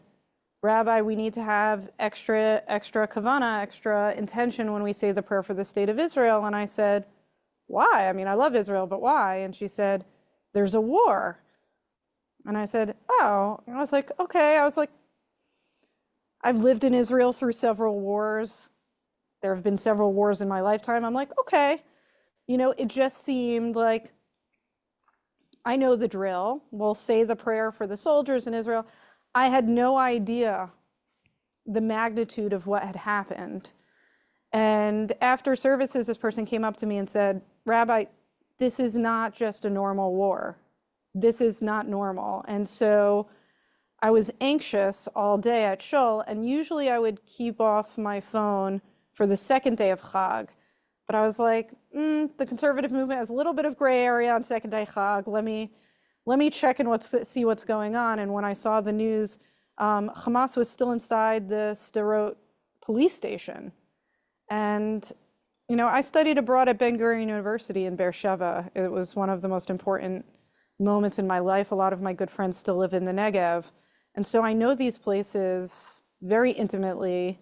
Rabbi, 0.62 1.02
we 1.02 1.16
need 1.16 1.34
to 1.34 1.44
have 1.44 1.90
extra, 2.00 2.64
extra 2.68 3.08
kavana, 3.08 3.62
extra 3.62 4.14
intention 4.14 4.74
when 4.74 4.84
we 4.84 4.94
say 4.94 5.12
the 5.12 5.22
prayer 5.22 5.44
for 5.44 5.54
the 5.54 5.66
state 5.66 5.90
of 5.90 6.00
Israel. 6.00 6.46
And 6.46 6.56
I 6.56 6.66
said, 6.66 7.06
why? 7.68 8.08
I 8.10 8.14
mean, 8.14 8.28
I 8.28 8.34
love 8.34 8.56
Israel, 8.56 8.88
but 8.88 9.02
why? 9.02 9.38
And 9.38 9.56
she 9.56 9.68
said, 9.68 10.06
there's 10.54 10.74
a 10.74 10.82
war. 10.82 11.40
And 12.46 12.58
I 12.58 12.66
said, 12.66 12.96
oh. 13.10 13.60
And 13.68 13.76
I 13.76 13.80
was 13.80 13.92
like, 13.92 14.10
okay. 14.20 14.58
I 14.58 14.64
was 14.64 14.78
like, 14.78 14.90
I've 16.44 16.60
lived 16.60 16.84
in 16.84 16.94
Israel 16.94 17.34
through 17.34 17.52
several 17.52 18.00
wars 18.00 18.70
there 19.42 19.54
have 19.54 19.64
been 19.64 19.78
several 19.78 20.14
wars 20.14 20.42
in 20.42 20.48
my 20.48 20.62
lifetime. 20.62 21.06
I'm 21.06 21.14
like, 21.14 21.38
okay. 21.40 21.84
You 22.48 22.58
know, 22.58 22.74
it 22.78 22.88
just 22.88 23.24
seemed 23.24 23.76
like 23.76 24.14
I 25.66 25.76
know 25.76 25.96
the 25.96 26.08
drill. 26.08 26.64
We'll 26.72 26.94
say 26.94 27.24
the 27.24 27.36
prayer 27.36 27.72
for 27.72 27.86
the 27.86 27.98
soldiers 27.98 28.48
in 28.48 28.54
Israel. 28.54 28.88
I 29.36 29.48
had 29.50 29.68
no 29.68 29.98
idea 29.98 30.72
the 31.66 31.82
magnitude 31.82 32.54
of 32.54 32.66
what 32.66 32.84
had 32.84 32.96
happened. 32.96 33.72
And 34.54 35.12
after 35.20 35.56
services, 35.56 36.08
this 36.08 36.18
person 36.18 36.46
came 36.46 36.64
up 36.64 36.78
to 36.78 36.86
me 36.86 36.98
and 36.98 37.10
said, 37.10 37.42
Rabbi, 37.66 38.06
this 38.58 38.80
is 38.80 38.96
not 38.96 39.36
just 39.36 39.66
a 39.66 39.70
normal 39.70 40.16
war. 40.16 40.58
This 41.14 41.42
is 41.42 41.62
not 41.62 41.88
normal. 41.88 42.46
And 42.48 42.68
so 42.68 43.28
I 44.02 44.12
was 44.12 44.32
anxious 44.40 45.10
all 45.16 45.38
day 45.38 45.66
at 45.66 45.82
Shul, 45.82 46.22
and 46.22 46.48
usually 46.48 46.90
I 46.90 47.00
would 47.00 47.26
keep 47.26 47.60
off 47.60 47.98
my 47.98 48.22
phone 48.22 48.82
for 49.18 49.26
the 49.26 49.36
second 49.36 49.78
day 49.78 49.90
of 49.90 50.00
Chag. 50.00 50.50
But 51.08 51.16
I 51.16 51.22
was 51.22 51.40
like, 51.40 51.72
mm, 51.96 52.30
the 52.38 52.46
conservative 52.46 52.92
movement 52.92 53.20
has 53.20 53.32
a 53.32 53.34
little 53.34 53.54
bit 53.54 53.66
of 53.66 53.76
gray 53.76 54.02
area 54.02 54.32
on 54.32 54.44
second 54.44 54.70
day 54.70 54.86
Chag. 54.86 55.24
Let 55.26 55.44
me, 55.44 55.72
let 56.28 56.38
me 56.38 56.52
check 56.52 56.80
and 56.80 56.88
what's, 56.88 57.28
see 57.28 57.44
what's 57.44 57.64
going 57.64 57.96
on. 57.96 58.20
And 58.20 58.32
when 58.32 58.46
I 58.46 58.54
saw 58.54 58.80
the 58.80 58.92
news, 58.92 59.40
um, 59.80 60.12
Hamas 60.16 60.56
was 60.56 60.70
still 60.70 60.92
inside 60.92 61.50
the 61.50 61.74
Sderot 61.74 62.36
police 62.84 63.16
station. 63.16 63.72
And, 64.52 65.12
you 65.68 65.76
know, 65.76 65.88
I 65.88 66.02
studied 66.02 66.38
abroad 66.38 66.70
at 66.70 66.78
Ben 66.78 67.00
Gurion 67.00 67.28
University 67.28 67.86
in 67.86 67.96
Beersheba. 67.96 68.70
It 68.76 68.92
was 68.92 69.16
one 69.16 69.32
of 69.32 69.42
the 69.42 69.50
most 69.50 69.72
important 69.72 70.26
moments 70.80 71.18
in 71.18 71.26
my 71.26 71.40
life. 71.40 71.72
A 71.72 71.76
lot 71.76 71.92
of 71.92 72.02
my 72.02 72.14
good 72.14 72.30
friends 72.30 72.56
still 72.56 72.78
live 72.78 72.94
in 72.94 73.06
the 73.06 73.12
Negev. 73.12 73.72
And 74.14 74.28
so 74.28 74.44
I 74.44 74.54
know 74.54 74.76
these 74.76 75.00
places 75.00 76.04
very 76.22 76.52
intimately. 76.52 77.40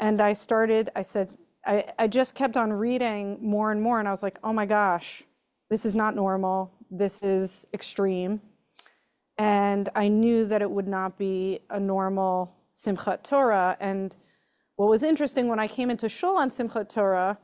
And 0.00 0.20
I 0.20 0.32
started, 0.32 0.90
I 0.94 1.02
said, 1.02 1.34
I, 1.66 1.84
I 1.98 2.06
just 2.06 2.34
kept 2.34 2.56
on 2.56 2.72
reading 2.72 3.38
more 3.40 3.72
and 3.72 3.82
more. 3.82 3.98
And 3.98 4.08
I 4.08 4.10
was 4.10 4.22
like, 4.22 4.38
oh 4.44 4.52
my 4.52 4.66
gosh, 4.66 5.22
this 5.70 5.84
is 5.84 5.96
not 5.96 6.14
normal. 6.14 6.72
This 6.90 7.22
is 7.22 7.66
extreme. 7.74 8.40
And 9.36 9.88
I 9.94 10.08
knew 10.08 10.44
that 10.46 10.62
it 10.62 10.70
would 10.70 10.88
not 10.88 11.18
be 11.18 11.60
a 11.70 11.78
normal 11.78 12.54
Simchat 12.74 13.22
Torah. 13.22 13.76
And 13.80 14.14
what 14.76 14.88
was 14.88 15.02
interesting 15.02 15.48
when 15.48 15.60
I 15.60 15.68
came 15.68 15.90
into 15.90 16.08
Shul 16.08 16.36
on 16.36 16.50
Simchat 16.50 16.88
Torah, 16.88 17.38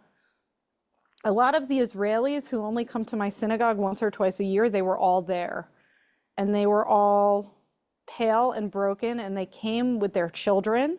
a 1.24 1.32
lot 1.32 1.54
of 1.54 1.68
the 1.68 1.78
Israelis 1.78 2.48
who 2.48 2.62
only 2.62 2.84
come 2.84 3.04
to 3.06 3.16
my 3.16 3.28
synagogue 3.28 3.78
once 3.78 4.02
or 4.02 4.10
twice 4.10 4.40
a 4.40 4.44
year, 4.44 4.70
they 4.70 4.82
were 4.82 4.98
all 4.98 5.22
there. 5.22 5.68
And 6.36 6.54
they 6.54 6.66
were 6.66 6.86
all 6.86 7.54
pale 8.06 8.52
and 8.52 8.70
broken, 8.70 9.20
and 9.20 9.36
they 9.36 9.46
came 9.46 9.98
with 9.98 10.12
their 10.12 10.28
children. 10.28 10.98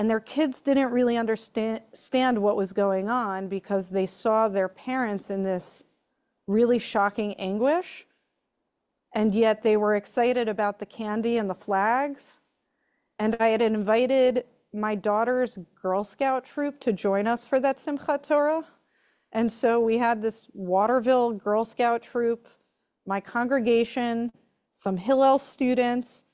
And 0.00 0.08
their 0.08 0.18
kids 0.18 0.62
didn't 0.62 0.92
really 0.92 1.18
understand 1.18 2.38
what 2.38 2.56
was 2.56 2.72
going 2.72 3.10
on 3.10 3.48
because 3.48 3.90
they 3.90 4.06
saw 4.06 4.48
their 4.48 4.66
parents 4.66 5.28
in 5.28 5.42
this 5.42 5.84
really 6.46 6.78
shocking 6.78 7.34
anguish. 7.34 8.06
And 9.14 9.34
yet 9.34 9.62
they 9.62 9.76
were 9.76 9.94
excited 9.94 10.48
about 10.48 10.78
the 10.78 10.86
candy 10.86 11.36
and 11.36 11.50
the 11.50 11.54
flags. 11.54 12.40
And 13.18 13.36
I 13.40 13.48
had 13.48 13.60
invited 13.60 14.44
my 14.72 14.94
daughter's 14.94 15.58
Girl 15.74 16.02
Scout 16.02 16.46
troop 16.46 16.80
to 16.80 16.94
join 16.94 17.26
us 17.26 17.44
for 17.44 17.60
that 17.60 17.76
Simchat 17.76 18.22
Torah. 18.22 18.64
And 19.32 19.52
so 19.52 19.80
we 19.80 19.98
had 19.98 20.22
this 20.22 20.48
Waterville 20.54 21.32
Girl 21.32 21.66
Scout 21.66 22.00
troop, 22.00 22.48
my 23.04 23.20
congregation, 23.20 24.32
some 24.72 24.96
Hillel 24.96 25.38
students, 25.38 26.24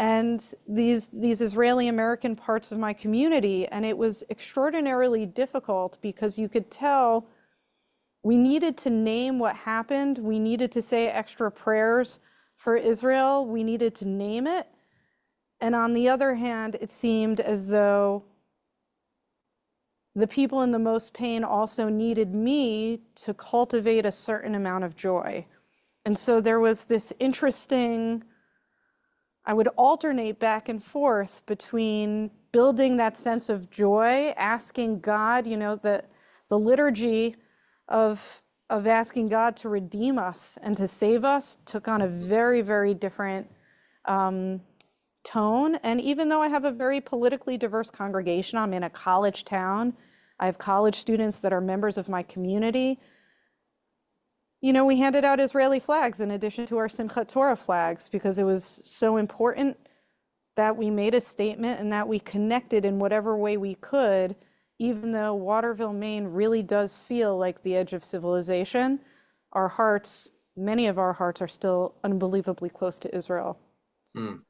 and 0.00 0.54
these, 0.66 1.08
these 1.08 1.42
Israeli 1.42 1.86
American 1.86 2.34
parts 2.34 2.72
of 2.72 2.78
my 2.78 2.94
community. 2.94 3.68
And 3.68 3.84
it 3.84 3.98
was 3.98 4.24
extraordinarily 4.30 5.26
difficult 5.26 5.98
because 6.00 6.38
you 6.38 6.48
could 6.48 6.70
tell 6.70 7.26
we 8.22 8.38
needed 8.38 8.78
to 8.78 8.90
name 8.90 9.38
what 9.38 9.54
happened. 9.54 10.16
We 10.16 10.38
needed 10.38 10.72
to 10.72 10.80
say 10.80 11.08
extra 11.08 11.50
prayers 11.50 12.18
for 12.56 12.76
Israel. 12.76 13.44
We 13.44 13.62
needed 13.62 13.94
to 13.96 14.08
name 14.08 14.46
it. 14.46 14.68
And 15.60 15.74
on 15.74 15.92
the 15.92 16.08
other 16.08 16.34
hand, 16.34 16.78
it 16.80 16.88
seemed 16.88 17.38
as 17.38 17.68
though 17.68 18.24
the 20.14 20.26
people 20.26 20.62
in 20.62 20.70
the 20.70 20.78
most 20.78 21.12
pain 21.12 21.44
also 21.44 21.90
needed 21.90 22.34
me 22.34 23.02
to 23.16 23.34
cultivate 23.34 24.06
a 24.06 24.12
certain 24.12 24.54
amount 24.54 24.84
of 24.84 24.96
joy. 24.96 25.46
And 26.06 26.16
so 26.16 26.40
there 26.40 26.58
was 26.58 26.84
this 26.84 27.12
interesting, 27.18 28.24
I 29.44 29.54
would 29.54 29.68
alternate 29.68 30.38
back 30.38 30.68
and 30.68 30.82
forth 30.82 31.44
between 31.46 32.30
building 32.52 32.96
that 32.98 33.16
sense 33.16 33.48
of 33.48 33.70
joy, 33.70 34.32
asking 34.36 35.00
God, 35.00 35.46
you 35.46 35.56
know, 35.56 35.76
the, 35.76 36.04
the 36.48 36.58
liturgy 36.58 37.36
of, 37.88 38.42
of 38.68 38.86
asking 38.86 39.28
God 39.28 39.56
to 39.58 39.68
redeem 39.68 40.18
us 40.18 40.58
and 40.62 40.76
to 40.76 40.86
save 40.86 41.24
us 41.24 41.58
took 41.64 41.88
on 41.88 42.02
a 42.02 42.08
very, 42.08 42.60
very 42.60 42.94
different 42.94 43.50
um, 44.04 44.60
tone. 45.24 45.76
And 45.76 46.00
even 46.00 46.28
though 46.28 46.42
I 46.42 46.48
have 46.48 46.64
a 46.64 46.70
very 46.70 47.00
politically 47.00 47.56
diverse 47.56 47.90
congregation, 47.90 48.58
I'm 48.58 48.74
in 48.74 48.82
a 48.82 48.90
college 48.90 49.44
town, 49.44 49.94
I 50.38 50.46
have 50.46 50.58
college 50.58 50.96
students 50.96 51.38
that 51.40 51.52
are 51.52 51.60
members 51.60 51.98
of 51.98 52.08
my 52.08 52.22
community. 52.22 52.98
You 54.60 54.72
know, 54.72 54.84
we 54.84 54.98
handed 54.98 55.24
out 55.24 55.40
Israeli 55.40 55.80
flags 55.80 56.20
in 56.20 56.30
addition 56.30 56.66
to 56.66 56.78
our 56.78 56.88
Simchat 56.88 57.28
Torah 57.28 57.56
flags 57.56 58.08
because 58.08 58.38
it 58.38 58.44
was 58.44 58.64
so 58.84 59.16
important 59.16 59.78
that 60.56 60.76
we 60.76 60.90
made 60.90 61.14
a 61.14 61.20
statement 61.20 61.80
and 61.80 61.92
that 61.92 62.08
we 62.08 62.18
connected 62.18 62.84
in 62.84 62.98
whatever 62.98 63.36
way 63.36 63.56
we 63.56 63.74
could, 63.76 64.36
even 64.78 65.12
though 65.12 65.34
Waterville, 65.34 65.92
Maine 65.92 66.26
really 66.26 66.62
does 66.62 66.96
feel 66.96 67.38
like 67.38 67.62
the 67.62 67.76
edge 67.76 67.92
of 67.92 68.04
civilization. 68.04 69.00
Our 69.52 69.68
hearts, 69.68 70.28
many 70.56 70.86
of 70.86 70.98
our 70.98 71.14
hearts, 71.14 71.40
are 71.40 71.48
still 71.48 71.94
unbelievably 72.04 72.70
close 72.70 72.98
to 73.00 73.16
Israel. 73.16 73.58
Mm 74.16 74.40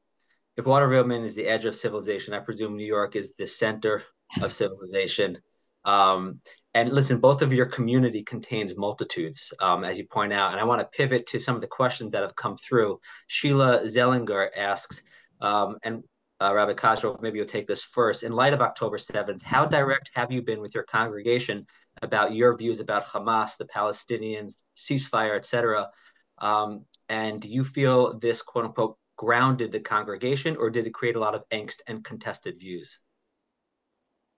if 0.60 0.66
Waterville, 0.66 1.04
Maine 1.04 1.24
is 1.24 1.34
the 1.34 1.46
edge 1.46 1.64
of 1.64 1.74
civilization, 1.74 2.34
I 2.34 2.40
presume 2.40 2.76
New 2.76 2.84
York 2.84 3.16
is 3.16 3.34
the 3.34 3.46
center 3.46 4.02
of 4.42 4.52
civilization. 4.52 5.38
Um, 5.86 6.40
and 6.74 6.92
listen, 6.92 7.18
both 7.18 7.42
of 7.42 7.52
your 7.52 7.66
community 7.66 8.22
contains 8.22 8.76
multitudes, 8.76 9.52
um, 9.60 9.82
as 9.84 9.98
you 9.98 10.06
point 10.06 10.32
out. 10.32 10.52
And 10.52 10.60
I 10.60 10.64
want 10.64 10.80
to 10.80 10.96
pivot 10.96 11.26
to 11.28 11.40
some 11.40 11.56
of 11.56 11.60
the 11.60 11.66
questions 11.66 12.12
that 12.12 12.22
have 12.22 12.36
come 12.36 12.56
through. 12.56 13.00
Sheila 13.26 13.80
Zellinger 13.86 14.48
asks, 14.56 15.02
um, 15.40 15.78
and 15.82 16.04
uh, 16.40 16.54
Rabbi 16.54 16.74
Cosgrove, 16.74 17.20
maybe 17.20 17.38
you'll 17.38 17.46
take 17.46 17.66
this 17.66 17.82
first. 17.82 18.22
In 18.22 18.32
light 18.32 18.54
of 18.54 18.62
October 18.62 18.98
7th, 18.98 19.42
how 19.42 19.66
direct 19.66 20.10
have 20.14 20.30
you 20.30 20.42
been 20.42 20.60
with 20.60 20.74
your 20.74 20.84
congregation 20.84 21.66
about 22.02 22.34
your 22.34 22.56
views 22.56 22.80
about 22.80 23.04
Hamas, 23.04 23.56
the 23.56 23.66
Palestinians, 23.66 24.62
ceasefire, 24.76 25.36
etc.? 25.36 25.90
Um, 26.38 26.86
and 27.08 27.40
do 27.40 27.48
you 27.48 27.64
feel 27.64 28.18
this 28.18 28.42
quote 28.42 28.64
unquote 28.64 28.96
grounded 29.16 29.72
the 29.72 29.80
congregation, 29.80 30.56
or 30.56 30.70
did 30.70 30.86
it 30.86 30.94
create 30.94 31.16
a 31.16 31.20
lot 31.20 31.34
of 31.34 31.42
angst 31.50 31.80
and 31.86 32.04
contested 32.04 32.58
views? 32.58 33.02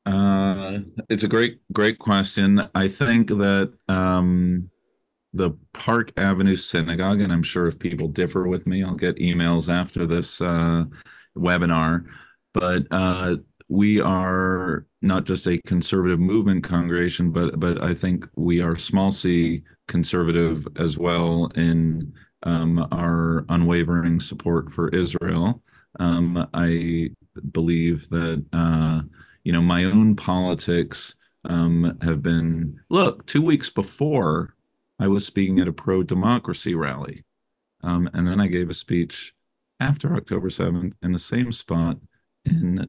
Uh, 0.05 0.80
it's 1.09 1.22
a 1.22 1.28
great, 1.28 1.61
great 1.72 1.98
question. 1.98 2.68
I 2.74 2.88
think 2.88 3.28
that 3.28 3.72
um, 3.88 4.68
the 5.32 5.53
Park 5.72 6.12
Avenue 6.16 6.57
Synagogue, 6.57 7.20
and 7.20 7.32
I'm 7.32 7.42
sure 7.42 7.66
if 7.66 7.78
people 7.78 8.09
differ 8.09 8.48
with 8.48 8.66
me, 8.66 8.82
I'll 8.82 8.94
get 8.94 9.16
emails 9.16 9.72
after 9.72 10.07
this 10.07 10.40
uh, 10.40 10.84
webinar. 11.36 12.07
But 12.53 12.86
uh, 12.90 13.36
we 13.68 14.00
are 14.00 14.86
not 15.00 15.24
just 15.24 15.46
a 15.46 15.61
conservative 15.62 16.20
movement 16.20 16.64
congregation, 16.64 17.30
but 17.30 17.59
but 17.59 17.82
I 17.82 17.94
think 17.94 18.28
we 18.36 18.61
are 18.61 18.76
small 18.76 19.11
c 19.12 19.62
conservative 19.88 20.66
as 20.76 20.98
well 20.98 21.50
in 21.55 22.12
um, 22.42 22.86
our 22.92 23.44
unwavering 23.48 24.20
support 24.20 24.72
for 24.72 24.88
Israel. 24.90 25.62
Um, 26.00 26.48
I 26.55 27.11
believe 27.53 28.09
that 28.11 28.44
uh, 28.53 29.03
you 29.45 29.53
know 29.53 29.62
my 29.62 29.84
own 29.84 30.16
politics 30.16 31.14
um, 31.45 31.99
have 32.03 32.22
been 32.22 32.80
look 32.88 33.26
two 33.26 33.43
weeks 33.43 33.70
before 33.70 34.55
I 34.99 35.09
was 35.09 35.26
speaking 35.26 35.59
at 35.61 35.68
a 35.68 35.72
pro-democracy 35.72 36.74
rally, 36.74 37.24
um, 37.82 38.09
and 38.14 38.26
then 38.26 38.40
I 38.40 38.47
gave 38.47 38.70
a 38.70 38.74
speech 38.74 39.34
after 39.80 40.14
October 40.14 40.51
seventh 40.51 40.95
in 41.03 41.12
the 41.12 41.18
same 41.18 41.51
spot 41.53 41.99
in 42.45 42.86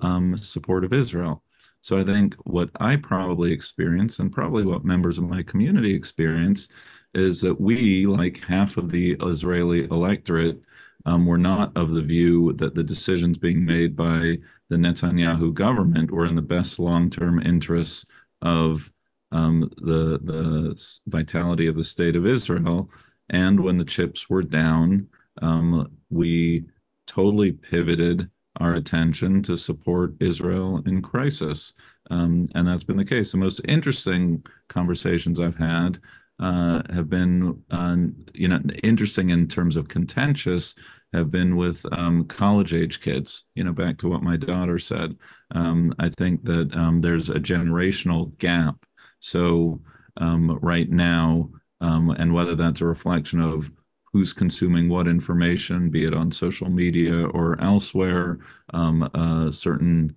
um, 0.00 0.36
support 0.38 0.84
of 0.84 0.92
Israel. 0.92 1.42
So 1.82 1.96
I 1.96 2.04
think 2.04 2.34
what 2.44 2.70
I 2.78 2.96
probably 2.96 3.52
experience, 3.52 4.18
and 4.18 4.30
probably 4.30 4.64
what 4.64 4.84
members 4.84 5.18
of 5.18 5.24
my 5.24 5.42
community 5.42 5.94
experience, 5.94 6.68
is 7.14 7.40
that 7.40 7.60
we, 7.60 8.06
like 8.06 8.38
half 8.44 8.76
of 8.76 8.90
the 8.90 9.16
Israeli 9.22 9.84
electorate, 9.84 10.60
um, 11.06 11.24
were 11.24 11.38
not 11.38 11.74
of 11.76 11.90
the 11.90 12.02
view 12.02 12.52
that 12.54 12.74
the 12.74 12.84
decisions 12.84 13.38
being 13.38 13.64
made 13.64 13.96
by 13.96 14.38
the 14.70 14.76
Netanyahu 14.76 15.52
government 15.52 16.10
were 16.10 16.26
in 16.26 16.36
the 16.36 16.42
best 16.42 16.78
long-term 16.78 17.42
interests 17.42 18.06
of 18.40 18.90
um, 19.32 19.70
the 19.76 20.18
the 20.24 20.80
vitality 21.06 21.66
of 21.66 21.76
the 21.76 21.84
state 21.84 22.16
of 22.16 22.26
Israel. 22.26 22.88
And 23.28 23.60
when 23.60 23.78
the 23.78 23.84
chips 23.84 24.30
were 24.30 24.42
down, 24.42 25.08
um, 25.42 25.90
we 26.08 26.64
totally 27.06 27.52
pivoted 27.52 28.30
our 28.58 28.74
attention 28.74 29.42
to 29.42 29.56
support 29.56 30.14
Israel 30.20 30.82
in 30.86 31.02
crisis. 31.02 31.72
Um, 32.10 32.48
and 32.54 32.66
that's 32.66 32.82
been 32.82 32.96
the 32.96 33.04
case. 33.04 33.30
The 33.30 33.38
most 33.38 33.60
interesting 33.68 34.44
conversations 34.68 35.38
I've 35.38 35.56
had 35.56 36.00
uh, 36.40 36.82
have 36.92 37.08
been, 37.08 37.62
uh, 37.70 37.96
you 38.34 38.48
know, 38.48 38.60
interesting 38.82 39.30
in 39.30 39.46
terms 39.46 39.76
of 39.76 39.88
contentious 39.88 40.74
have 41.12 41.30
been 41.30 41.56
with 41.56 41.84
um, 41.92 42.24
college 42.24 42.74
age 42.74 43.00
kids. 43.00 43.44
You 43.54 43.64
know, 43.64 43.72
back 43.72 43.98
to 43.98 44.08
what 44.08 44.22
my 44.22 44.36
daughter 44.36 44.78
said. 44.78 45.16
Um, 45.52 45.94
I 45.98 46.08
think 46.10 46.44
that 46.44 46.74
um, 46.74 47.00
there's 47.00 47.30
a 47.30 47.34
generational 47.34 48.36
gap. 48.38 48.86
So 49.20 49.80
um, 50.16 50.58
right 50.62 50.90
now, 50.90 51.50
um, 51.80 52.10
and 52.10 52.32
whether 52.32 52.54
that's 52.54 52.80
a 52.80 52.86
reflection 52.86 53.40
of 53.40 53.70
who's 54.12 54.32
consuming 54.32 54.88
what 54.88 55.06
information, 55.06 55.90
be 55.90 56.04
it 56.04 56.14
on 56.14 56.30
social 56.32 56.68
media 56.68 57.26
or 57.28 57.60
elsewhere, 57.60 58.38
um, 58.74 59.02
a 59.14 59.52
certain 59.52 60.16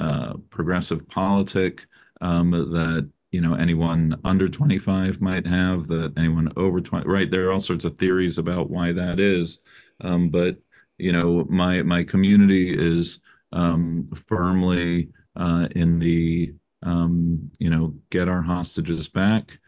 uh, 0.00 0.34
progressive 0.50 1.08
politic 1.08 1.86
that 2.20 3.10
you 3.32 3.40
know 3.40 3.54
anyone 3.54 4.16
under 4.24 4.48
25 4.48 5.20
might 5.20 5.44
have 5.44 5.88
that 5.88 6.12
anyone 6.16 6.52
over 6.56 6.80
20 6.80 7.04
right 7.08 7.32
there 7.32 7.48
are 7.48 7.52
all 7.52 7.58
sorts 7.58 7.84
of 7.84 7.98
theories 7.98 8.38
about 8.38 8.70
why 8.70 8.92
that 8.92 9.18
is 9.18 9.58
um, 10.00 10.28
but 10.28 10.56
you 10.98 11.12
know 11.12 11.44
my 11.48 11.82
my 11.82 12.04
community 12.04 12.74
is 12.74 13.20
um, 13.52 14.08
firmly 14.26 15.08
uh, 15.36 15.68
in 15.74 15.98
the 15.98 16.52
um, 16.82 17.50
you 17.58 17.70
know 17.70 17.94
get 18.10 18.28
our 18.28 18.42
hostages 18.42 19.08
back 19.08 19.58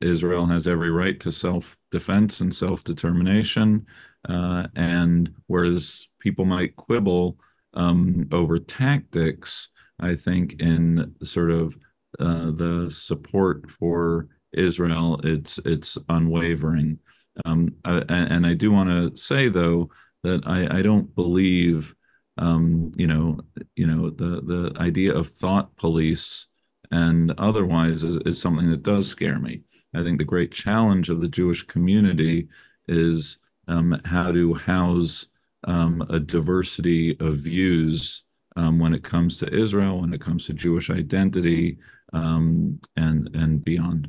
israel 0.00 0.46
has 0.46 0.66
every 0.66 0.90
right 0.90 1.20
to 1.20 1.30
self-defense 1.30 2.40
and 2.40 2.54
self-determination 2.54 3.84
uh, 4.28 4.66
and 4.74 5.34
whereas 5.48 6.08
people 6.18 6.46
might 6.46 6.74
quibble 6.76 7.36
um, 7.74 8.26
over 8.32 8.58
tactics 8.58 9.68
i 10.00 10.14
think 10.14 10.60
in 10.60 11.14
sort 11.22 11.50
of 11.50 11.76
uh, 12.18 12.50
the 12.52 12.88
support 12.90 13.70
for 13.70 14.28
Israel, 14.56 15.20
it's 15.22 15.58
it's 15.58 15.98
unwavering. 16.08 16.98
Um, 17.44 17.74
I, 17.84 18.02
and 18.08 18.46
I 18.46 18.54
do 18.54 18.70
want 18.70 18.88
to 18.88 19.16
say 19.20 19.48
though 19.48 19.90
that 20.22 20.46
I, 20.46 20.78
I 20.78 20.82
don't 20.82 21.14
believe, 21.14 21.94
um, 22.38 22.92
you 22.96 23.06
know, 23.06 23.40
you 23.76 23.86
know 23.86 24.10
the 24.10 24.40
the 24.42 24.72
idea 24.78 25.14
of 25.14 25.28
thought 25.30 25.76
police 25.76 26.46
and 26.90 27.32
otherwise 27.38 28.04
is, 28.04 28.18
is 28.26 28.40
something 28.40 28.70
that 28.70 28.82
does 28.82 29.08
scare 29.08 29.38
me. 29.38 29.62
I 29.94 30.02
think 30.02 30.18
the 30.18 30.24
great 30.24 30.52
challenge 30.52 31.10
of 31.10 31.20
the 31.20 31.28
Jewish 31.28 31.62
community 31.62 32.48
is 32.88 33.38
um, 33.68 34.00
how 34.04 34.32
to 34.32 34.54
house 34.54 35.26
um, 35.64 36.06
a 36.10 36.20
diversity 36.20 37.16
of 37.20 37.40
views 37.40 38.22
um, 38.56 38.78
when 38.78 38.94
it 38.94 39.02
comes 39.02 39.38
to 39.38 39.54
Israel, 39.54 40.00
when 40.00 40.12
it 40.12 40.20
comes 40.20 40.46
to 40.46 40.52
Jewish 40.52 40.90
identity, 40.90 41.78
um, 42.12 42.80
and 42.96 43.28
and 43.34 43.64
beyond. 43.64 44.08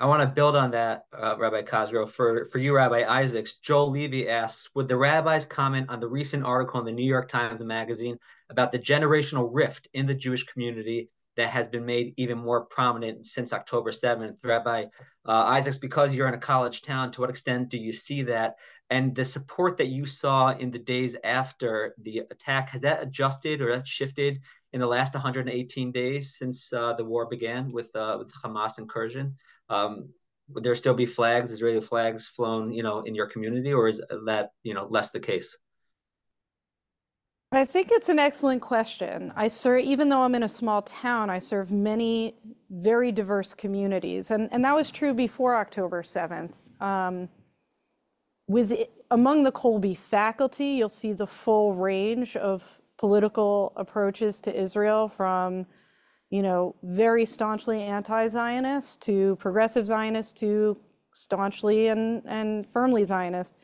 I 0.00 0.06
want 0.06 0.22
to 0.22 0.28
build 0.28 0.54
on 0.54 0.70
that, 0.70 1.06
uh, 1.12 1.36
Rabbi 1.36 1.62
Cosgrove. 1.62 2.12
For 2.12 2.44
for 2.44 2.58
you, 2.58 2.72
Rabbi 2.74 3.02
Isaacs, 3.04 3.54
Joel 3.54 3.90
Levy 3.90 4.28
asks, 4.28 4.70
would 4.74 4.86
the 4.86 4.96
rabbis 4.96 5.44
comment 5.44 5.90
on 5.90 5.98
the 5.98 6.06
recent 6.06 6.44
article 6.44 6.78
in 6.78 6.86
the 6.86 6.92
New 6.92 7.04
York 7.04 7.28
Times 7.28 7.64
Magazine 7.64 8.16
about 8.48 8.70
the 8.70 8.78
generational 8.78 9.48
rift 9.50 9.88
in 9.94 10.06
the 10.06 10.14
Jewish 10.14 10.44
community 10.44 11.10
that 11.36 11.50
has 11.50 11.66
been 11.66 11.84
made 11.84 12.14
even 12.16 12.38
more 12.38 12.66
prominent 12.66 13.26
since 13.26 13.52
October 13.52 13.90
7th? 13.90 14.44
Rabbi 14.44 14.84
uh, 15.26 15.32
Isaacs, 15.32 15.78
because 15.78 16.14
you're 16.14 16.28
in 16.28 16.34
a 16.34 16.38
college 16.38 16.82
town, 16.82 17.10
to 17.12 17.20
what 17.20 17.30
extent 17.30 17.68
do 17.68 17.76
you 17.76 17.92
see 17.92 18.22
that? 18.22 18.54
And 18.90 19.16
the 19.16 19.24
support 19.24 19.78
that 19.78 19.88
you 19.88 20.06
saw 20.06 20.50
in 20.50 20.70
the 20.70 20.78
days 20.78 21.16
after 21.24 21.96
the 22.00 22.22
attack, 22.30 22.70
has 22.70 22.82
that 22.82 23.02
adjusted 23.02 23.60
or 23.60 23.74
that 23.74 23.86
shifted 23.88 24.42
in 24.72 24.80
the 24.80 24.86
last 24.86 25.14
118 25.14 25.90
days 25.90 26.38
since 26.38 26.72
uh, 26.72 26.92
the 26.92 27.04
war 27.04 27.26
began 27.28 27.72
with, 27.72 27.90
uh, 27.96 28.14
with 28.20 28.32
Hamas 28.44 28.78
incursion? 28.78 29.36
Um, 29.68 30.10
would 30.50 30.64
there 30.64 30.74
still 30.74 30.94
be 30.94 31.06
flags, 31.06 31.52
Israeli 31.52 31.80
flags, 31.80 32.26
flown, 32.26 32.72
you 32.72 32.82
know, 32.82 33.00
in 33.00 33.14
your 33.14 33.26
community, 33.26 33.72
or 33.72 33.88
is 33.88 34.00
that, 34.26 34.50
you 34.62 34.74
know, 34.74 34.86
less 34.90 35.10
the 35.10 35.20
case? 35.20 35.58
I 37.50 37.64
think 37.64 37.88
it's 37.90 38.10
an 38.10 38.18
excellent 38.18 38.60
question. 38.60 39.32
I 39.34 39.48
serve, 39.48 39.80
even 39.80 40.10
though 40.10 40.22
I'm 40.22 40.34
in 40.34 40.42
a 40.42 40.48
small 40.48 40.82
town, 40.82 41.30
I 41.30 41.38
serve 41.38 41.70
many 41.70 42.34
very 42.70 43.10
diverse 43.10 43.54
communities, 43.54 44.30
and 44.30 44.50
and 44.52 44.62
that 44.64 44.74
was 44.74 44.90
true 44.90 45.14
before 45.14 45.56
October 45.56 46.02
7th. 46.02 46.54
Um, 46.82 47.30
with 48.46 48.86
among 49.10 49.44
the 49.44 49.52
Colby 49.52 49.94
faculty, 49.94 50.66
you'll 50.72 50.90
see 50.90 51.14
the 51.14 51.26
full 51.26 51.74
range 51.74 52.36
of 52.36 52.80
political 52.98 53.72
approaches 53.76 54.40
to 54.42 54.60
Israel 54.60 55.08
from, 55.08 55.66
you 56.30 56.42
know, 56.42 56.74
very 56.82 57.24
staunchly 57.24 57.82
anti-Zionist 57.82 59.00
to 59.02 59.36
progressive 59.36 59.86
Zionist 59.86 60.36
to 60.38 60.76
staunchly 61.12 61.88
and, 61.88 62.22
and 62.26 62.68
firmly 62.68 63.04
Zionist. 63.04 63.54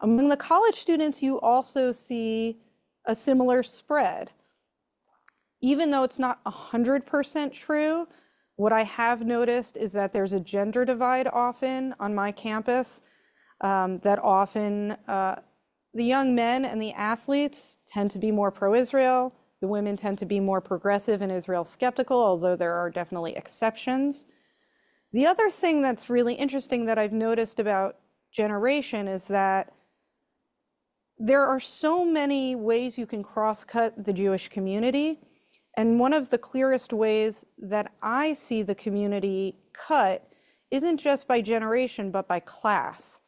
Among 0.00 0.28
the 0.28 0.36
college 0.36 0.74
students, 0.74 1.22
you 1.22 1.40
also 1.40 1.92
see 1.92 2.58
a 3.04 3.14
similar 3.14 3.62
spread. 3.62 4.32
Even 5.60 5.90
though 5.90 6.02
it's 6.02 6.18
not 6.18 6.42
100% 6.44 7.52
true, 7.52 8.08
what 8.56 8.72
I 8.72 8.82
have 8.82 9.22
noticed 9.22 9.76
is 9.76 9.92
that 9.92 10.12
there's 10.12 10.32
a 10.32 10.40
gender 10.40 10.84
divide 10.84 11.28
often 11.28 11.94
on 12.00 12.14
my 12.14 12.32
campus, 12.32 13.02
um, 13.60 13.98
that 13.98 14.18
often 14.18 14.92
uh, 15.06 15.36
the 15.94 16.04
young 16.04 16.34
men 16.34 16.64
and 16.64 16.80
the 16.80 16.92
athletes 16.92 17.78
tend 17.86 18.10
to 18.12 18.18
be 18.18 18.30
more 18.30 18.50
pro-Israel. 18.50 19.34
The 19.60 19.68
women 19.68 19.96
tend 19.96 20.18
to 20.18 20.26
be 20.26 20.40
more 20.40 20.60
progressive 20.60 21.20
and 21.20 21.30
Israel 21.30 21.64
skeptical, 21.64 22.18
although 22.18 22.56
there 22.56 22.74
are 22.74 22.90
definitely 22.90 23.36
exceptions. 23.36 24.26
The 25.12 25.26
other 25.26 25.50
thing 25.50 25.82
that's 25.82 26.08
really 26.08 26.34
interesting 26.34 26.86
that 26.86 26.98
I've 26.98 27.12
noticed 27.12 27.60
about 27.60 27.96
generation 28.32 29.08
is 29.08 29.26
that 29.26 29.72
there 31.18 31.44
are 31.44 31.60
so 31.60 32.04
many 32.04 32.54
ways 32.54 32.96
you 32.96 33.06
can 33.06 33.22
cross-cut 33.22 34.04
the 34.04 34.12
Jewish 34.12 34.48
community. 34.48 35.20
And 35.76 36.00
one 36.00 36.14
of 36.14 36.30
the 36.30 36.38
clearest 36.38 36.92
ways 36.92 37.44
that 37.58 37.92
I 38.02 38.32
see 38.32 38.62
the 38.62 38.74
community 38.74 39.58
cut 39.72 40.26
isn't 40.70 40.96
just 40.98 41.28
by 41.28 41.42
generation, 41.42 42.10
but 42.10 42.26
by 42.26 42.40
class. 42.40 43.20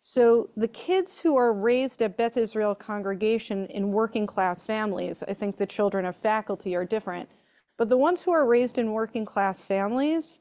So 0.00 0.50
the 0.56 0.68
kids 0.68 1.18
who 1.18 1.36
are 1.36 1.52
raised 1.52 2.02
at 2.02 2.16
Beth 2.16 2.36
Israel 2.36 2.74
congregation 2.74 3.66
in 3.66 3.90
working 3.90 4.26
class 4.26 4.62
families, 4.62 5.22
I 5.26 5.34
think 5.34 5.56
the 5.56 5.66
children 5.66 6.04
of 6.04 6.16
faculty 6.16 6.76
are 6.76 6.84
different, 6.84 7.28
but 7.76 7.88
the 7.88 7.98
ones 7.98 8.22
who 8.22 8.30
are 8.30 8.46
raised 8.46 8.78
in 8.78 8.92
working 8.92 9.24
class 9.24 9.62
families 9.62 10.40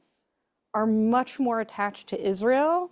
are 0.74 0.86
much 0.86 1.40
more 1.40 1.60
attached 1.60 2.08
to 2.10 2.22
Israel 2.22 2.92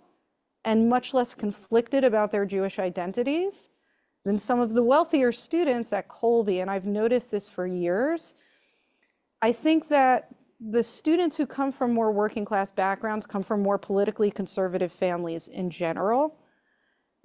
and 0.64 0.88
much 0.88 1.14
less 1.14 1.34
conflicted 1.34 2.02
about 2.02 2.32
their 2.32 2.44
Jewish 2.44 2.80
identities 2.80 3.68
than 4.24 4.38
some 4.38 4.58
of 4.58 4.74
the 4.74 4.82
wealthier 4.82 5.30
students 5.30 5.92
at 5.92 6.08
Colby. 6.08 6.58
And 6.58 6.68
I've 6.68 6.84
noticed 6.84 7.30
this 7.30 7.48
for 7.48 7.64
years. 7.64 8.34
I 9.40 9.52
think 9.52 9.88
that 9.88 10.34
the 10.58 10.82
students 10.82 11.36
who 11.36 11.46
come 11.46 11.70
from 11.70 11.92
more 11.92 12.10
working 12.10 12.44
class 12.44 12.72
backgrounds 12.72 13.24
come 13.24 13.44
from 13.44 13.62
more 13.62 13.78
politically 13.78 14.32
conservative 14.32 14.90
families 14.90 15.46
in 15.46 15.70
general 15.70 16.36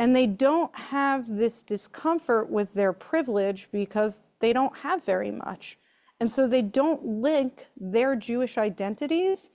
and 0.02 0.16
they 0.16 0.26
don't 0.26 0.76
have 0.76 1.28
this 1.28 1.62
discomfort 1.62 2.49
with 2.49 2.74
their 2.74 2.91
privilege 2.91 3.68
because 3.72 4.22
they 4.39 4.52
don't 4.52 4.76
have 4.78 5.04
very 5.04 5.30
much. 5.30 5.78
And 6.20 6.32
so 6.32 6.47
they 6.47 6.64
don't 6.64 7.06
link 7.06 7.68
their 7.78 8.16
Jewish 8.16 8.58
identities 8.58 9.52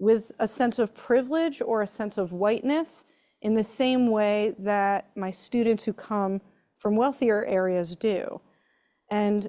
with 0.00 0.32
a 0.40 0.48
sense 0.48 0.80
of 0.80 0.96
privilege 0.96 1.62
or 1.64 1.80
a 1.80 1.86
sense 1.86 2.18
of 2.18 2.32
whiteness 2.32 3.04
in 3.40 3.54
the 3.54 3.62
same 3.62 4.10
way 4.10 4.56
that 4.58 5.10
my 5.14 5.30
students 5.30 5.84
who 5.84 5.92
come 5.92 6.40
from 6.76 6.96
wealthier 6.96 7.46
areas 7.46 7.94
do. 7.94 8.40
And 9.12 9.48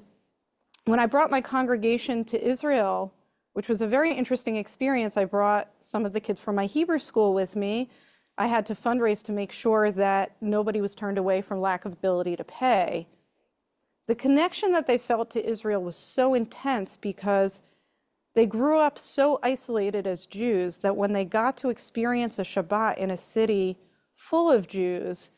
when 0.84 1.00
I 1.00 1.08
brought 1.08 1.32
my 1.32 1.42
congregation 1.42 2.24
to 2.26 2.48
Israel, 2.48 3.12
which 3.54 3.68
was 3.68 3.82
a 3.82 3.88
very 3.88 4.14
interesting 4.14 4.58
experience, 4.58 5.18
I 5.18 5.26
brought 5.26 5.72
some 5.80 6.06
of 6.06 6.14
the 6.14 6.20
kids 6.20 6.40
from 6.40 6.56
my 6.56 6.68
Hebrew 6.68 7.00
school 7.00 7.34
with 7.34 7.56
me 7.56 7.90
I 8.38 8.48
had 8.48 8.66
to 8.68 8.76
fundraise 8.76 9.24
to 9.24 9.32
make 9.32 9.52
sure 9.52 9.92
that 9.92 10.36
nobody 10.42 10.82
was 10.82 10.96
turned 10.96 11.18
away 11.18 11.42
from 11.42 11.62
lack 11.62 11.86
of 11.86 11.94
ability 11.94 12.36
to 12.36 12.44
pay. 12.44 13.08
The 14.08 14.16
connection 14.16 14.72
that 14.74 14.88
they 14.88 14.98
felt 14.98 15.30
to 15.32 15.50
Israel 15.50 15.82
was 15.82 15.96
so 15.96 16.34
intense 16.34 16.96
because 16.96 17.62
they 18.36 18.46
grew 18.46 18.80
up 18.80 19.00
so 19.00 19.40
isolated 19.42 20.06
as 20.06 20.26
Jews 20.26 20.78
that 20.78 20.98
when 20.98 21.14
they 21.14 21.24
got 21.24 21.58
to 21.58 21.70
experience 21.70 22.38
a 22.38 22.44
Shabbat 22.44 22.98
in 22.98 23.10
a 23.10 23.18
city 23.18 23.78
full 24.14 24.52
of 24.52 24.68
Jews, 24.68 25.32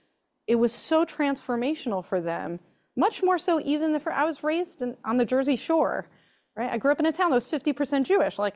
it 0.48 0.56
was 0.56 0.74
so 0.74 1.06
transformational 1.06 2.04
for 2.04 2.20
them. 2.20 2.60
Much 2.96 3.22
more 3.22 3.38
so 3.38 3.62
even 3.64 3.98
for 4.00 4.12
I 4.12 4.26
was 4.26 4.44
raised 4.44 4.82
in, 4.82 4.98
on 5.06 5.18
the 5.18 5.26
Jersey 5.26 5.56
Shore, 5.56 6.08
right? 6.56 6.72
I 6.72 6.78
grew 6.80 6.92
up 6.92 7.00
in 7.00 7.06
a 7.06 7.12
town 7.12 7.30
that 7.30 7.36
was 7.36 7.48
50% 7.48 8.04
Jewish. 8.04 8.40
Like 8.40 8.56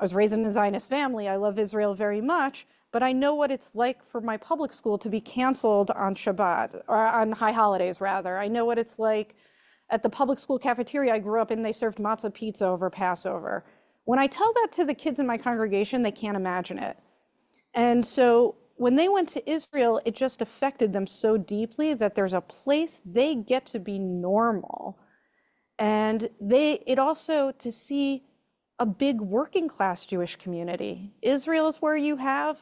I 0.00 0.04
was 0.04 0.14
raised 0.14 0.34
in 0.34 0.44
a 0.44 0.50
Zionist 0.50 0.88
family. 0.88 1.28
I 1.28 1.36
love 1.36 1.58
Israel 1.58 1.94
very 1.94 2.20
much, 2.20 2.66
but 2.96 3.02
I 3.02 3.12
know 3.12 3.34
what 3.34 3.50
it's 3.50 3.74
like 3.74 4.02
for 4.02 4.22
my 4.22 4.38
public 4.38 4.72
school 4.72 4.96
to 4.96 5.10
be 5.10 5.20
canceled 5.20 5.90
on 5.90 6.14
Shabbat, 6.14 6.80
or 6.88 6.96
on 6.96 7.32
high 7.32 7.52
holidays 7.52 8.00
rather. 8.00 8.38
I 8.38 8.48
know 8.48 8.64
what 8.64 8.78
it's 8.78 8.98
like 8.98 9.36
at 9.90 10.02
the 10.02 10.08
public 10.08 10.38
school 10.38 10.58
cafeteria 10.58 11.12
I 11.12 11.18
grew 11.18 11.42
up 11.42 11.50
in, 11.50 11.62
they 11.62 11.74
served 11.74 11.98
matzah 11.98 12.32
pizza 12.32 12.64
over 12.64 12.88
Passover. 12.88 13.66
When 14.06 14.18
I 14.18 14.26
tell 14.26 14.50
that 14.54 14.68
to 14.76 14.84
the 14.86 14.94
kids 14.94 15.18
in 15.18 15.26
my 15.26 15.36
congregation, 15.36 16.00
they 16.00 16.10
can't 16.10 16.38
imagine 16.38 16.78
it. 16.78 16.96
And 17.74 18.06
so 18.06 18.54
when 18.76 18.96
they 18.96 19.10
went 19.10 19.28
to 19.28 19.46
Israel, 19.46 20.00
it 20.06 20.14
just 20.14 20.40
affected 20.40 20.94
them 20.94 21.06
so 21.06 21.36
deeply 21.36 21.92
that 21.92 22.14
there's 22.14 22.32
a 22.32 22.40
place 22.40 23.02
they 23.04 23.34
get 23.34 23.66
to 23.66 23.78
be 23.78 23.98
normal. 23.98 24.98
And 25.78 26.30
they 26.40 26.82
it 26.86 26.98
also 26.98 27.52
to 27.58 27.70
see 27.70 28.24
a 28.78 28.86
big 28.86 29.20
working 29.20 29.68
class 29.68 30.06
Jewish 30.06 30.36
community. 30.36 31.12
Israel 31.20 31.68
is 31.68 31.82
where 31.82 31.98
you 31.98 32.16
have 32.16 32.58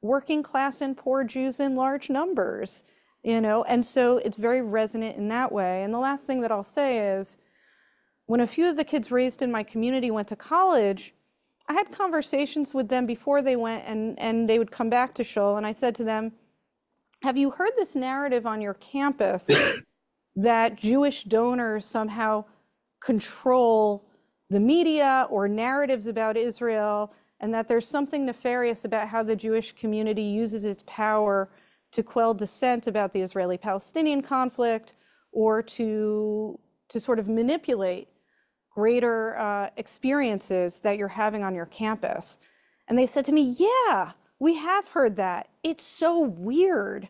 working 0.00 0.42
class 0.42 0.80
and 0.80 0.96
poor 0.96 1.24
Jews 1.24 1.60
in 1.60 1.76
large 1.76 2.08
numbers, 2.08 2.82
you 3.22 3.40
know, 3.40 3.64
and 3.64 3.84
so 3.84 4.18
it's 4.18 4.36
very 4.36 4.62
resonant 4.62 5.16
in 5.16 5.28
that 5.28 5.50
way. 5.50 5.82
And 5.82 5.92
the 5.92 5.98
last 5.98 6.26
thing 6.26 6.40
that 6.42 6.52
I'll 6.52 6.64
say 6.64 6.98
is 6.98 7.36
when 8.26 8.40
a 8.40 8.46
few 8.46 8.68
of 8.68 8.76
the 8.76 8.84
kids 8.84 9.10
raised 9.10 9.42
in 9.42 9.50
my 9.50 9.62
community 9.62 10.10
went 10.10 10.28
to 10.28 10.36
college, 10.36 11.14
I 11.68 11.74
had 11.74 11.90
conversations 11.90 12.72
with 12.72 12.88
them 12.88 13.06
before 13.06 13.42
they 13.42 13.56
went 13.56 13.84
and, 13.86 14.18
and 14.18 14.48
they 14.48 14.58
would 14.58 14.70
come 14.70 14.88
back 14.88 15.14
to 15.14 15.24
Shul. 15.24 15.56
And 15.56 15.66
I 15.66 15.72
said 15.72 15.94
to 15.96 16.04
them, 16.04 16.32
Have 17.22 17.36
you 17.36 17.50
heard 17.50 17.72
this 17.76 17.94
narrative 17.94 18.46
on 18.46 18.60
your 18.60 18.74
campus 18.74 19.50
that 20.36 20.76
Jewish 20.76 21.24
donors 21.24 21.84
somehow 21.84 22.44
control 23.00 24.04
the 24.50 24.60
media 24.60 25.26
or 25.30 25.46
narratives 25.48 26.06
about 26.06 26.36
Israel, 26.36 27.12
and 27.40 27.54
that 27.54 27.68
there's 27.68 27.88
something 27.88 28.26
nefarious 28.26 28.84
about 28.84 29.08
how 29.08 29.22
the 29.22 29.36
Jewish 29.36 29.72
community 29.72 30.22
uses 30.22 30.64
its 30.64 30.82
power 30.86 31.48
to 31.92 32.02
quell 32.02 32.34
dissent 32.34 32.86
about 32.86 33.12
the 33.12 33.20
Israeli 33.20 33.56
Palestinian 33.56 34.22
conflict 34.22 34.94
or 35.32 35.62
to, 35.62 36.58
to 36.88 37.00
sort 37.00 37.18
of 37.18 37.28
manipulate 37.28 38.08
greater 38.70 39.36
uh, 39.38 39.70
experiences 39.76 40.80
that 40.80 40.98
you're 40.98 41.08
having 41.08 41.42
on 41.42 41.54
your 41.54 41.66
campus. 41.66 42.38
And 42.88 42.98
they 42.98 43.06
said 43.06 43.24
to 43.26 43.32
me, 43.32 43.56
Yeah, 43.58 44.12
we 44.38 44.54
have 44.56 44.88
heard 44.88 45.16
that. 45.16 45.48
It's 45.62 45.84
so 45.84 46.20
weird. 46.20 47.08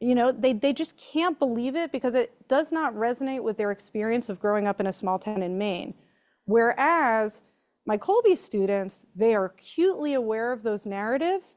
You 0.00 0.14
know, 0.14 0.32
they, 0.32 0.52
they 0.52 0.72
just 0.72 0.98
can't 0.98 1.38
believe 1.38 1.76
it 1.76 1.92
because 1.92 2.14
it 2.14 2.48
does 2.48 2.72
not 2.72 2.94
resonate 2.94 3.42
with 3.42 3.56
their 3.56 3.70
experience 3.70 4.28
of 4.28 4.40
growing 4.40 4.66
up 4.66 4.80
in 4.80 4.86
a 4.86 4.92
small 4.92 5.18
town 5.18 5.42
in 5.42 5.56
Maine. 5.56 5.94
Whereas 6.46 7.42
my 7.86 7.96
Colby 7.96 8.36
students, 8.36 9.04
they 9.14 9.34
are 9.34 9.46
acutely 9.46 10.14
aware 10.14 10.52
of 10.52 10.62
those 10.62 10.86
narratives 10.86 11.56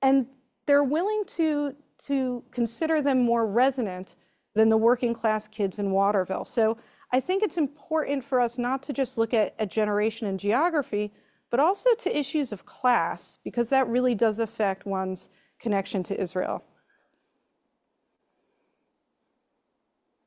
and 0.00 0.26
they're 0.66 0.84
willing 0.84 1.24
to, 1.26 1.74
to 2.06 2.44
consider 2.50 3.02
them 3.02 3.22
more 3.22 3.46
resonant 3.46 4.16
than 4.54 4.68
the 4.68 4.76
working 4.76 5.14
class 5.14 5.48
kids 5.48 5.78
in 5.78 5.90
Waterville. 5.90 6.44
So 6.44 6.76
I 7.10 7.20
think 7.20 7.42
it's 7.42 7.56
important 7.56 8.24
for 8.24 8.40
us 8.40 8.58
not 8.58 8.82
to 8.84 8.92
just 8.92 9.18
look 9.18 9.34
at, 9.34 9.54
at 9.58 9.70
generation 9.70 10.26
and 10.26 10.38
geography, 10.38 11.12
but 11.50 11.60
also 11.60 11.90
to 11.98 12.16
issues 12.16 12.52
of 12.52 12.64
class, 12.64 13.38
because 13.44 13.68
that 13.68 13.88
really 13.88 14.14
does 14.14 14.38
affect 14.38 14.86
one's 14.86 15.28
connection 15.58 16.02
to 16.04 16.20
Israel. 16.20 16.64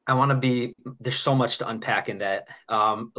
I 0.07 0.13
want 0.13 0.29
to 0.29 0.37
be, 0.37 0.75
there's 0.99 1.19
so 1.19 1.33
much 1.33 1.57
to 1.59 1.67
unpack 1.67 2.09
in 2.09 2.19
that. 2.19 2.47
Um, 2.69 3.11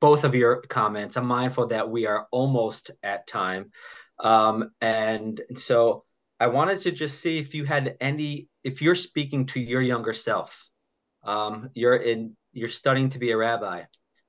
both 0.00 0.24
of 0.24 0.34
your 0.34 0.62
comments, 0.62 1.16
I'm 1.16 1.26
mindful 1.26 1.68
that 1.68 1.88
we 1.88 2.06
are 2.06 2.26
almost 2.30 2.90
at 3.02 3.26
time. 3.26 3.70
Um, 4.18 4.70
and 4.80 5.40
so 5.54 6.04
I 6.38 6.48
wanted 6.48 6.80
to 6.80 6.92
just 6.92 7.20
see 7.20 7.38
if 7.38 7.54
you 7.54 7.64
had 7.64 7.96
any, 8.00 8.48
if 8.62 8.82
you're 8.82 8.94
speaking 8.94 9.46
to 9.46 9.60
your 9.60 9.80
younger 9.80 10.12
self, 10.12 10.68
um, 11.24 11.70
you're 11.74 11.96
in 11.96 12.36
you're 12.52 12.68
studying 12.68 13.08
to 13.10 13.18
be 13.18 13.32
a 13.32 13.36
rabbi, 13.36 13.82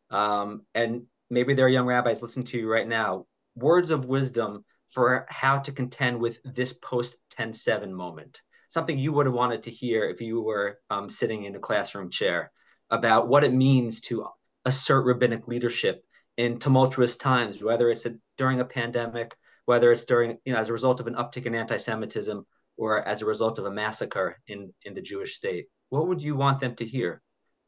um, 0.10 0.66
and 0.74 1.04
maybe 1.30 1.54
there 1.54 1.66
are 1.66 1.70
young 1.70 1.86
rabbis 1.86 2.22
listening 2.22 2.48
to 2.48 2.58
you 2.58 2.72
right 2.72 2.88
now. 2.88 3.26
Words 3.56 3.92
of 3.92 4.06
wisdom 4.06 4.66
for 4.88 5.26
how 5.30 5.60
to 5.60 5.72
contend 5.72 6.20
with 6.20 6.40
this 6.44 6.74
post 6.74 7.18
10-7 7.38 7.92
moment. 7.92 8.42
Something 8.76 8.98
you 8.98 9.14
would 9.14 9.26
have 9.26 9.34
wanted 9.34 9.64
to 9.64 9.72
hear 9.72 10.04
if 10.10 10.20
you 10.20 10.42
were 10.42 10.80
um, 10.90 11.10
sitting 11.10 11.46
in 11.46 11.54
the 11.54 11.60
classroom 11.60 12.10
chair 12.10 12.52
about 12.90 13.30
what 13.30 13.46
it 13.46 13.54
means 13.54 14.02
to 14.02 14.28
assert 14.66 15.06
rabbinic 15.06 15.48
leadership 15.48 16.04
in 16.36 16.60
tumultuous 16.60 17.16
times, 17.16 17.64
whether 17.64 17.88
it's 17.88 18.06
a, 18.06 18.16
during 18.38 18.60
a 18.60 18.66
pandemic, 18.66 19.34
whether 19.64 19.94
it's 19.94 20.04
during, 20.04 20.40
you 20.44 20.52
know, 20.52 20.60
as 20.60 20.68
a 20.68 20.74
result 20.74 21.00
of 21.00 21.08
an 21.08 21.16
uptick 21.16 21.46
in 21.46 21.56
anti-Semitism 21.56 22.46
or 22.76 23.02
as 23.08 23.22
a 23.22 23.26
result 23.26 23.60
of 23.60 23.66
a 23.66 23.72
massacre 23.72 24.42
in, 24.50 24.74
in 24.84 24.94
the 24.94 25.02
Jewish 25.02 25.36
state. 25.36 25.68
What 25.88 26.10
would 26.10 26.22
you 26.22 26.36
want 26.36 26.60
them 26.60 26.76
to 26.76 26.86
hear? 26.86 27.22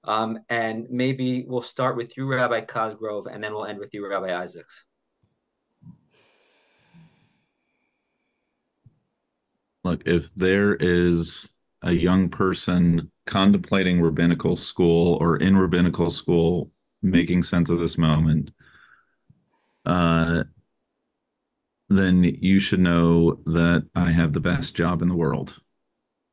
Um, 0.03 0.39
and 0.49 0.87
maybe 0.89 1.45
we'll 1.47 1.61
start 1.61 1.95
with 1.95 2.17
you, 2.17 2.25
Rabbi 2.25 2.65
Cosgrove, 2.65 3.27
and 3.27 3.41
then 3.41 3.53
we'll 3.53 3.63
end 3.63 3.79
with 3.79 3.93
you, 3.93 4.05
Rabbi 4.05 4.37
Isaacs. 4.37 4.83
Look, 9.87 10.03
if 10.05 10.29
there 10.35 10.75
is 10.75 11.53
a 11.81 11.93
young 11.93 12.27
person 12.27 13.09
contemplating 13.25 14.01
rabbinical 14.01 14.57
school 14.57 15.17
or 15.21 15.37
in 15.37 15.55
rabbinical 15.55 16.09
school, 16.09 16.71
making 17.01 17.43
sense 17.43 17.69
of 17.69 17.79
this 17.79 17.97
moment, 17.97 18.51
uh, 19.85 20.43
then 21.87 22.25
you 22.25 22.59
should 22.59 22.81
know 22.81 23.39
that 23.45 23.87
I 23.95 24.11
have 24.11 24.33
the 24.33 24.41
best 24.41 24.75
job 24.75 25.01
in 25.01 25.07
the 25.07 25.15
world, 25.15 25.57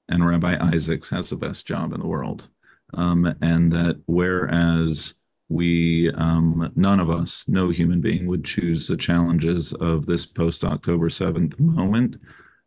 and 0.08 0.26
Rabbi 0.26 0.56
Isaacs 0.60 1.08
has 1.10 1.30
the 1.30 1.36
best 1.36 1.64
job 1.64 1.92
in 1.92 2.00
the 2.00 2.08
world. 2.08 2.48
Um, 2.94 3.36
and 3.40 3.70
that 3.70 4.02
whereas 4.06 5.14
we 5.48 6.10
um, 6.14 6.72
none 6.74 6.98
of 6.98 7.08
us 7.08 7.44
no 7.46 7.70
human 7.70 8.00
being 8.00 8.26
would 8.26 8.44
choose 8.44 8.88
the 8.88 8.96
challenges 8.96 9.72
of 9.74 10.06
this 10.06 10.24
post 10.24 10.64
october 10.64 11.08
7th 11.08 11.58
moment 11.60 12.16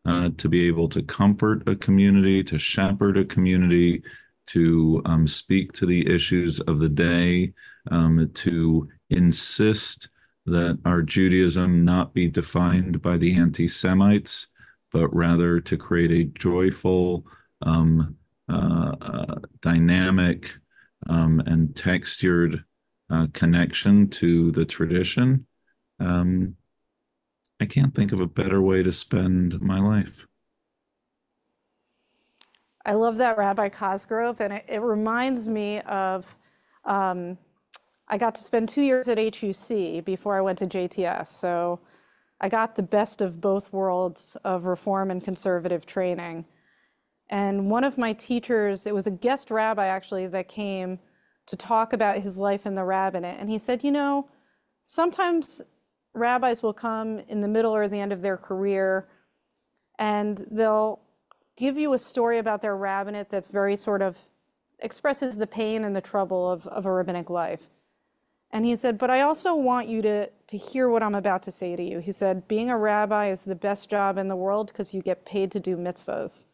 uh, 0.07 0.29
to 0.37 0.49
be 0.49 0.67
able 0.67 0.89
to 0.89 1.03
comfort 1.03 1.67
a 1.67 1.75
community 1.75 2.43
to 2.43 2.57
shepherd 2.57 3.17
a 3.17 3.25
community 3.25 4.01
to 4.47 5.01
um, 5.05 5.27
speak 5.27 5.73
to 5.73 5.85
the 5.85 6.07
issues 6.07 6.59
of 6.61 6.79
the 6.79 6.89
day 6.89 7.53
um, 7.91 8.29
to 8.33 8.87
insist 9.09 10.09
that 10.45 10.79
our 10.85 11.01
judaism 11.01 11.83
not 11.83 12.13
be 12.13 12.27
defined 12.27 13.01
by 13.01 13.17
the 13.17 13.35
anti-semites 13.35 14.47
but 14.91 15.13
rather 15.13 15.59
to 15.59 15.77
create 15.77 16.11
a 16.11 16.39
joyful 16.39 17.25
um, 17.61 18.15
uh, 18.49 18.95
uh, 19.01 19.35
dynamic 19.61 20.53
um, 21.09 21.41
and 21.45 21.75
textured 21.75 22.63
uh, 23.09 23.27
connection 23.33 24.09
to 24.09 24.51
the 24.51 24.65
tradition. 24.65 25.45
Um, 25.99 26.55
I 27.59 27.65
can't 27.65 27.95
think 27.95 28.11
of 28.11 28.19
a 28.19 28.27
better 28.27 28.61
way 28.61 28.83
to 28.83 28.93
spend 28.93 29.59
my 29.61 29.79
life. 29.79 30.25
I 32.85 32.93
love 32.93 33.17
that, 33.17 33.37
Rabbi 33.37 33.69
Cosgrove, 33.69 34.39
and 34.39 34.53
it, 34.53 34.65
it 34.67 34.81
reminds 34.81 35.49
me 35.49 35.81
of 35.81 36.37
um, 36.85 37.37
I 38.07 38.17
got 38.17 38.35
to 38.35 38.41
spend 38.41 38.69
two 38.69 38.81
years 38.81 39.07
at 39.09 39.17
HUC 39.17 40.05
before 40.05 40.37
I 40.37 40.41
went 40.41 40.59
to 40.59 40.67
JTS. 40.67 41.27
So 41.27 41.79
I 42.39 42.47
got 42.47 42.75
the 42.75 42.83
best 42.83 43.21
of 43.21 43.41
both 43.41 43.73
worlds 43.73 44.37
of 44.43 44.65
reform 44.65 45.11
and 45.11 45.23
conservative 45.23 45.85
training. 45.85 46.45
And 47.29 47.69
one 47.69 47.83
of 47.83 47.97
my 47.97 48.13
teachers, 48.13 48.85
it 48.85 48.95
was 48.95 49.07
a 49.07 49.11
guest 49.11 49.51
rabbi 49.51 49.87
actually 49.87 50.27
that 50.27 50.47
came 50.47 50.99
to 51.47 51.55
talk 51.55 51.91
about 51.91 52.19
his 52.19 52.37
life 52.37 52.65
in 52.65 52.75
the 52.75 52.85
rabbinate. 52.85 53.39
And 53.39 53.49
he 53.49 53.57
said, 53.57 53.83
you 53.83 53.91
know, 53.91 54.29
sometimes 54.85 55.61
rabbis 56.17 56.61
will 56.61 56.73
come 56.73 57.19
in 57.27 57.41
the 57.41 57.47
middle 57.47 57.75
or 57.75 57.87
the 57.87 57.99
end 57.99 58.11
of 58.11 58.21
their 58.21 58.37
career 58.37 59.07
and 59.99 60.45
they'll 60.51 60.99
give 61.55 61.77
you 61.77 61.93
a 61.93 61.99
story 61.99 62.37
about 62.37 62.61
their 62.61 62.75
rabbinate 62.75 63.29
that's 63.29 63.47
very 63.47 63.75
sort 63.75 64.01
of 64.01 64.17
expresses 64.79 65.37
the 65.37 65.47
pain 65.47 65.83
and 65.83 65.95
the 65.95 66.01
trouble 66.01 66.49
of, 66.51 66.67
of 66.67 66.85
a 66.85 66.91
rabbinic 66.91 67.29
life. 67.29 67.69
And 68.51 68.65
he 68.65 68.75
said, 68.75 68.97
but 68.97 69.09
I 69.09 69.21
also 69.21 69.55
want 69.55 69.87
you 69.87 70.01
to, 70.03 70.29
to 70.29 70.57
hear 70.57 70.87
what 70.87 71.03
I'm 71.03 71.15
about 71.15 71.43
to 71.43 71.51
say 71.51 71.75
to 71.75 71.83
you. 71.83 71.99
He 71.99 72.11
said, 72.11 72.47
being 72.47 72.69
a 72.69 72.77
rabbi 72.77 73.29
is 73.29 73.43
the 73.43 73.55
best 73.55 73.89
job 73.89 74.17
in 74.17 74.29
the 74.29 74.35
world 74.35 74.67
because 74.67 74.93
you 74.93 75.01
get 75.01 75.25
paid 75.25 75.51
to 75.51 75.59
do 75.59 75.75
mitzvahs. 75.75 76.45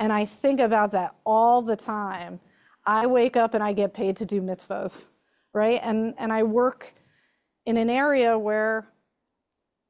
And 0.00 0.12
I 0.12 0.24
think 0.24 0.58
about 0.58 0.92
that 0.92 1.14
all 1.24 1.62
the 1.62 1.76
time. 1.76 2.40
I 2.84 3.06
wake 3.06 3.36
up 3.36 3.54
and 3.54 3.62
I 3.62 3.72
get 3.72 3.94
paid 3.94 4.16
to 4.16 4.26
do 4.26 4.40
mitzvahs, 4.40 5.06
right? 5.52 5.78
And, 5.82 6.14
and 6.18 6.32
I 6.32 6.42
work 6.42 6.94
in 7.64 7.76
an 7.76 7.90
area 7.90 8.38
where 8.38 8.88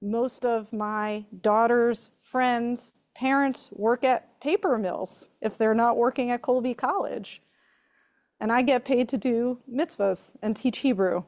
most 0.01 0.45
of 0.45 0.73
my 0.73 1.25
daughter's 1.41 2.11
friends' 2.21 2.95
parents 3.15 3.71
work 3.73 4.05
at 4.05 4.41
paper 4.41 4.79
mills 4.79 5.29
if 5.41 5.57
they're 5.57 5.75
not 5.75 5.97
working 5.97 6.31
at 6.31 6.43
Colby 6.43 6.75
College. 6.75 7.41
And 8.41 8.51
I 8.51 8.63
get 8.63 8.85
paid 8.85 9.09
to 9.11 9.19
do 9.19 9.59
mitzvahs 9.73 10.33
and 10.43 10.57
teach 10.57 10.79
Hebrew. 10.79 11.25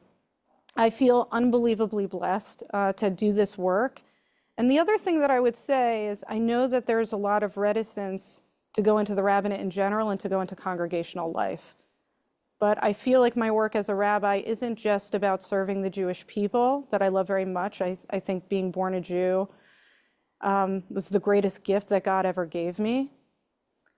I 0.75 0.89
feel 0.89 1.29
unbelievably 1.31 2.07
blessed 2.07 2.63
uh, 2.73 2.91
to 2.93 3.09
do 3.09 3.31
this 3.31 3.57
work. 3.57 4.01
And 4.57 4.69
the 4.69 4.79
other 4.79 4.97
thing 4.97 5.21
that 5.21 5.31
I 5.31 5.39
would 5.39 5.55
say 5.55 6.07
is 6.07 6.23
I 6.27 6.37
know 6.37 6.67
that 6.67 6.85
there's 6.85 7.13
a 7.13 7.17
lot 7.17 7.43
of 7.43 7.55
reticence 7.55 8.41
to 8.73 8.81
go 8.81 8.97
into 8.97 9.15
the 9.15 9.23
rabbinate 9.23 9.61
in 9.61 9.69
general 9.69 10.09
and 10.09 10.19
to 10.19 10.27
go 10.27 10.41
into 10.41 10.55
congregational 10.55 11.31
life. 11.31 11.75
But 12.59 12.81
I 12.81 12.93
feel 12.93 13.19
like 13.19 13.35
my 13.35 13.51
work 13.51 13.75
as 13.75 13.89
a 13.89 13.95
rabbi 13.95 14.37
isn't 14.37 14.75
just 14.75 15.13
about 15.13 15.43
serving 15.43 15.81
the 15.81 15.89
Jewish 15.89 16.25
people 16.25 16.87
that 16.91 17.01
I 17.01 17.09
love 17.09 17.27
very 17.27 17.45
much. 17.45 17.81
I, 17.81 17.97
I 18.09 18.19
think 18.19 18.47
being 18.47 18.71
born 18.71 18.93
a 18.93 19.01
Jew 19.01 19.49
um, 20.41 20.83
was 20.89 21.09
the 21.09 21.19
greatest 21.19 21.63
gift 21.63 21.89
that 21.89 22.03
God 22.03 22.25
ever 22.25 22.45
gave 22.45 22.79
me. 22.79 23.11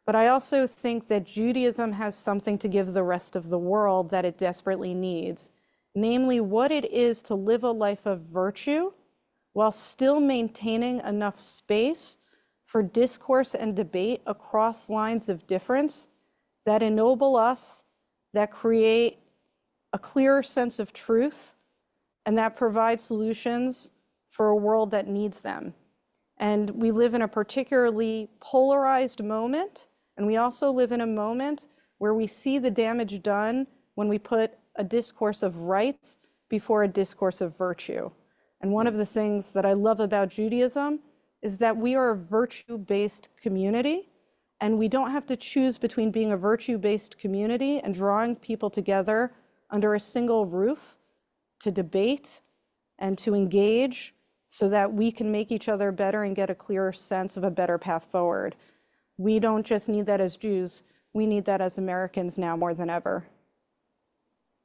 But 0.06 0.16
I 0.16 0.28
also 0.28 0.66
think 0.66 1.08
that 1.10 1.26
Judaism 1.26 1.92
has 1.94 2.16
something 2.16 2.58
to 2.60 2.68
give 2.68 2.94
the 2.94 3.04
rest 3.04 3.36
of 3.36 3.50
the 3.50 3.60
world 3.60 4.10
that 4.10 4.26
it 4.26 4.38
desperately 4.38 4.94
needs, 4.94 5.52
namely, 5.94 6.40
what 6.40 6.72
it 6.72 6.92
is 6.92 7.22
to 7.24 7.36
live 7.36 7.64
a 7.64 7.72
life 7.72 8.06
of 8.06 8.22
virtue 8.22 8.92
while 9.52 9.72
still 9.72 10.20
maintaining 10.20 11.00
enough 11.02 11.40
space 11.40 12.18
for 12.66 12.84
discourse 12.84 13.54
and 13.54 13.76
debate 13.76 14.22
across 14.26 14.90
lines 14.90 15.30
of 15.30 15.48
difference 15.48 16.08
that 16.66 16.84
ennoble 16.84 17.36
us, 17.36 17.84
that 18.38 18.52
create 18.52 19.18
a 19.94 19.98
clearer 19.98 20.44
sense 20.44 20.78
of 20.78 20.94
truth, 20.94 21.56
and 22.24 22.38
that 22.38 22.56
provide 22.56 23.02
solutions 23.02 23.90
for 24.30 24.50
a 24.50 24.56
world 24.56 24.92
that 24.92 25.08
needs 25.08 25.42
them. 25.42 25.74
And 26.38 26.70
we 26.70 26.92
live 26.92 27.16
in 27.16 27.24
a 27.24 27.28
particularly 27.28 28.30
polarized 28.40 29.24
moment, 29.24 29.88
and 30.18 30.28
we 30.28 30.38
also 30.38 30.70
live 30.70 30.92
in 30.92 31.02
a 31.02 31.08
moment 31.08 31.66
where 31.98 32.14
we 32.14 32.28
see 32.28 32.60
the 32.60 32.70
damage 32.70 33.24
done 33.24 33.66
when 33.96 34.08
we 34.08 34.20
put 34.20 34.52
a 34.76 34.84
discourse 34.84 35.42
of 35.42 35.62
rights 35.62 36.20
before 36.48 36.84
a 36.84 36.88
discourse 36.88 37.42
of 37.42 37.58
virtue. 37.58 38.12
And 38.62 38.72
one 38.72 38.86
of 38.86 38.98
the 38.98 39.06
things 39.06 39.52
that 39.54 39.66
I 39.66 39.74
love 39.74 40.00
about 40.00 40.30
Judaism 40.30 41.00
is 41.42 41.58
that 41.58 41.76
we 41.76 41.96
are 41.96 42.12
a 42.12 42.16
virtue 42.16 42.78
based 42.78 43.30
community, 43.42 44.10
and 44.60 44.78
we 44.78 44.88
don't 44.88 45.12
have 45.12 45.26
to 45.28 45.36
choose 45.36 45.78
between 45.78 46.12
being 46.12 46.32
a 46.32 46.38
virtue 46.38 46.78
based 46.78 47.18
community 47.18 47.80
and 47.80 47.94
drawing 47.94 48.36
people 48.36 48.70
together 48.70 49.34
under 49.70 49.94
a 49.94 50.00
single 50.00 50.46
roof 50.46 50.98
to 51.60 51.72
debate 51.72 52.42
and 53.00 53.18
to 53.18 53.36
engage 53.36 54.14
so 54.48 54.70
that 54.70 54.94
we 54.94 55.12
can 55.12 55.32
make 55.32 55.52
each 55.52 55.68
other 55.68 55.92
better 55.92 56.24
and 56.24 56.36
get 56.36 56.50
a 56.50 56.56
clearer 56.56 56.94
sense 56.94 57.38
of 57.38 57.44
a 57.44 57.52
better 57.52 57.78
path 57.78 58.06
forward. 58.06 58.56
We 59.18 59.40
don't 59.40 59.66
just 59.66 59.90
need 59.90 60.06
that 60.06 60.22
as 60.22 60.38
Jews, 60.38 60.84
we 61.14 61.26
need 61.26 61.46
that 61.46 61.62
as 61.62 61.78
Americans 61.78 62.38
now 62.38 62.56
more 62.56 62.74
than 62.74 62.90
ever. 62.90 63.26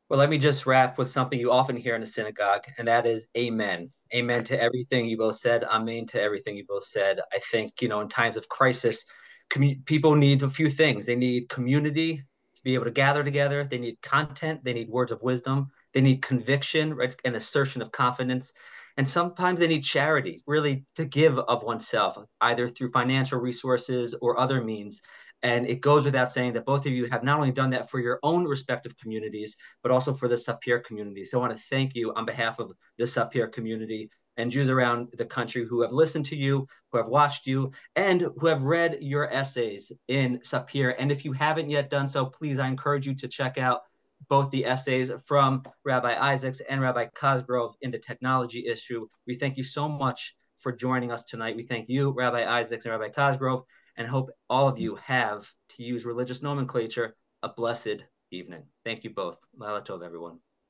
Well, 0.09 0.19
let 0.19 0.29
me 0.29 0.37
just 0.37 0.67
wrap 0.67 0.99
with 0.99 1.11
something 1.11 1.39
you 1.39 1.51
often 1.51 1.77
hear 1.77 1.95
in 1.95 2.03
the 2.03 2.07
synagogue, 2.07 2.65
and 2.77 2.87
that 2.87 3.07
is 3.07 3.29
amen. 3.37 3.91
Amen 4.15 4.45
to 4.45 4.61
everything 4.61 5.07
you 5.07 5.17
both 5.17 5.37
said. 5.37 5.65
Amen 5.65 6.05
to 6.09 6.21
everything 6.21 6.55
you 6.55 6.67
both 6.69 6.85
said. 6.85 7.21
I 7.33 7.39
think, 7.51 7.81
you 7.81 7.89
know, 7.89 8.01
in 8.01 8.09
times 8.09 8.37
of 8.37 8.47
crisis, 8.51 9.07
commu- 9.53 9.85
people 9.85 10.15
need 10.15 10.43
a 10.43 10.49
few 10.49 10.71
things. 10.71 11.07
They 11.07 11.17
need 11.17 11.49
community 11.49 12.25
to 12.57 12.63
be 12.63 12.75
able 12.75 12.85
to 12.85 12.91
gather 12.91 13.23
together, 13.25 13.65
they 13.65 13.79
need 13.79 14.01
content, 14.03 14.65
they 14.65 14.73
need 14.73 14.89
words 14.89 15.13
of 15.13 15.23
wisdom, 15.23 15.71
they 15.93 16.01
need 16.01 16.23
conviction, 16.23 16.95
right? 16.95 17.15
An 17.25 17.35
assertion 17.35 17.83
of 17.83 17.93
confidence. 17.93 18.53
And 18.97 19.09
sometimes 19.09 19.59
they 19.59 19.69
need 19.69 19.85
charity, 19.85 20.43
really 20.47 20.85
to 20.97 21.05
give 21.05 21.39
of 21.39 21.63
oneself, 21.63 22.19
either 22.41 22.69
through 22.69 22.93
financial 22.93 23.41
resources 23.41 24.15
or 24.21 24.39
other 24.39 24.63
means. 24.63 25.01
And 25.43 25.67
it 25.67 25.81
goes 25.81 26.05
without 26.05 26.31
saying 26.31 26.53
that 26.53 26.67
both 26.67 26.87
of 26.87 26.93
you 26.93 27.07
have 27.07 27.25
not 27.25 27.39
only 27.39 27.53
done 27.53 27.71
that 27.71 27.91
for 27.91 27.99
your 27.99 28.21
own 28.23 28.45
respective 28.45 28.97
communities, 28.97 29.57
but 29.83 29.91
also 29.91 30.15
for 30.15 30.29
the 30.29 30.37
Sapir 30.37 30.85
community. 30.85 31.25
So 31.25 31.39
I 31.39 31.47
want 31.47 31.57
to 31.57 31.65
thank 31.65 31.97
you 31.97 32.13
on 32.15 32.27
behalf 32.27 32.59
of 32.61 32.73
the 32.99 33.05
Sapir 33.05 33.51
community 33.51 34.11
and 34.37 34.51
Jews 34.51 34.69
around 34.69 35.09
the 35.15 35.27
country 35.27 35.67
who 35.67 35.83
have 35.83 35.93
listened 35.93 36.27
to 36.27 36.37
you, 36.37 36.67
who 36.91 36.99
have 36.99 37.09
watched 37.09 37.47
you, 37.47 37.73
and 37.97 38.21
who 38.21 38.47
have 38.47 38.63
read 38.63 38.99
your 39.01 39.33
essays 39.33 39.93
in 40.09 40.39
Sapir. 40.41 40.95
And 40.99 41.13
if 41.13 41.25
you 41.25 41.33
haven't 41.33 41.71
yet 41.71 41.91
done 41.91 42.09
so, 42.09 42.27
please, 42.27 42.59
I 42.59 42.69
encourage 42.69 43.07
you 43.07 43.15
to 43.17 43.29
check 43.29 43.59
out 43.59 43.83
both 44.29 44.51
the 44.51 44.65
essays 44.65 45.13
from 45.27 45.63
Rabbi 45.85 46.15
Isaacs 46.15 46.61
and 46.61 46.81
Rabbi 46.81 47.07
Cosgrove 47.15 47.75
in 47.83 47.91
the 47.91 47.99
technology 47.99 48.67
issue. 48.67 49.07
We 49.27 49.35
thank 49.35 49.57
you 49.57 49.65
so 49.65 49.89
much 49.89 50.35
for 50.59 50.73
joining 50.73 51.11
us 51.11 51.25
tonight. 51.25 51.57
We 51.57 51.65
thank 51.65 51.89
you, 51.89 52.13
Rabbi 52.13 52.45
Isaacs 52.45 52.85
and 52.85 52.93
Rabbi 52.93 53.13
Cosgrove, 53.13 53.65
and 53.97 54.07
hope 54.07 54.31
all 54.49 54.69
of 54.69 54.79
you 54.79 54.97
have, 54.97 55.51
to 55.71 55.83
use 55.83 56.05
religious 56.05 56.43
nomenclature, 56.43 57.17
a 57.43 57.49
blessed 57.49 58.05
evening. 58.31 58.63
Thank 58.85 59.05
you 59.05 59.11
both. 59.11 59.39
Laila 59.57 59.83
Tov, 59.83 60.05
everyone. 60.05 60.39